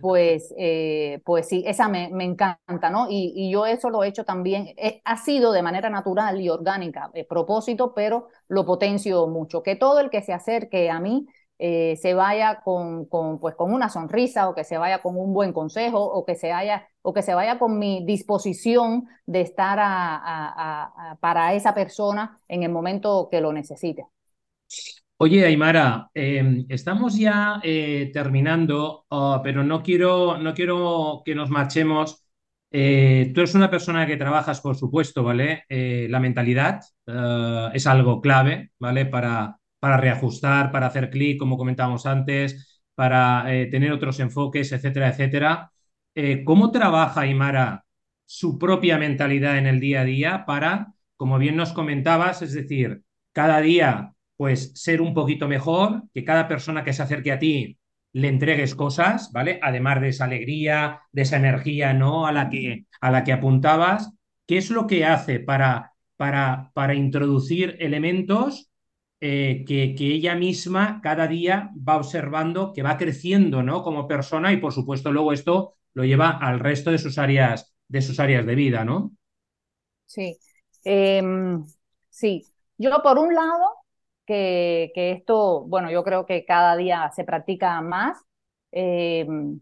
Pues, 0.00 0.52
eh, 0.58 1.20
pues 1.24 1.48
sí, 1.48 1.62
esa 1.66 1.86
me, 1.86 2.08
me 2.08 2.24
encanta, 2.24 2.90
¿no? 2.90 3.06
Y, 3.08 3.32
y, 3.36 3.52
yo 3.52 3.64
eso 3.64 3.90
lo 3.90 4.02
he 4.02 4.08
hecho 4.08 4.24
también, 4.24 4.74
eh, 4.76 5.00
ha 5.04 5.16
sido 5.18 5.52
de 5.52 5.62
manera 5.62 5.88
natural 5.88 6.40
y 6.40 6.48
orgánica, 6.48 7.12
propósito, 7.28 7.92
pero 7.94 8.28
lo 8.48 8.66
potencio 8.66 9.26
mucho. 9.28 9.62
Que 9.62 9.76
todo 9.76 10.00
el 10.00 10.10
que 10.10 10.22
se 10.22 10.32
acerque 10.32 10.90
a 10.90 10.98
mí 10.98 11.26
eh, 11.64 11.94
se 11.94 12.12
vaya 12.12 12.60
con, 12.64 13.04
con, 13.04 13.38
pues, 13.38 13.54
con 13.54 13.72
una 13.72 13.88
sonrisa 13.88 14.48
o 14.48 14.54
que 14.54 14.64
se 14.64 14.78
vaya 14.78 15.00
con 15.00 15.16
un 15.16 15.32
buen 15.32 15.52
consejo 15.52 16.02
o 16.02 16.24
que 16.24 16.34
se, 16.34 16.50
haya, 16.50 16.88
o 17.02 17.12
que 17.14 17.22
se 17.22 17.34
vaya 17.34 17.60
con 17.60 17.78
mi 17.78 18.04
disposición 18.04 19.06
de 19.26 19.42
estar 19.42 19.78
para 21.20 21.54
esa 21.54 21.72
persona 21.72 22.40
en 22.48 22.64
el 22.64 22.72
momento 22.72 23.28
que 23.30 23.40
lo 23.40 23.52
necesite. 23.52 24.06
Oye, 25.18 25.46
Aymara, 25.46 26.10
em, 26.14 26.66
estamos 26.68 27.16
ya 27.16 27.60
eh, 27.62 28.10
terminando, 28.12 29.04
oh, 29.08 29.40
pero 29.44 29.62
no 29.62 29.84
quiero, 29.84 30.38
no 30.38 30.54
quiero 30.54 31.22
que 31.24 31.36
nos 31.36 31.48
marchemos. 31.48 32.24
Eh, 32.72 33.30
tú 33.32 33.40
eres 33.40 33.54
una 33.54 33.70
persona 33.70 34.04
que 34.04 34.16
trabajas, 34.16 34.60
por 34.60 34.74
supuesto, 34.74 35.22
¿vale? 35.22 35.62
la 35.68 36.18
mentalidad 36.18 36.80
es 37.72 37.86
algo 37.86 38.20
clave, 38.20 38.72
¿vale? 38.80 39.06
Para, 39.06 39.60
para 39.82 39.96
reajustar, 39.96 40.70
para 40.70 40.86
hacer 40.86 41.10
clic, 41.10 41.40
como 41.40 41.58
comentábamos 41.58 42.06
antes, 42.06 42.84
para 42.94 43.52
eh, 43.52 43.66
tener 43.66 43.90
otros 43.90 44.20
enfoques, 44.20 44.70
etcétera, 44.70 45.08
etcétera. 45.08 45.72
Eh, 46.14 46.44
¿Cómo 46.44 46.70
trabaja 46.70 47.26
Imara 47.26 47.84
su 48.24 48.60
propia 48.60 48.96
mentalidad 48.96 49.58
en 49.58 49.66
el 49.66 49.80
día 49.80 50.02
a 50.02 50.04
día 50.04 50.44
para, 50.46 50.94
como 51.16 51.36
bien 51.36 51.56
nos 51.56 51.72
comentabas, 51.72 52.42
es 52.42 52.52
decir, 52.52 53.02
cada 53.32 53.60
día 53.60 54.12
pues 54.36 54.70
ser 54.76 55.02
un 55.02 55.14
poquito 55.14 55.48
mejor, 55.48 56.04
que 56.14 56.24
cada 56.24 56.46
persona 56.46 56.84
que 56.84 56.92
se 56.92 57.02
acerque 57.02 57.32
a 57.32 57.40
ti 57.40 57.76
le 58.12 58.28
entregues 58.28 58.76
cosas, 58.76 59.32
¿vale? 59.32 59.58
Además 59.62 60.00
de 60.00 60.10
esa 60.10 60.26
alegría, 60.26 61.00
de 61.10 61.22
esa 61.22 61.38
energía, 61.38 61.92
¿no? 61.92 62.28
A 62.28 62.30
la 62.30 62.50
que, 62.50 62.86
a 63.00 63.10
la 63.10 63.24
que 63.24 63.32
apuntabas. 63.32 64.12
¿Qué 64.46 64.58
es 64.58 64.70
lo 64.70 64.86
que 64.86 65.04
hace 65.04 65.40
para, 65.40 65.94
para, 66.16 66.70
para 66.72 66.94
introducir 66.94 67.76
elementos 67.80 68.71
eh, 69.24 69.64
que, 69.68 69.94
que, 69.94 70.06
ella 70.14 70.34
misma 70.34 71.00
cada 71.00 71.28
día 71.28 71.70
va 71.88 71.96
observando 71.96 72.72
que 72.72 72.82
va 72.82 72.98
creciendo 72.98 73.62
¿no? 73.62 73.84
como 73.84 74.08
persona 74.08 74.52
y 74.52 74.56
por 74.56 74.72
supuesto 74.72 75.12
luego 75.12 75.32
esto 75.32 75.76
lo 75.94 76.04
lleva 76.04 76.30
al 76.30 76.58
resto 76.58 76.90
de 76.90 76.98
sus 76.98 77.18
áreas 77.18 77.72
de, 77.86 78.02
sus 78.02 78.18
áreas 78.18 78.44
de 78.44 78.56
vida, 78.56 78.84
¿no? 78.84 79.12
Sí, 80.06 80.36
em, 80.82 81.64
sí. 82.10 82.48
Yo 82.76 83.00
por 83.00 83.20
un 83.20 83.32
lado, 83.32 83.76
que, 84.26 84.90
que, 84.92 85.12
esto, 85.12 85.66
bueno, 85.68 85.88
yo 85.88 86.02
creo 86.02 86.26
que 86.26 86.44
cada 86.44 86.76
día 86.76 87.08
se 87.14 87.22
practica 87.22 87.80
más, 87.80 88.18
em, 88.72 89.60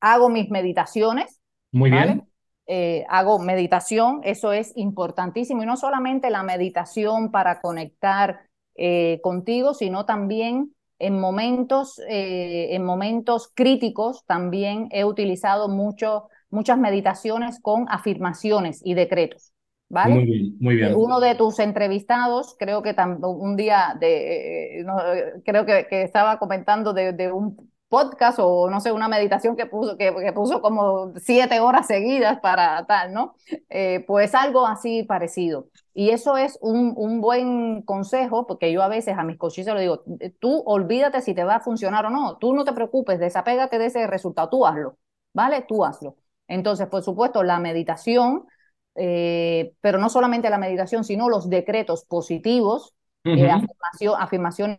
hago 0.00 0.28
mis 0.28 0.50
meditaciones. 0.50 1.40
Muy 1.72 1.90
bien. 1.90 2.25
Eh, 2.68 3.04
hago 3.08 3.38
meditación, 3.38 4.20
eso 4.24 4.52
es 4.52 4.72
importantísimo, 4.76 5.62
y 5.62 5.66
no 5.66 5.76
solamente 5.76 6.30
la 6.30 6.42
meditación 6.42 7.30
para 7.30 7.60
conectar 7.60 8.40
eh, 8.74 9.20
contigo, 9.22 9.72
sino 9.72 10.04
también 10.04 10.74
en 10.98 11.20
momentos, 11.20 12.00
eh, 12.08 12.74
en 12.74 12.84
momentos 12.84 13.52
críticos 13.54 14.24
también 14.26 14.88
he 14.90 15.04
utilizado 15.04 15.68
mucho, 15.68 16.28
muchas 16.50 16.78
meditaciones 16.78 17.60
con 17.60 17.86
afirmaciones 17.88 18.80
y 18.84 18.94
decretos. 18.94 19.52
¿Vale? 19.88 20.14
Muy 20.14 20.24
bien, 20.24 20.56
muy 20.58 20.74
bien. 20.74 20.94
Uno 20.96 21.20
de 21.20 21.36
tus 21.36 21.60
entrevistados, 21.60 22.56
creo 22.58 22.82
que 22.82 22.96
un 23.22 23.54
día 23.54 23.96
de, 24.00 24.84
creo 25.44 25.64
que, 25.64 25.86
que, 25.88 26.02
estaba 26.02 26.40
comentando 26.40 26.92
de, 26.92 27.12
de 27.12 27.30
un 27.30 27.70
podcast 27.88 28.38
o 28.40 28.68
no 28.68 28.80
sé, 28.80 28.92
una 28.92 29.08
meditación 29.08 29.56
que 29.56 29.66
puso, 29.66 29.96
que, 29.96 30.12
puso 30.34 30.60
como 30.60 31.12
siete 31.16 31.60
horas 31.60 31.86
seguidas 31.86 32.40
para 32.40 32.84
tal, 32.86 33.12
¿no? 33.12 33.34
Eh, 33.68 34.04
pues 34.06 34.34
algo 34.34 34.66
así 34.66 35.04
parecido. 35.04 35.68
Y 35.94 36.10
eso 36.10 36.36
es 36.36 36.58
un, 36.60 36.94
un, 36.96 37.20
buen 37.20 37.82
consejo, 37.82 38.46
porque 38.46 38.72
yo 38.72 38.82
a 38.82 38.88
veces 38.88 39.16
a 39.16 39.24
mis 39.24 39.38
coaches 39.38 39.66
le 39.66 39.80
digo, 39.80 40.02
eh, 40.20 40.30
tú 40.30 40.62
olvídate 40.66 41.20
si 41.22 41.34
te 41.34 41.44
va 41.44 41.56
a 41.56 41.60
funcionar 41.60 42.06
o 42.06 42.10
no, 42.10 42.36
tú 42.38 42.54
no 42.54 42.64
te 42.64 42.72
preocupes, 42.72 43.18
desapégate 43.20 43.78
de 43.78 43.86
ese 43.86 44.06
resultado, 44.06 44.48
tú 44.50 44.66
hazlo, 44.66 44.98
¿vale? 45.32 45.62
Tú 45.62 45.84
hazlo. 45.84 46.16
Entonces, 46.48 46.88
por 46.88 47.02
supuesto, 47.02 47.42
la 47.42 47.58
meditación, 47.60 48.46
eh, 48.94 49.74
pero 49.80 49.98
no 49.98 50.08
solamente 50.08 50.50
la 50.50 50.58
meditación, 50.58 51.04
sino 51.04 51.28
los 51.28 51.48
decretos 51.48 52.04
positivos, 52.04 52.94
afirmaciones 54.18 54.78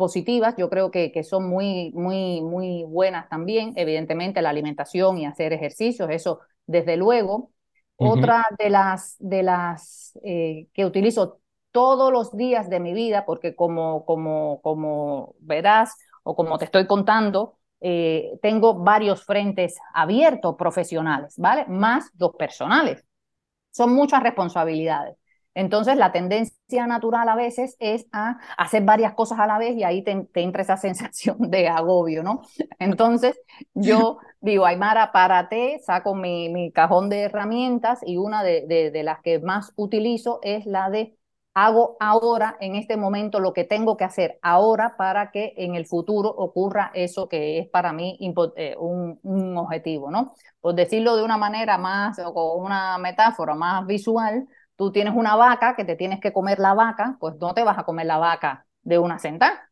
positivas, 0.00 0.56
yo 0.58 0.70
creo 0.70 0.90
que, 0.90 1.12
que 1.12 1.22
son 1.24 1.48
muy, 1.48 1.92
muy, 1.94 2.42
muy 2.42 2.84
buenas 2.88 3.28
también. 3.30 3.74
Evidentemente, 3.76 4.42
la 4.42 4.50
alimentación 4.50 5.18
y 5.18 5.26
hacer 5.26 5.52
ejercicios, 5.54 6.10
eso 6.10 6.40
desde 6.66 6.96
luego. 6.96 7.52
Otra 7.96 8.44
de 8.58 8.70
las, 8.70 9.16
de 9.20 9.42
las 9.44 10.18
eh, 10.24 10.68
que 10.74 10.86
utilizo 10.86 11.40
todos 11.70 12.12
los 12.12 12.36
días 12.36 12.70
de 12.70 12.80
mi 12.80 12.94
vida, 12.94 13.24
porque 13.26 13.54
como, 13.54 14.04
como, 14.06 14.60
como 14.62 15.36
verás 15.40 15.96
o 16.24 16.34
como 16.34 16.58
te 16.58 16.64
estoy 16.64 16.86
contando, 16.86 17.58
eh, 17.80 18.38
tengo 18.42 18.74
varios 18.74 19.24
frentes 19.24 19.78
abiertos 19.94 20.56
profesionales, 20.56 21.34
¿vale? 21.38 21.66
Más 21.68 22.10
dos 22.14 22.32
personales. 22.36 23.04
Son 23.70 23.94
muchas 23.94 24.22
responsabilidades. 24.22 25.16
Entonces, 25.54 25.96
la 25.96 26.12
tendencia 26.12 26.86
natural 26.86 27.28
a 27.28 27.34
veces 27.34 27.76
es 27.80 28.06
a 28.12 28.38
hacer 28.56 28.84
varias 28.84 29.14
cosas 29.14 29.40
a 29.40 29.46
la 29.46 29.58
vez 29.58 29.76
y 29.76 29.82
ahí 29.82 30.02
te, 30.02 30.28
entra 30.34 30.62
esa 30.62 30.76
sensación 30.76 31.50
de 31.50 31.68
agobio, 31.68 32.22
¿no? 32.22 32.42
Entonces, 32.78 33.40
yo 33.74 34.18
digo, 34.40 34.66
Aymara, 34.66 35.12
párate, 35.12 35.80
saco 35.80 36.14
mi, 36.14 36.48
mi 36.50 36.72
cajón 36.72 37.08
de 37.08 37.22
herramientas 37.22 38.00
y 38.04 38.16
una 38.16 38.42
de, 38.42 38.90
de, 38.92 39.02
las 39.02 39.20
que 39.20 39.38
más 39.40 39.72
utilizo 39.76 40.38
es 40.42 40.66
la 40.66 40.90
de 40.90 41.16
hago 41.52 41.96
ahora, 42.00 42.56
en 42.60 42.76
este 42.76 42.96
momento, 42.96 43.40
lo 43.40 43.52
que 43.52 43.64
tengo 43.64 43.96
que 43.96 44.04
hacer 44.04 44.38
ahora 44.40 44.96
para 44.96 45.30
que 45.32 45.52
en 45.56 45.74
el 45.74 45.84
futuro 45.86 46.28
ocurra 46.28 46.92
eso 46.94 47.28
que 47.28 47.58
es 47.58 47.68
para 47.68 47.92
mí 47.92 48.16
eh, 48.56 48.76
un, 48.78 49.18
un, 49.22 49.56
objetivo, 49.58 50.10
¿no? 50.10 50.34
Por 50.60 50.74
decirlo 50.74 51.16
de 51.16 51.24
una 51.24 51.36
manera 51.36 51.76
más, 51.76 52.18
o 52.20 52.32
con 52.32 52.64
una 52.64 52.98
metáfora 52.98 53.54
más 53.54 53.84
visual, 53.86 54.46
tú 54.80 54.92
tienes 54.92 55.12
una 55.14 55.36
vaca 55.36 55.76
que 55.76 55.84
te 55.84 55.94
tienes 55.94 56.20
que 56.20 56.32
comer 56.32 56.58
la 56.58 56.72
vaca, 56.72 57.18
pues 57.20 57.36
no 57.38 57.52
te 57.52 57.64
vas 57.64 57.76
a 57.76 57.84
comer 57.84 58.06
la 58.06 58.16
vaca 58.16 58.66
de 58.80 58.98
una 58.98 59.18
sentada. 59.18 59.70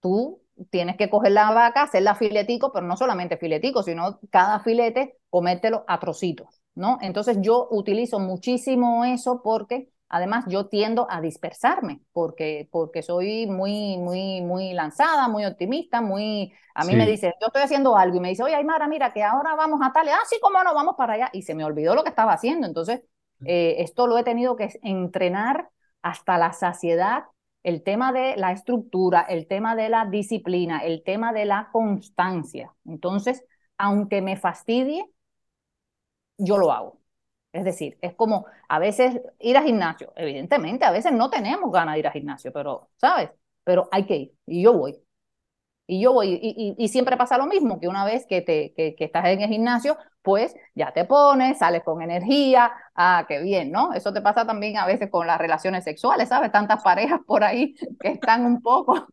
Tú 0.00 0.42
tienes 0.70 0.96
que 0.96 1.08
coger 1.08 1.30
la 1.30 1.52
vaca, 1.52 1.82
hacerla 1.84 2.16
filetico, 2.16 2.72
pero 2.72 2.84
no 2.84 2.96
solamente 2.96 3.36
filetico, 3.36 3.84
sino 3.84 4.18
cada 4.30 4.58
filete 4.58 5.16
comértelo 5.30 5.84
a 5.86 6.00
trocitos, 6.00 6.60
¿no? 6.74 6.98
Entonces 7.02 7.38
yo 7.40 7.68
utilizo 7.70 8.18
muchísimo 8.18 9.04
eso 9.04 9.42
porque 9.44 9.90
además 10.08 10.44
yo 10.48 10.66
tiendo 10.66 11.06
a 11.08 11.20
dispersarme 11.20 12.00
porque, 12.12 12.68
porque 12.72 13.02
soy 13.04 13.46
muy, 13.46 13.96
muy, 13.98 14.40
muy 14.40 14.72
lanzada, 14.72 15.28
muy 15.28 15.44
optimista, 15.44 16.00
muy, 16.00 16.52
a 16.74 16.82
mí 16.82 16.96
me 16.96 17.06
dice, 17.06 17.32
yo 17.40 17.46
estoy 17.46 17.62
haciendo 17.62 17.96
algo 17.96 18.16
y 18.16 18.20
me 18.20 18.30
dice, 18.30 18.42
oye, 18.42 18.56
Aymara, 18.56 18.88
mira 18.88 19.12
que 19.12 19.22
ahora 19.22 19.54
vamos 19.54 19.78
a 19.84 19.92
tal, 19.92 20.08
ah, 20.08 20.18
sí, 20.28 20.38
cómo 20.42 20.60
no, 20.64 20.74
vamos 20.74 20.96
para 20.98 21.12
allá, 21.12 21.30
y 21.32 21.42
se 21.42 21.54
me 21.54 21.64
olvidó 21.64 21.94
lo 21.94 22.02
que 22.02 22.10
estaba 22.10 22.32
haciendo, 22.32 22.66
entonces 22.66 23.02
eh, 23.44 23.76
esto 23.80 24.06
lo 24.06 24.18
he 24.18 24.24
tenido 24.24 24.56
que 24.56 24.68
entrenar 24.82 25.70
hasta 26.02 26.38
la 26.38 26.52
saciedad. 26.52 27.24
El 27.62 27.82
tema 27.82 28.12
de 28.12 28.36
la 28.36 28.52
estructura, 28.52 29.22
el 29.22 29.46
tema 29.46 29.76
de 29.76 29.88
la 29.88 30.06
disciplina, 30.06 30.80
el 30.80 31.02
tema 31.04 31.32
de 31.32 31.44
la 31.44 31.68
constancia. 31.72 32.74
Entonces, 32.84 33.44
aunque 33.78 34.22
me 34.22 34.36
fastidie, 34.36 35.04
yo 36.38 36.58
lo 36.58 36.72
hago. 36.72 37.00
Es 37.52 37.64
decir, 37.64 37.98
es 38.02 38.14
como 38.14 38.46
a 38.68 38.78
veces 38.78 39.20
ir 39.40 39.56
al 39.56 39.64
gimnasio. 39.64 40.12
Evidentemente, 40.16 40.84
a 40.84 40.90
veces 40.92 41.12
no 41.12 41.30
tenemos 41.30 41.72
ganas 41.72 41.94
de 41.94 42.00
ir 42.00 42.06
al 42.06 42.12
gimnasio, 42.12 42.52
pero, 42.52 42.90
¿sabes? 42.96 43.30
Pero 43.64 43.88
hay 43.92 44.06
que 44.06 44.16
ir 44.16 44.34
y 44.46 44.62
yo 44.62 44.74
voy. 44.74 44.96
Y 45.90 46.02
yo 46.02 46.12
voy, 46.12 46.38
y, 46.42 46.74
y, 46.76 46.88
siempre 46.88 47.16
pasa 47.16 47.38
lo 47.38 47.46
mismo, 47.46 47.80
que 47.80 47.88
una 47.88 48.04
vez 48.04 48.26
que, 48.26 48.42
te, 48.42 48.74
que, 48.74 48.94
que, 48.94 49.04
estás 49.06 49.24
en 49.24 49.40
el 49.40 49.48
gimnasio, 49.48 49.96
pues 50.20 50.54
ya 50.74 50.92
te 50.92 51.06
pones, 51.06 51.56
sales 51.56 51.82
con 51.82 52.02
energía, 52.02 52.70
ah, 52.94 53.24
qué 53.26 53.40
bien, 53.40 53.72
¿no? 53.72 53.94
Eso 53.94 54.12
te 54.12 54.20
pasa 54.20 54.46
también 54.46 54.76
a 54.76 54.84
veces 54.84 55.08
con 55.10 55.26
las 55.26 55.38
relaciones 55.38 55.84
sexuales, 55.84 56.28
¿sabes? 56.28 56.52
Tantas 56.52 56.82
parejas 56.82 57.20
por 57.26 57.42
ahí 57.42 57.74
que 58.00 58.08
están 58.08 58.44
un 58.44 58.60
poco... 58.60 59.06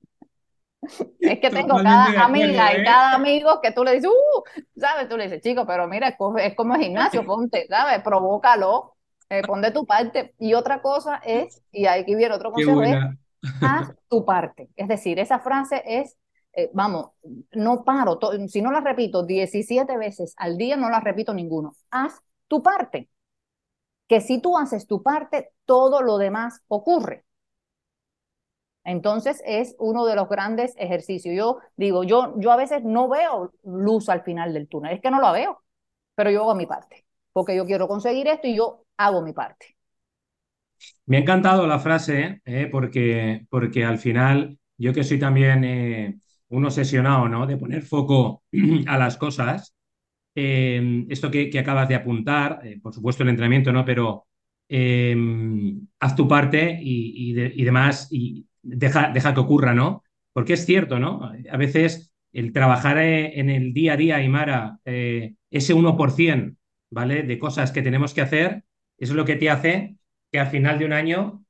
Es 1.19 1.39
que 1.39 1.49
tengo 1.49 1.77
cada 1.81 2.25
amiga 2.25 2.73
y 2.73 2.81
¿eh? 2.81 2.83
cada 2.83 3.13
amigo 3.13 3.59
que 3.59 3.71
tú 3.71 3.83
le 3.83 3.93
dices, 3.93 4.11
uh, 4.11 4.43
¿sabes? 4.77 5.09
Tú 5.09 5.17
le 5.17 5.23
dices, 5.23 5.41
chico, 5.41 5.65
pero 5.65 5.87
mira, 5.87 6.09
es 6.09 6.55
como 6.55 6.75
el 6.75 6.81
gimnasio, 6.81 7.23
ponte, 7.25 7.65
¿sabes? 7.67 8.03
Provócalo, 8.03 8.95
eh, 9.29 9.41
pon 9.41 9.61
de 9.61 9.71
tu 9.71 9.85
parte. 9.85 10.35
Y 10.37 10.53
otra 10.53 10.81
cosa 10.81 11.21
es, 11.25 11.63
y 11.71 11.87
aquí 11.87 12.15
viene 12.15 12.35
otro 12.35 12.51
consejo, 12.51 12.83
es 12.83 12.97
haz 13.61 13.93
tu 14.09 14.25
parte. 14.25 14.69
Es 14.75 14.87
decir, 14.87 15.17
esa 15.19 15.39
frase 15.39 15.81
es 15.85 16.17
eh, 16.55 16.69
vamos, 16.73 17.11
no 17.51 17.83
paro, 17.83 18.19
si 18.47 18.61
no 18.61 18.71
la 18.71 18.81
repito 18.81 19.23
17 19.25 19.97
veces 19.97 20.33
al 20.37 20.57
día, 20.57 20.77
no 20.77 20.89
la 20.89 20.99
repito 20.99 21.33
ninguno. 21.33 21.73
Haz 21.91 22.21
tu 22.47 22.63
parte. 22.63 23.09
Que 24.07 24.21
si 24.21 24.39
tú 24.39 24.57
haces 24.57 24.87
tu 24.87 25.01
parte, 25.03 25.51
todo 25.65 26.01
lo 26.01 26.17
demás 26.17 26.61
ocurre. 26.67 27.25
Entonces 28.83 29.41
es 29.45 29.75
uno 29.79 30.05
de 30.05 30.15
los 30.15 30.29
grandes 30.29 30.73
ejercicios. 30.77 31.35
Yo 31.35 31.57
digo, 31.75 32.03
yo, 32.03 32.35
yo 32.39 32.51
a 32.51 32.55
veces 32.55 32.83
no 32.83 33.09
veo 33.09 33.51
luz 33.63 34.09
al 34.09 34.21
final 34.21 34.53
del 34.53 34.67
túnel, 34.67 34.93
es 34.93 35.01
que 35.01 35.09
no 35.11 35.19
la 35.19 35.31
veo, 35.31 35.63
pero 36.13 36.29
yo 36.29 36.41
hago 36.43 36.55
mi 36.55 36.67
parte, 36.67 37.05
porque 37.33 37.55
yo 37.55 37.65
quiero 37.65 37.87
conseguir 37.87 38.27
esto 38.27 38.47
y 38.47 38.55
yo 38.55 38.85
hago 38.97 39.23
mi 39.23 39.33
parte. 39.33 39.75
Me 41.07 41.17
ha 41.17 41.21
encantado 41.21 41.65
la 41.65 41.79
frase, 41.79 42.41
¿eh? 42.45 42.67
porque, 42.71 43.45
porque 43.49 43.83
al 43.83 43.97
final 43.97 44.59
yo 44.77 44.93
que 44.93 45.03
soy 45.03 45.19
también 45.19 45.63
eh, 45.63 46.19
un 46.55 46.65
obsesionado, 46.65 47.27
¿no? 47.27 47.45
De 47.45 47.57
poner 47.57 47.83
foco 47.83 48.43
a 48.87 48.97
las 48.97 49.17
cosas. 49.17 49.75
Eh, 50.35 51.05
esto 51.09 51.31
que, 51.31 51.57
acabas 51.57 51.87
de 51.87 51.95
apuntar, 51.95 52.59
eh, 52.63 52.79
por 52.81 52.93
supuesto 52.93 53.23
el 53.23 53.29
entrenamiento, 53.29 53.71
¿no? 53.71 53.85
Pero 53.85 54.27
eh, 54.67 55.15
haz 55.99 56.15
tu 56.15 56.27
parte 56.27 56.77
y, 56.81 57.33
demás 57.63 58.09
y 58.11 58.45
deja, 58.61 59.11
deja, 59.11 59.33
que 59.33 59.39
ocurra, 59.39 59.73
¿no? 59.73 60.03
Porque 60.33 60.53
es 60.53 60.65
cierto, 60.65 60.99
¿no? 60.99 61.31
A 61.51 61.57
veces 61.57 62.11
el 62.33 62.51
trabajar 62.51 62.97
en 62.97 63.49
el 63.49 63.73
día 63.73 63.93
a 63.93 63.97
día, 63.97 64.15
Aymara, 64.17 64.79
ese 64.83 65.73
1%, 65.73 66.57
¿vale? 66.91 67.23
De 67.23 67.39
cosas 67.39 67.71
que 67.71 67.81
tenemos 67.81 68.13
que 68.13 68.21
hacer, 68.21 68.65
es 68.97 69.11
lo 69.11 69.23
que 69.23 69.35
te 69.37 69.49
hace 69.49 69.95
que 70.31 70.39
al 70.39 70.47
final 70.47 70.79
de 70.79 70.85
un 70.85 70.93
año 70.93 71.45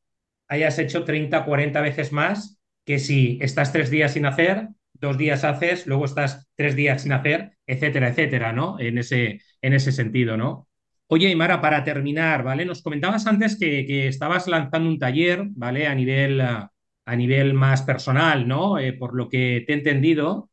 hayas 0.47 0.77
hecho 0.77 1.03
30, 1.03 1.43
40 1.43 1.81
veces 1.81 2.11
más 2.11 2.59
que 2.85 2.99
si 2.99 3.39
estás 3.41 3.73
tres 3.73 3.89
días 3.89 4.13
sin 4.13 4.25
hacer 4.25 4.69
dos 4.99 5.17
días 5.17 5.43
haces, 5.43 5.87
luego 5.87 6.05
estás 6.05 6.47
tres 6.55 6.75
días 6.75 7.01
sin 7.03 7.13
hacer, 7.13 7.51
etcétera, 7.67 8.09
etcétera, 8.09 8.53
¿no? 8.53 8.79
En 8.79 8.97
ese, 8.97 9.41
en 9.61 9.73
ese 9.73 9.91
sentido, 9.91 10.37
¿no? 10.37 10.67
Oye, 11.07 11.29
Imara, 11.29 11.61
para 11.61 11.83
terminar, 11.83 12.43
¿vale? 12.43 12.65
Nos 12.65 12.81
comentabas 12.81 13.27
antes 13.27 13.57
que, 13.59 13.85
que 13.85 14.07
estabas 14.07 14.47
lanzando 14.47 14.89
un 14.89 14.99
taller, 14.99 15.43
¿vale? 15.55 15.87
A 15.87 15.95
nivel, 15.95 16.41
a 17.05 17.15
nivel 17.15 17.53
más 17.53 17.83
personal, 17.83 18.47
¿no? 18.47 18.79
Eh, 18.79 18.93
por 18.93 19.15
lo 19.15 19.29
que 19.29 19.63
te 19.65 19.73
he 19.73 19.75
entendido. 19.77 20.49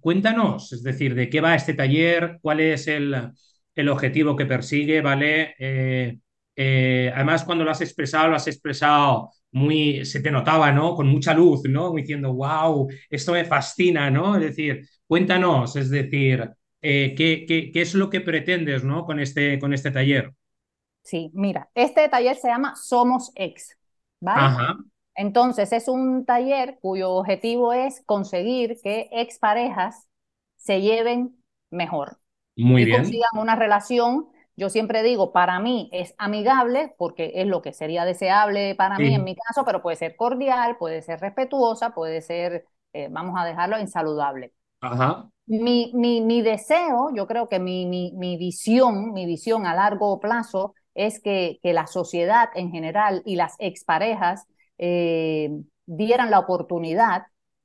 cuéntanos, 0.00 0.72
es 0.72 0.82
decir, 0.82 1.14
de 1.14 1.28
qué 1.30 1.40
va 1.40 1.54
este 1.54 1.74
taller, 1.74 2.38
cuál 2.42 2.60
es 2.60 2.88
el, 2.88 3.32
el 3.74 3.88
objetivo 3.88 4.36
que 4.36 4.46
persigue, 4.46 5.00
¿vale? 5.00 5.54
Eh, 5.58 6.18
eh, 6.56 7.12
además, 7.14 7.44
cuando 7.44 7.64
lo 7.64 7.70
has 7.70 7.80
expresado, 7.80 8.28
lo 8.28 8.36
has 8.36 8.46
expresado 8.48 9.30
muy, 9.52 10.04
se 10.04 10.20
te 10.20 10.30
notaba, 10.30 10.72
¿no? 10.72 10.94
Con 10.94 11.08
mucha 11.08 11.34
luz, 11.34 11.62
¿no? 11.68 11.92
Diciendo, 11.92 12.32
wow, 12.32 12.88
esto 13.08 13.32
me 13.32 13.44
fascina, 13.44 14.10
¿no? 14.10 14.36
Es 14.36 14.42
decir, 14.42 14.86
cuéntanos, 15.06 15.76
es 15.76 15.90
decir, 15.90 16.50
eh, 16.82 17.14
¿qué, 17.16 17.44
qué, 17.46 17.70
qué, 17.72 17.82
es 17.82 17.94
lo 17.94 18.10
que 18.10 18.20
pretendes, 18.20 18.84
¿no? 18.84 19.04
Con 19.04 19.20
este, 19.20 19.58
con 19.58 19.74
este 19.74 19.90
taller. 19.90 20.32
Sí, 21.02 21.30
mira, 21.34 21.70
este 21.74 22.08
taller 22.08 22.36
se 22.36 22.48
llama 22.48 22.76
Somos 22.76 23.32
Ex, 23.34 23.76
¿vale? 24.20 24.42
Ajá. 24.42 24.78
Entonces, 25.14 25.72
es 25.72 25.88
un 25.88 26.24
taller 26.24 26.78
cuyo 26.80 27.10
objetivo 27.10 27.72
es 27.72 28.02
conseguir 28.06 28.78
que 28.82 29.08
exparejas 29.12 30.08
se 30.56 30.80
lleven 30.80 31.36
mejor. 31.70 32.18
Muy 32.56 32.82
y 32.82 32.84
bien. 32.86 33.02
consigan 33.02 33.30
una 33.38 33.56
relación 33.56 34.28
yo 34.60 34.68
siempre 34.68 35.02
digo, 35.02 35.32
para 35.32 35.58
mí 35.58 35.88
es 35.90 36.14
amigable, 36.18 36.94
porque 36.98 37.32
es 37.36 37.46
lo 37.46 37.62
que 37.62 37.72
sería 37.72 38.04
deseable 38.04 38.74
para 38.74 38.98
mí 38.98 39.14
en 39.14 39.24
mi 39.24 39.34
caso, 39.34 39.64
pero 39.64 39.80
puede 39.80 39.96
ser 39.96 40.16
cordial, 40.16 40.76
puede 40.76 41.00
ser 41.00 41.18
respetuosa, 41.18 41.94
puede 41.94 42.20
ser, 42.20 42.66
eh, 42.92 43.08
vamos 43.10 43.40
a 43.40 43.46
dejarlo, 43.46 43.80
insaludable. 43.80 44.52
Ajá. 44.82 45.30
Mi, 45.46 45.92
mi, 45.94 46.20
mi 46.20 46.42
deseo, 46.42 47.08
yo 47.14 47.26
creo 47.26 47.48
que 47.48 47.58
mi, 47.58 47.86
mi, 47.86 48.12
mi, 48.12 48.36
visión, 48.36 49.14
mi 49.14 49.24
visión 49.24 49.64
a 49.64 49.74
largo 49.74 50.20
plazo 50.20 50.74
es 50.94 51.22
que, 51.22 51.58
que 51.62 51.72
la 51.72 51.86
sociedad 51.86 52.50
en 52.54 52.70
general 52.70 53.22
y 53.24 53.36
las 53.36 53.54
exparejas 53.60 54.44
eh, 54.76 55.48
dieran 55.86 56.30
la 56.30 56.38
oportunidad 56.38 57.22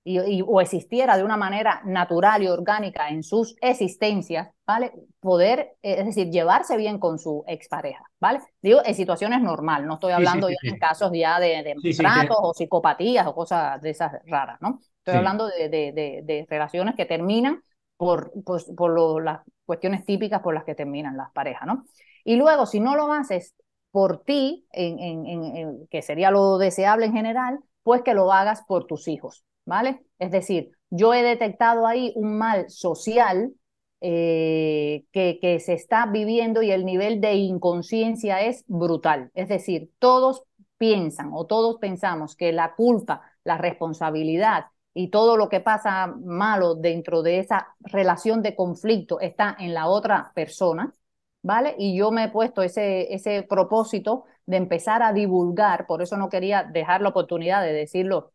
y, 0.07 0.43
o 0.43 0.61
existiera 0.61 1.17
de 1.17 1.23
una 1.23 1.35
manera 1.35 1.81
natural 1.83 2.43
y 2.43 2.47
orgánica 2.47 3.09
en 3.09 3.23
sus 3.23 3.55
existencias, 3.59 4.49
¿vale? 4.65 4.93
Poder, 5.19 5.77
eh, 5.81 5.95
es 5.97 6.05
decir, 6.05 6.29
llevarse 6.29 6.77
bien 6.77 6.99
con 6.99 7.17
su 7.17 7.43
expareja, 7.47 8.03
¿vale? 8.19 8.39
Digo, 8.61 8.81
en 8.85 8.93
situaciones 8.93 9.41
normales, 9.41 9.87
no 9.87 9.95
estoy 9.95 10.13
hablando 10.13 10.47
ya 10.47 10.57
en 10.61 10.77
casos 10.77 11.11
ya 11.11 11.39
de, 11.39 11.75
de 11.81 11.93
tratos 11.95 12.37
o 12.39 12.53
psicopatías 12.53 13.25
o 13.25 13.33
cosas 13.33 13.81
de 13.81 13.89
esas 13.89 14.11
raras, 14.27 14.61
¿no? 14.61 14.79
Estoy 14.99 15.15
hablando 15.15 15.47
de, 15.47 15.69
de, 15.69 16.21
de, 16.23 16.45
relaciones 16.47 16.95
que 16.95 17.05
terminan 17.05 17.61
por, 17.97 18.31
pues, 18.45 18.65
por 18.77 18.91
lo, 18.91 19.19
las 19.19 19.41
cuestiones 19.65 20.05
típicas 20.05 20.41
por 20.41 20.53
las 20.53 20.65
que 20.65 20.75
terminan 20.75 21.17
las 21.17 21.31
parejas, 21.31 21.65
¿no? 21.65 21.85
Y 22.23 22.35
luego, 22.35 22.67
si 22.67 22.79
no 22.79 22.95
lo 22.95 23.11
haces 23.11 23.55
por 23.89 24.23
ti, 24.23 24.67
en, 24.71 24.99
en, 24.99 25.25
en, 25.25 25.87
que 25.87 26.03
sería 26.03 26.29
lo 26.29 26.59
deseable 26.59 27.07
en 27.07 27.13
general, 27.13 27.59
pues 27.81 28.03
que 28.03 28.13
lo 28.13 28.31
hagas 28.31 28.63
por 28.67 28.85
tus 28.85 29.07
hijos, 29.07 29.45
¿vale? 29.65 30.01
Es 30.19 30.31
decir, 30.31 30.71
yo 30.89 31.13
he 31.13 31.23
detectado 31.23 31.87
ahí 31.87 32.13
un 32.15 32.37
mal 32.37 32.69
social 32.69 33.53
eh, 34.01 35.05
que, 35.11 35.39
que 35.41 35.59
se 35.59 35.73
está 35.73 36.05
viviendo 36.05 36.61
y 36.61 36.71
el 36.71 36.85
nivel 36.85 37.21
de 37.21 37.33
inconsciencia 37.35 38.41
es 38.41 38.63
brutal. 38.67 39.31
Es 39.33 39.49
decir, 39.49 39.91
todos 39.99 40.43
piensan 40.77 41.31
o 41.33 41.45
todos 41.45 41.77
pensamos 41.79 42.35
que 42.35 42.51
la 42.51 42.75
culpa, 42.75 43.21
la 43.43 43.57
responsabilidad 43.57 44.65
y 44.93 45.09
todo 45.09 45.37
lo 45.37 45.49
que 45.49 45.59
pasa 45.59 46.07
malo 46.23 46.75
dentro 46.75 47.21
de 47.21 47.39
esa 47.39 47.75
relación 47.81 48.41
de 48.41 48.55
conflicto 48.55 49.19
está 49.19 49.55
en 49.59 49.73
la 49.73 49.87
otra 49.87 50.31
persona, 50.35 50.95
¿vale? 51.41 51.75
Y 51.77 51.97
yo 51.97 52.11
me 52.11 52.25
he 52.25 52.29
puesto 52.29 52.61
ese, 52.61 53.13
ese 53.13 53.43
propósito 53.43 54.25
de 54.45 54.57
empezar 54.57 55.01
a 55.03 55.13
divulgar, 55.13 55.85
por 55.87 56.01
eso 56.01 56.17
no 56.17 56.29
quería 56.29 56.63
dejar 56.63 57.01
la 57.01 57.09
oportunidad 57.09 57.61
de 57.63 57.73
decirlo 57.73 58.33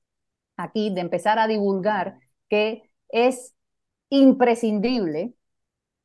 aquí 0.61 0.91
de 0.95 1.01
empezar 1.01 1.39
a 1.39 1.47
divulgar 1.49 2.19
que 2.49 2.91
es 3.09 3.55
imprescindible, 4.11 5.35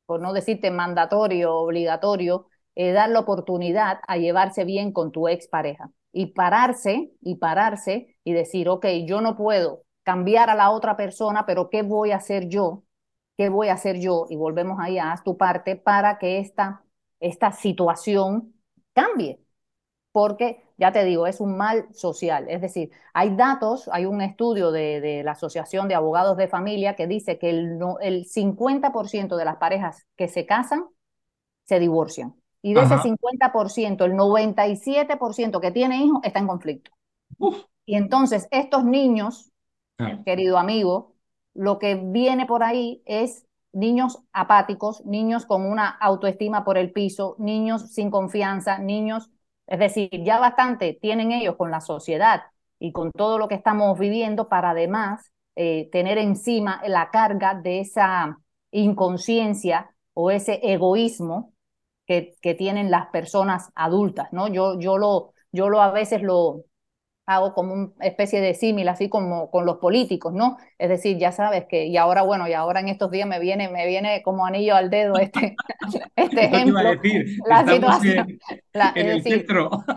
por 0.06 0.20
no 0.20 0.32
decirte 0.32 0.70
mandatorio, 0.70 1.54
obligatorio, 1.56 2.48
eh, 2.74 2.92
dar 2.92 3.10
la 3.10 3.20
oportunidad 3.20 4.00
a 4.06 4.16
llevarse 4.18 4.64
bien 4.64 4.92
con 4.92 5.12
tu 5.12 5.28
expareja 5.28 5.90
y 6.12 6.26
pararse 6.28 7.12
y 7.20 7.36
pararse 7.36 8.16
y 8.24 8.32
decir, 8.32 8.68
ok, 8.68 8.86
yo 9.06 9.20
no 9.20 9.36
puedo 9.36 9.82
cambiar 10.02 10.50
a 10.50 10.54
la 10.54 10.70
otra 10.70 10.96
persona, 10.96 11.46
pero 11.46 11.68
¿qué 11.70 11.82
voy 11.82 12.12
a 12.12 12.16
hacer 12.16 12.48
yo? 12.48 12.84
¿Qué 13.36 13.48
voy 13.48 13.68
a 13.68 13.74
hacer 13.74 13.98
yo? 14.00 14.26
Y 14.30 14.36
volvemos 14.36 14.78
ahí 14.80 14.98
a 14.98 15.14
tu 15.24 15.36
parte 15.36 15.76
para 15.76 16.18
que 16.18 16.38
esta, 16.38 16.84
esta 17.20 17.52
situación 17.52 18.54
cambie. 18.94 19.40
Porque 20.12 20.62
ya 20.78 20.92
te 20.92 21.04
digo, 21.04 21.26
es 21.26 21.40
un 21.40 21.56
mal 21.56 21.86
social. 21.94 22.46
Es 22.48 22.60
decir, 22.60 22.90
hay 23.14 23.34
datos, 23.34 23.88
hay 23.92 24.04
un 24.04 24.20
estudio 24.20 24.70
de, 24.70 25.22
la 25.24 25.32
Asociación 25.32 25.88
de 25.88 25.94
Abogados 25.94 26.36
de 26.36 26.48
Familia 26.48 26.94
que 26.96 27.06
dice 27.06 27.38
que 27.38 27.50
el, 27.50 27.78
el 28.00 28.26
50% 28.26 29.36
de 29.36 29.44
las 29.44 29.56
parejas 29.56 30.06
que 30.16 30.28
se 30.28 30.44
casan 30.46 30.84
se 31.64 31.80
divorcian. 31.80 32.34
Y 32.62 32.74
de 32.74 32.82
ese 32.82 32.96
50%, 32.96 34.04
el 34.04 34.14
97% 34.14 35.60
que 35.60 35.70
tiene 35.70 36.04
hijos 36.04 36.20
está 36.24 36.40
en 36.40 36.48
conflicto. 36.48 36.90
Y 37.84 37.94
entonces 37.94 38.48
estos 38.50 38.84
niños, 38.84 39.52
ah. 39.98 40.18
querido 40.24 40.58
amigo, 40.58 41.14
lo 41.54 41.78
que 41.78 41.94
viene 41.94 42.44
por 42.44 42.64
ahí 42.64 43.02
es 43.06 43.46
niños 43.72 44.18
apáticos, 44.32 45.04
niños 45.04 45.46
con 45.46 45.64
una 45.64 45.88
autoestima 45.88 46.64
por 46.64 46.76
el 46.76 46.92
piso, 46.92 47.36
niños 47.38 47.92
sin 47.92 48.10
confianza, 48.10 48.78
niños 48.78 49.30
es 49.66 49.78
decir, 49.78 50.08
ya 50.24 50.38
bastante 50.38 50.98
tienen 51.00 51.32
ellos 51.32 51.56
con 51.56 51.70
la 51.70 51.80
sociedad 51.80 52.42
y 52.78 52.92
con 52.92 53.12
todo 53.12 53.38
lo 53.38 53.48
que 53.48 53.54
estamos 53.54 53.98
viviendo 53.98 54.48
para 54.48 54.70
además 54.70 55.30
eh, 55.56 55.88
tener 55.90 56.18
encima 56.18 56.80
la 56.86 57.10
carga 57.10 57.54
de 57.54 57.80
esa 57.80 58.38
inconsciencia 58.70 59.90
o 60.14 60.30
ese 60.30 60.60
egoísmo 60.62 61.52
que, 62.06 62.34
que 62.42 62.54
tienen 62.54 62.90
las 62.90 63.08
personas 63.08 63.70
adultas, 63.74 64.28
¿no? 64.32 64.48
Yo, 64.48 64.78
yo, 64.78 64.98
lo, 64.98 65.32
yo 65.52 65.68
lo 65.68 65.80
a 65.82 65.90
veces 65.90 66.22
lo, 66.22 66.64
hago 67.26 67.52
como 67.54 67.74
una 67.74 67.92
especie 68.00 68.40
de 68.40 68.54
símil, 68.54 68.88
así 68.88 69.08
como 69.08 69.50
con 69.50 69.66
los 69.66 69.78
políticos, 69.78 70.32
¿no? 70.32 70.58
Es 70.78 70.88
decir, 70.88 71.18
ya 71.18 71.32
sabes 71.32 71.66
que, 71.68 71.86
y 71.86 71.96
ahora, 71.96 72.22
bueno, 72.22 72.46
y 72.46 72.52
ahora 72.52 72.80
en 72.80 72.88
estos 72.88 73.10
días 73.10 73.28
me 73.28 73.40
viene, 73.40 73.68
me 73.68 73.86
viene 73.86 74.22
como 74.22 74.46
anillo 74.46 74.76
al 74.76 74.90
dedo 74.90 75.16
este, 75.16 75.56
este 76.16 76.44
ejemplo. 76.44 76.80
la 77.46 77.66
situación, 77.66 78.38
la, 78.72 78.88
es 78.94 79.24
decir, 79.24 79.46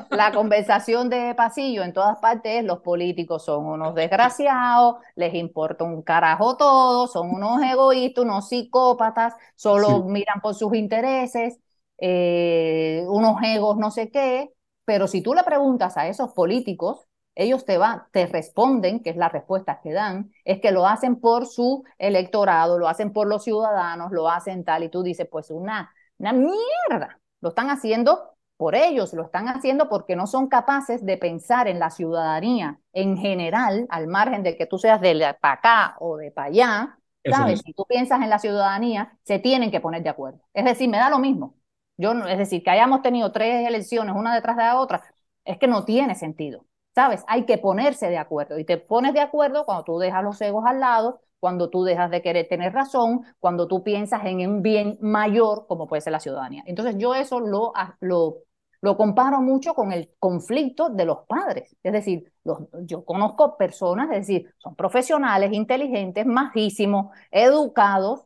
la 0.09 0.32
conversación 0.32 1.09
de 1.09 1.36
pasillo 1.36 1.84
en 1.84 1.93
todas 1.93 2.17
partes, 2.17 2.63
los 2.63 2.80
políticos 2.80 3.45
son 3.45 3.65
unos 3.65 3.93
desgraciados, 3.93 4.95
les 5.15 5.36
importa 5.36 5.84
un 5.84 6.01
carajo 6.01 6.57
todo, 6.57 7.07
son 7.07 7.30
unos 7.30 7.61
egoístas, 7.61 8.23
unos 8.23 8.49
psicópatas, 8.49 9.36
solo 9.55 10.03
miran 10.05 10.41
por 10.41 10.55
sus 10.55 10.73
intereses, 10.73 11.59
eh, 11.99 13.03
unos 13.07 13.38
egos 13.43 13.77
no 13.77 13.91
sé 13.91 14.09
qué, 14.09 14.49
pero 14.86 15.07
si 15.07 15.21
tú 15.21 15.36
le 15.36 15.43
preguntas 15.43 15.97
a 15.97 16.07
esos 16.07 16.34
políticos, 16.34 17.09
ellos 17.39 17.65
te, 17.65 17.77
van, 17.77 18.03
te 18.11 18.27
responden, 18.27 19.01
que 19.01 19.11
es 19.11 19.15
la 19.17 19.29
respuesta 19.29 19.79
que 19.81 19.93
dan, 19.93 20.31
es 20.43 20.59
que 20.59 20.71
lo 20.71 20.85
hacen 20.87 21.19
por 21.19 21.45
su 21.47 21.83
electorado, 21.97 22.77
lo 22.77 22.87
hacen 22.87 23.13
por 23.13 23.27
los 23.27 23.43
ciudadanos, 23.43 24.11
lo 24.11 24.29
hacen 24.29 24.63
tal, 24.65 24.83
y 24.83 24.89
tú 24.89 25.03
dices, 25.03 25.27
pues 25.31 25.49
una, 25.49 25.93
una 26.17 26.33
mierda, 26.33 27.19
lo 27.41 27.49
están 27.49 27.69
haciendo 27.69 28.35
por 28.57 28.75
ellos, 28.75 29.13
lo 29.13 29.23
están 29.23 29.47
haciendo 29.47 29.87
porque 29.87 30.17
no 30.17 30.27
son 30.27 30.47
capaces 30.49 31.05
de 31.05 31.17
pensar 31.17 31.67
en 31.69 31.79
la 31.79 31.89
ciudadanía 31.91 32.79
en 32.91 33.17
general, 33.17 33.87
al 33.89 34.07
margen 34.07 34.43
de 34.43 34.57
que 34.57 34.65
tú 34.65 34.77
seas 34.77 34.99
de 34.99 35.15
para 35.39 35.53
acá 35.53 35.95
o 35.99 36.17
de 36.17 36.31
para 36.31 36.47
allá, 36.49 36.99
¿sabes? 37.25 37.61
Si 37.63 37.73
tú 37.73 37.85
piensas 37.87 38.21
en 38.21 38.29
la 38.29 38.39
ciudadanía, 38.39 39.17
se 39.23 39.39
tienen 39.39 39.71
que 39.71 39.79
poner 39.79 40.03
de 40.03 40.09
acuerdo. 40.09 40.41
Es 40.53 40.65
decir, 40.65 40.89
me 40.89 40.97
da 40.97 41.09
lo 41.09 41.19
mismo. 41.19 41.55
Yo, 41.97 42.11
es 42.27 42.37
decir, 42.37 42.63
que 42.63 42.69
hayamos 42.69 43.01
tenido 43.01 43.31
tres 43.31 43.65
elecciones, 43.67 44.15
una 44.15 44.35
detrás 44.35 44.57
de 44.57 44.63
la 44.63 44.79
otra, 44.79 45.03
es 45.45 45.57
que 45.57 45.67
no 45.67 45.85
tiene 45.85 46.15
sentido. 46.15 46.65
¿Sabes? 46.95 47.23
Hay 47.27 47.45
que 47.45 47.57
ponerse 47.57 48.09
de 48.09 48.17
acuerdo 48.17 48.59
y 48.59 48.65
te 48.65 48.77
pones 48.77 49.13
de 49.13 49.21
acuerdo 49.21 49.65
cuando 49.65 49.83
tú 49.83 49.99
dejas 49.99 50.23
los 50.23 50.41
egos 50.41 50.65
al 50.67 50.79
lado, 50.79 51.21
cuando 51.39 51.69
tú 51.69 51.83
dejas 51.83 52.11
de 52.11 52.21
querer 52.21 52.47
tener 52.49 52.73
razón, 52.73 53.23
cuando 53.39 53.67
tú 53.67 53.83
piensas 53.83 54.25
en 54.25 54.47
un 54.47 54.61
bien 54.61 54.97
mayor 55.01 55.67
como 55.67 55.87
puede 55.87 56.01
ser 56.01 56.11
la 56.13 56.19
ciudadanía. 56.19 56.63
Entonces 56.65 56.95
yo 56.97 57.15
eso 57.15 57.39
lo, 57.39 57.73
lo, 58.01 58.39
lo 58.81 58.97
comparo 58.97 59.41
mucho 59.41 59.73
con 59.73 59.91
el 59.91 60.11
conflicto 60.19 60.89
de 60.89 61.05
los 61.05 61.19
padres. 61.27 61.75
Es 61.83 61.93
decir, 61.93 62.31
los, 62.43 62.59
yo 62.83 63.05
conozco 63.05 63.57
personas, 63.57 64.09
es 64.11 64.27
decir, 64.27 64.53
son 64.57 64.75
profesionales, 64.75 65.53
inteligentes, 65.53 66.25
majísimos, 66.25 67.07
educados, 67.31 68.25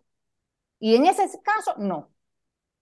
y 0.80 0.96
en 0.96 1.06
ese 1.08 1.24
caso 1.44 1.76
no. 1.78 2.12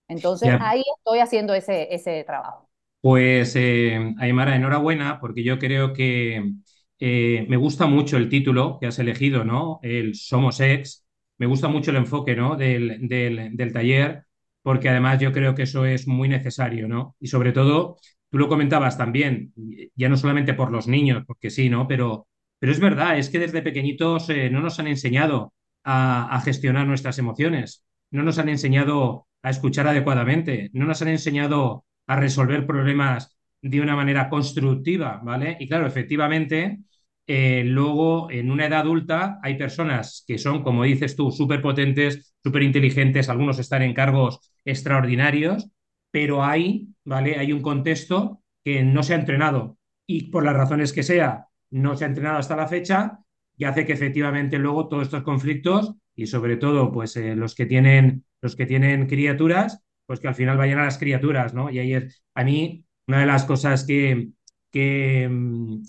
Entonces 0.10 0.56
ahí 0.60 0.84
estoy 1.00 1.20
haciendo 1.22 1.56
ese, 1.56 1.94
ese 1.96 2.24
trabajo. 2.26 2.70
Pues, 3.02 3.56
eh, 3.56 4.14
Aymara, 4.20 4.56
enhorabuena, 4.56 5.20
porque 5.20 5.44
yo 5.44 5.58
creo 5.58 5.92
que 5.94 6.54
eh, 7.00 7.46
me 7.50 7.58
gusta 7.58 7.88
mucho 7.88 8.18
el 8.18 8.30
título 8.30 8.78
que 8.80 8.86
has 8.88 9.00
elegido, 9.00 9.44
¿no? 9.44 9.80
El 9.82 10.14
Somos 10.14 10.60
Ex. 10.60 11.08
Me 11.40 11.48
gusta 11.48 11.68
mucho 11.68 11.90
el 11.90 11.98
enfoque, 11.98 12.36
¿no? 12.36 12.56
Del, 12.56 13.08
del, 13.08 13.74
taller, 13.74 14.26
porque 14.62 14.90
además 14.90 15.20
yo 15.20 15.32
creo 15.32 15.56
que 15.56 15.64
eso 15.64 15.86
es 15.86 16.08
muy 16.08 16.30
necesario, 16.30 16.88
¿no? 16.88 17.16
Y 17.20 17.28
sobre 17.28 17.52
todo, 17.54 17.98
tú 18.30 18.38
lo 18.38 18.48
comentabas 18.48 18.98
también, 19.00 19.52
ya 19.96 20.08
no 20.08 20.16
solamente 20.18 20.54
por 20.54 20.72
los 20.72 20.88
niños, 20.88 21.24
porque 21.26 21.50
sí, 21.50 21.70
¿no? 21.70 21.88
Pero, 21.88 22.28
pero 22.60 22.72
es 22.72 22.80
verdad, 22.80 23.18
es 23.18 23.30
que 23.30 23.40
desde 23.40 23.64
pequeñitos 23.64 24.30
eh, 24.30 24.52
no 24.52 24.62
nos 24.62 24.80
han 24.80 24.88
enseñado 24.88 25.54
a 25.84 26.40
gestionar 26.46 26.86
nuestras 26.86 27.18
emociones, 27.18 27.84
no 28.12 28.22
nos 28.22 28.38
han 28.38 28.50
enseñado 28.50 29.28
a 29.42 29.50
escuchar 29.50 29.88
adecuadamente, 29.88 30.70
no 30.74 30.86
nos 30.86 31.02
han 31.02 31.08
enseñado 31.08 31.86
a 32.12 32.18
resolver 32.18 32.68
problemas 32.68 33.38
de 33.62 33.80
una 33.80 33.96
manera 33.96 34.30
constructiva, 34.30 35.22
¿vale? 35.24 35.56
Y 35.62 35.68
claro, 35.68 35.88
efectivamente, 35.88 36.80
eh, 37.26 37.64
luego 37.66 38.30
en 38.30 38.52
una 38.52 38.66
edad 38.66 38.82
adulta 38.82 39.40
hay 39.42 39.58
personas 39.58 40.26
que 40.28 40.38
son, 40.38 40.62
como 40.62 40.84
dices 40.84 41.16
tú, 41.16 41.32
súper 41.32 41.62
potentes, 41.62 42.36
súper 42.44 42.64
inteligentes, 42.64 43.30
algunos 43.30 43.60
están 43.60 43.82
en 43.84 43.94
cargos 43.94 44.52
extraordinarios, 44.66 45.70
pero 46.12 46.44
hay, 46.44 46.90
¿vale? 47.06 47.38
Hay 47.38 47.54
un 47.54 47.62
contexto 47.62 48.42
que 48.62 48.84
no 48.84 49.04
se 49.04 49.14
ha 49.14 49.18
entrenado 49.18 49.78
y 50.06 50.32
por 50.32 50.44
las 50.44 50.56
razones 50.56 50.92
que 50.92 51.04
sea, 51.04 51.48
no 51.70 51.96
se 51.96 52.04
ha 52.04 52.08
entrenado 52.08 52.40
hasta 52.40 52.58
la 52.58 52.68
fecha 52.68 53.20
y 53.56 53.64
hace 53.64 53.86
que 53.86 53.94
efectivamente 53.94 54.60
luego 54.60 54.90
todos 54.90 55.04
estos 55.04 55.24
conflictos 55.24 55.94
y 56.14 56.28
sobre 56.28 56.58
todo 56.58 56.92
pues 56.92 57.16
eh, 57.16 57.38
los 57.38 57.56
que 57.56 57.66
tienen 57.66 58.26
los 58.42 58.58
que 58.58 58.66
tienen 58.66 59.08
criaturas 59.08 59.82
pues 60.12 60.20
que 60.20 60.28
al 60.28 60.36
final 60.36 60.58
vayan 60.58 60.80
a 60.80 60.84
las 60.86 60.98
criaturas, 60.98 61.54
¿no? 61.54 61.70
Y 61.70 61.80
es, 61.94 62.22
a 62.36 62.44
mí, 62.44 62.84
una 63.08 63.22
de 63.22 63.26
las 63.26 63.46
cosas 63.46 63.86
que, 63.86 64.28
que 64.70 65.30
mm, 65.32 65.84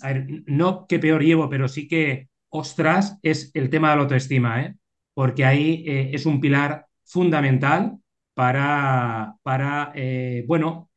no 0.47 0.87
que 0.87 0.97
peor 0.99 1.21
llevo, 1.23 1.49
pero 1.49 1.67
sí 1.67 1.89
que, 1.89 2.29
ostras, 2.49 3.19
es 3.21 3.51
el 3.53 3.69
tema 3.69 3.89
de 3.91 3.95
la 3.97 4.01
autoestima, 4.03 4.61
¿eh? 4.63 4.75
Porque 5.13 5.43
ahí 5.45 5.83
eh, 5.85 6.11
es 6.13 6.25
un 6.25 6.39
pilar 6.39 6.87
fundamental 7.03 7.97
para, 8.33 9.35
para 9.43 9.91
eh, 9.93 10.45
bueno, 10.47 10.89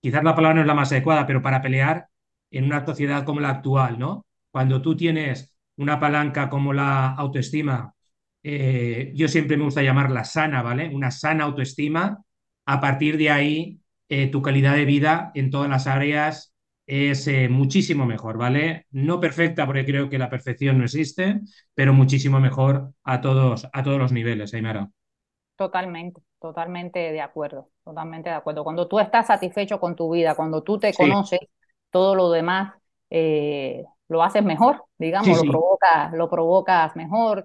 quizás 0.00 0.24
la 0.24 0.34
palabra 0.34 0.54
no 0.56 0.60
es 0.62 0.66
la 0.66 0.74
más 0.74 0.92
adecuada, 0.92 1.26
pero 1.26 1.42
para 1.42 1.62
pelear 1.62 2.06
en 2.50 2.64
una 2.64 2.84
sociedad 2.86 3.24
como 3.24 3.40
la 3.40 3.50
actual, 3.50 3.98
¿no? 3.98 4.26
Cuando 4.50 4.82
tú 4.82 4.96
tienes 4.96 5.54
una 5.76 6.00
palanca 6.00 6.48
como 6.50 6.72
la 6.72 7.12
autoestima, 7.14 7.94
eh, 8.42 9.12
yo 9.14 9.28
siempre 9.28 9.56
me 9.56 9.64
gusta 9.64 9.82
llamarla 9.82 10.24
sana, 10.24 10.62
¿vale? 10.62 10.88
Una 10.94 11.10
sana 11.10 11.44
autoestima, 11.44 12.22
a 12.66 12.80
partir 12.80 13.16
de 13.16 13.30
ahí 13.30 13.80
eh, 14.08 14.28
tu 14.30 14.42
calidad 14.42 14.74
de 14.74 14.84
vida 14.84 15.30
en 15.34 15.50
todas 15.50 15.68
las 15.68 15.86
áreas 15.86 16.54
es 16.86 17.26
eh, 17.28 17.48
muchísimo 17.48 18.06
mejor, 18.06 18.36
¿vale? 18.36 18.86
No 18.90 19.20
perfecta 19.20 19.66
porque 19.66 19.84
creo 19.84 20.10
que 20.10 20.18
la 20.18 20.28
perfección 20.28 20.78
no 20.78 20.84
existe, 20.84 21.40
pero 21.74 21.94
muchísimo 21.94 22.40
mejor 22.40 22.92
a 23.04 23.20
todos, 23.20 23.68
a 23.72 23.82
todos 23.82 23.98
los 23.98 24.12
niveles, 24.12 24.52
Aymara. 24.52 24.90
Totalmente, 25.56 26.20
totalmente 26.40 26.98
de 26.98 27.20
acuerdo, 27.20 27.70
totalmente 27.84 28.30
de 28.30 28.36
acuerdo. 28.36 28.64
Cuando 28.64 28.88
tú 28.88 28.98
estás 28.98 29.28
satisfecho 29.28 29.78
con 29.78 29.94
tu 29.94 30.10
vida, 30.10 30.34
cuando 30.34 30.62
tú 30.62 30.78
te 30.78 30.92
conoces, 30.92 31.40
todo 31.90 32.14
lo 32.14 32.30
demás 32.30 32.74
eh, 33.10 33.84
lo 34.08 34.22
haces 34.22 34.42
mejor, 34.44 34.84
digamos, 34.98 35.44
lo, 35.44 35.52
provocas, 35.52 36.12
lo 36.12 36.28
provocas 36.28 36.96
mejor. 36.96 37.44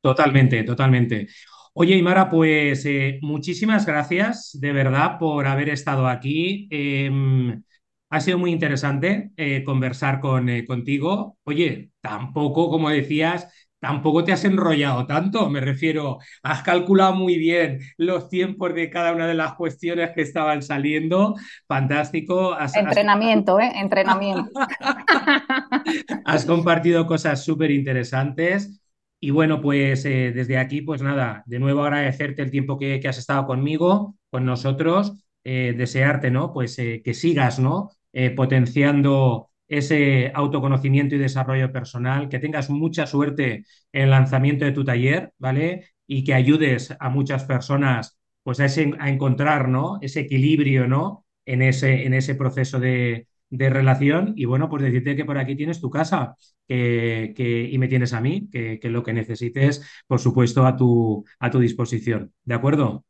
Totalmente, 0.00 0.64
totalmente. 0.64 1.28
Oye, 1.74 1.96
Imara, 1.96 2.28
pues 2.30 2.84
eh, 2.84 3.18
muchísimas 3.22 3.86
gracias 3.86 4.50
de 4.60 4.72
verdad 4.72 5.18
por 5.18 5.46
haber 5.46 5.70
estado 5.70 6.06
aquí. 6.06 6.68
Em, 6.70 7.62
ha 8.10 8.20
sido 8.20 8.38
muy 8.38 8.52
interesante 8.52 9.30
eh, 9.38 9.64
conversar 9.64 10.20
con, 10.20 10.50
eh, 10.50 10.66
contigo. 10.66 11.38
Oye, 11.44 11.90
tampoco, 12.02 12.68
como 12.68 12.90
decías, 12.90 13.48
tampoco 13.80 14.22
te 14.22 14.32
has 14.32 14.44
enrollado 14.44 15.06
tanto. 15.06 15.48
Me 15.48 15.60
refiero, 15.60 16.18
has 16.42 16.62
calculado 16.62 17.14
muy 17.14 17.38
bien 17.38 17.80
los 17.96 18.28
tiempos 18.28 18.74
de 18.74 18.90
cada 18.90 19.12
una 19.12 19.26
de 19.26 19.34
las 19.34 19.54
cuestiones 19.54 20.10
que 20.14 20.20
estaban 20.22 20.60
saliendo. 20.62 21.34
Fantástico. 21.66 22.54
Entrenamiento, 22.74 23.58
¿eh? 23.58 23.72
Entrenamiento. 23.76 24.50
has 26.26 26.44
compartido 26.44 27.06
cosas 27.06 27.42
súper 27.42 27.70
interesantes. 27.70 28.81
Y 29.24 29.30
bueno, 29.30 29.60
pues 29.60 30.04
eh, 30.04 30.32
desde 30.34 30.58
aquí, 30.58 30.82
pues 30.82 31.00
nada, 31.00 31.44
de 31.46 31.60
nuevo 31.60 31.84
agradecerte 31.84 32.42
el 32.42 32.50
tiempo 32.50 32.76
que, 32.76 33.00
has 33.08 33.18
estado 33.18 33.46
conmigo, 33.46 34.16
con 34.30 34.44
nosotros, 34.44 35.12
eh, 35.44 35.74
desearte, 35.76 36.32
¿no? 36.32 36.52
Pues 36.52 36.76
eh, 36.80 37.02
que 37.04 37.14
sigas, 37.14 37.58
¿no? 37.58 37.90
potenciando 38.36 39.50
ese 39.68 40.32
autoconocimiento 40.34 41.14
y 41.14 41.18
desarrollo 41.18 41.72
personal, 41.72 42.28
que 42.28 42.40
tengas 42.40 42.68
mucha 42.68 43.06
suerte 43.06 43.64
en 43.92 44.02
el 44.02 44.10
lanzamiento 44.10 44.64
de 44.66 44.72
tu 44.72 44.84
taller, 44.84 45.32
¿vale? 45.38 45.94
Y 46.06 46.24
que 46.24 46.34
ayudes 46.34 46.94
a 46.98 47.08
muchas 47.08 47.44
personas, 47.44 48.18
pues 48.42 48.60
a, 48.60 48.66
ese, 48.66 48.92
a 48.98 49.08
encontrar, 49.08 49.68
¿no? 49.68 49.98
Ese 50.02 50.20
equilibrio, 50.20 50.88
¿no? 50.88 51.24
En 51.46 51.62
ese, 51.62 52.04
en 52.06 52.12
ese 52.14 52.34
proceso 52.34 52.80
de, 52.80 53.28
de 53.52 53.68
relación 53.70 54.32
y 54.36 54.46
bueno, 54.46 54.68
pues 54.70 54.82
decirte 54.82 55.14
que 55.14 55.24
por 55.26 55.36
aquí 55.38 55.54
tienes 55.56 55.80
tu 55.80 55.90
casa 55.90 56.36
que, 56.66 57.34
que, 57.36 57.68
y 57.70 57.78
me 57.78 57.86
tienes 57.88 58.14
a 58.14 58.20
mí, 58.20 58.48
que, 58.50 58.80
que, 58.80 58.88
lo 58.90 59.02
que 59.02 59.12
necesites, 59.12 59.86
por 60.06 60.20
supuesto, 60.20 60.66
a 60.66 60.76
tu, 60.76 61.24
a 61.38 61.50
tu 61.50 61.58
disposición. 61.60 62.32
¿De 62.44 62.54
acuerdo? 62.54 63.04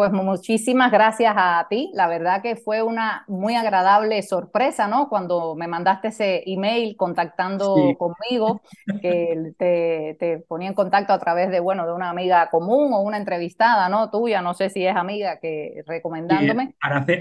Pues 0.00 0.12
muchísimas 0.12 0.90
gracias 0.90 1.34
a 1.36 1.66
ti. 1.68 1.90
La 1.92 2.08
verdad 2.08 2.40
que 2.40 2.56
fue 2.56 2.82
una 2.82 3.22
muy 3.28 3.54
agradable 3.54 4.22
sorpresa, 4.22 4.88
¿no? 4.88 5.10
Cuando 5.10 5.54
me 5.54 5.68
mandaste 5.68 6.08
ese 6.08 6.42
email 6.46 6.96
contactando 6.96 7.76
conmigo, 7.98 8.62
que 9.02 9.52
te, 9.58 10.16
te, 10.18 10.38
ponía 10.38 10.68
en 10.68 10.74
contacto 10.74 11.12
a 11.12 11.18
través 11.18 11.50
de, 11.50 11.60
bueno, 11.60 11.86
de 11.86 11.92
una 11.92 12.08
amiga 12.08 12.48
común 12.48 12.94
o 12.94 13.02
una 13.02 13.18
entrevistada, 13.18 13.90
¿no? 13.90 14.10
Tuya, 14.10 14.40
no 14.40 14.54
sé 14.54 14.70
si 14.70 14.86
es 14.86 14.96
amiga, 14.96 15.38
que 15.38 15.82
recomendándome. 15.86 16.76
Araceli, 16.80 17.20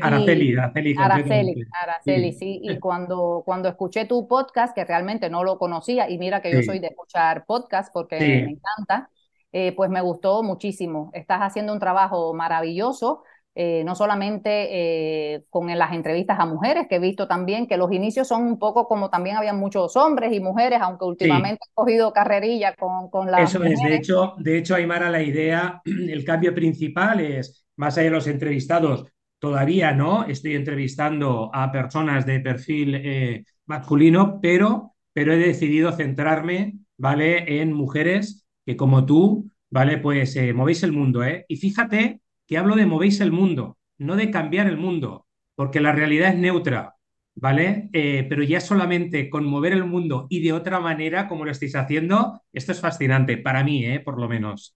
Araceli. 0.58 0.96
Araceli, 0.98 1.64
Araceli, 1.84 2.32
sí. 2.32 2.62
Y 2.64 2.80
cuando, 2.80 3.44
cuando 3.46 3.68
escuché 3.68 4.06
tu 4.06 4.26
podcast, 4.26 4.74
que 4.74 4.86
realmente 4.86 5.30
no 5.30 5.44
lo 5.44 5.58
conocía, 5.58 6.10
y 6.10 6.18
mira 6.18 6.42
que 6.42 6.54
yo 6.54 6.64
soy 6.64 6.80
de 6.80 6.88
escuchar 6.88 7.44
podcast 7.46 7.92
porque 7.92 8.18
me 8.18 8.52
encanta, 8.52 9.10
eh, 9.52 9.74
pues 9.76 9.90
me 9.90 10.02
gustó 10.02 10.44
muchísimo. 10.44 11.10
Estás 11.14 11.40
haciendo 11.42 11.74
un 11.74 11.80
trabajo 11.80 12.34
maravilloso 12.34 13.24
eh, 13.56 13.84
no 13.84 13.94
solamente 13.94 14.68
eh, 14.72 15.44
con 15.50 15.68
las 15.68 15.92
entrevistas 15.92 16.40
a 16.40 16.46
mujeres, 16.46 16.86
que 16.88 16.96
he 16.96 17.00
visto 17.00 17.28
también 17.28 17.68
que 17.68 17.76
los 17.76 17.92
inicios 17.92 18.28
son 18.28 18.44
un 18.44 18.60
poco 18.60 18.88
como 18.88 19.10
también 19.10 19.36
había 19.36 19.54
muchos 19.54 19.98
hombres 19.98 20.32
y 20.32 20.40
mujeres, 20.40 20.80
aunque 20.82 21.04
últimamente 21.04 21.60
he 21.68 21.74
cogido 21.74 22.14
carrerilla 22.14 22.74
con, 22.76 23.10
con 23.10 23.30
las 23.30 23.50
Eso 23.50 23.62
es, 23.64 23.82
de 23.82 23.96
hecho, 23.96 24.36
de 24.38 24.60
hecho, 24.60 24.76
Aymara, 24.76 25.10
la 25.10 25.22
idea, 25.22 25.82
el 25.86 26.24
cambio 26.24 26.54
principal 26.54 27.20
es, 27.20 27.66
más 27.76 27.98
allá 27.98 28.06
de 28.06 28.16
los 28.16 28.28
entrevistados, 28.28 29.06
todavía 29.40 29.92
no, 29.92 30.26
estoy 30.26 30.56
entrevistando 30.56 31.50
a 31.54 31.70
personas 31.72 32.26
de 32.26 32.40
perfil 32.40 33.46
masculino, 33.66 34.40
pero, 34.42 34.96
pero 35.12 35.34
he 35.34 35.38
decidido 35.38 35.92
centrarme, 35.92 36.76
¿vale?, 36.98 37.62
en 37.62 37.74
mujeres 37.74 38.46
que 38.70 38.78
como 38.78 39.04
tú, 39.04 39.50
¿vale?, 39.72 39.98
pues 39.98 40.38
movéis 40.54 40.84
el 40.84 40.92
mundo, 40.92 41.24
¿eh? 41.24 41.44
Y 41.48 41.56
fíjate 41.56 42.22
que 42.46 42.56
hablo 42.60 42.76
de 42.76 42.86
movéis 42.86 43.20
el 43.20 43.32
mundo, 43.32 43.80
no 43.98 44.16
de 44.16 44.30
cambiar 44.30 44.68
el 44.68 44.78
mundo, 44.78 45.26
porque 45.56 45.82
la 45.82 45.92
realidad 45.92 46.30
es 46.30 46.38
neutra, 46.38 46.94
¿vale? 47.34 47.90
Eh, 47.94 48.28
pero 48.30 48.44
ya 48.44 48.62
solamente 48.62 49.28
con 49.32 49.44
mover 49.44 49.74
el 49.74 49.86
mundo 49.86 50.28
y 50.30 50.44
de 50.44 50.54
otra 50.54 50.80
manera, 50.80 51.28
como 51.28 51.46
lo 51.46 51.52
estáis 51.52 51.76
haciendo, 51.76 52.44
esto 52.54 52.72
es 52.72 52.80
fascinante, 52.80 53.38
para 53.38 53.64
mí, 53.64 53.84
¿eh? 53.88 54.02
por 54.02 54.20
lo 54.20 54.30
menos. 54.30 54.76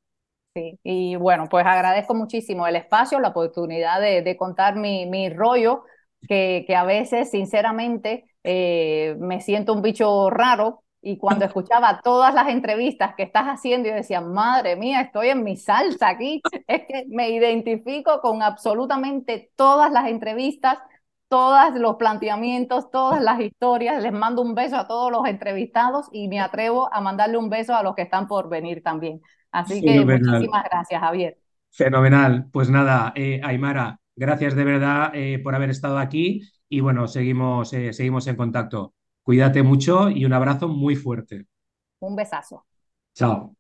Sí, 0.56 0.80
y 0.82 1.16
bueno, 1.16 1.46
pues 1.48 1.64
agradezco 1.64 2.16
muchísimo 2.16 2.66
el 2.66 2.78
espacio, 2.78 3.20
la 3.20 3.28
oportunidad 3.28 4.02
de, 4.02 4.38
contar 4.38 4.76
mi, 4.76 5.06
mi 5.06 5.30
rollo, 5.30 5.84
que, 6.28 6.64
que, 6.66 6.76
a 6.76 6.84
veces, 6.84 7.30
sinceramente, 7.30 8.26
eh, 8.44 9.16
me 9.20 9.40
siento 9.40 9.72
un 9.72 9.84
bicho 9.84 10.32
raro 10.32 10.83
y 11.04 11.18
cuando 11.18 11.44
escuchaba 11.44 12.00
todas 12.02 12.34
las 12.34 12.48
entrevistas 12.48 13.14
que 13.16 13.24
estás 13.24 13.46
haciendo, 13.46 13.90
yo 13.90 13.96
decía, 13.96 14.22
madre 14.22 14.78
mía, 14.78 15.02
estoy 15.02 15.30
en 15.30 15.44
mi 15.44 15.58
salsa 15.58 16.08
aquí. 16.08 16.42
Es 16.68 16.84
que 16.88 17.06
me 17.10 17.30
identifico 17.30 18.22
con 18.22 18.42
absolutamente 18.42 19.52
todas 19.58 19.92
las 19.92 20.08
entrevistas, 20.08 20.78
todos 21.28 21.76
los 21.76 21.98
planteamientos, 21.98 22.90
todas 22.90 23.22
las 23.22 23.42
historias. 23.42 24.02
Les 24.02 24.14
mando 24.14 24.42
un 24.42 24.56
beso 24.56 24.78
a 24.78 24.88
todos 24.88 25.12
los 25.12 25.28
entrevistados 25.28 26.08
y 26.14 26.30
me 26.30 26.40
atrevo 26.40 26.92
a 26.94 27.02
mandarle 27.02 27.38
un 27.38 27.50
beso 27.50 27.76
a 27.76 27.84
los 27.84 27.96
que 27.96 28.04
están 28.04 28.28
por 28.28 28.48
venir 28.48 28.82
también. 28.82 29.22
Así 29.52 29.82
que 29.82 30.06
muchísimas 30.06 30.64
gracias, 30.64 31.02
Javier. 31.02 31.38
Fenomenal. 31.70 32.48
Pues 32.52 32.70
nada, 32.70 33.12
eh, 33.16 33.42
Aymara, 33.44 34.00
gracias 34.16 34.56
de 34.56 34.64
verdad 34.64 35.12
eh, 35.14 35.40
por 35.40 35.54
haber 35.54 35.70
estado 35.70 35.98
aquí 35.98 36.42
y 36.70 36.80
bueno, 36.80 37.08
seguimos, 37.08 37.74
eh, 37.74 37.92
seguimos 37.92 38.26
en 38.28 38.38
contacto. 38.38 38.94
Cuídate 39.24 39.64
mucho 39.64 40.10
y 40.10 40.26
un 40.26 40.34
abrazo 40.34 40.68
muy 40.68 40.96
fuerte. 40.96 41.46
Un 42.00 42.16
besazo. 42.16 42.66
Chao. 43.16 43.56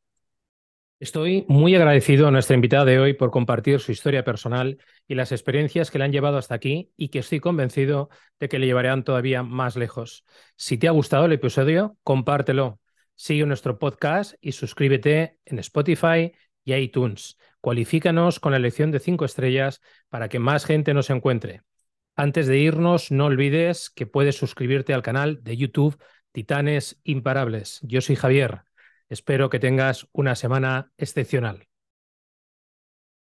Estoy 0.99 1.43
muy 1.49 1.75
agradecido 1.75 2.27
a 2.27 2.31
nuestra 2.31 2.55
invitada 2.55 2.85
de 2.85 2.97
hoy 2.97 3.13
por 3.13 3.29
compartir 3.29 3.79
su 3.81 3.91
historia 3.91 4.23
personal 4.23 4.77
y 5.05 5.15
las 5.15 5.33
experiencias 5.33 5.91
que 5.91 5.97
le 5.97 6.05
han 6.05 6.13
llevado 6.13 6.37
hasta 6.37 6.55
aquí 6.55 6.91
y 6.95 7.09
que 7.09 7.19
estoy 7.19 7.41
convencido 7.41 8.09
de 8.39 8.47
que 8.47 8.57
le 8.57 8.67
llevarán 8.67 9.03
todavía 9.03 9.43
más 9.43 9.75
lejos. 9.75 10.23
Si 10.55 10.77
te 10.77 10.87
ha 10.87 10.91
gustado 10.91 11.25
el 11.25 11.33
episodio, 11.33 11.97
compártelo. 12.03 12.79
Sigue 13.15 13.45
nuestro 13.45 13.79
podcast 13.79 14.35
y 14.39 14.53
suscríbete 14.53 15.39
en 15.43 15.59
Spotify 15.59 16.31
y 16.63 16.73
iTunes. 16.73 17.37
Cualifícanos 17.59 18.39
con 18.39 18.51
la 18.51 18.57
elección 18.57 18.91
de 18.91 18.99
cinco 18.99 19.25
estrellas 19.25 19.81
para 20.07 20.29
que 20.29 20.39
más 20.39 20.65
gente 20.65 20.93
nos 20.93 21.09
encuentre. 21.09 21.63
Antes 22.15 22.45
de 22.45 22.59
irnos, 22.59 23.11
no 23.11 23.25
olvides 23.25 23.89
que 23.89 24.05
puedes 24.05 24.37
suscribirte 24.37 24.93
al 24.93 25.01
canal 25.01 25.43
de 25.43 25.57
YouTube 25.57 25.97
Titanes 26.31 26.99
Imparables. 27.03 27.79
Yo 27.81 28.01
soy 28.01 28.15
Javier. 28.15 28.61
Espero 29.09 29.49
que 29.49 29.59
tengas 29.59 30.07
una 30.11 30.35
semana 30.35 30.91
excepcional. 30.97 31.67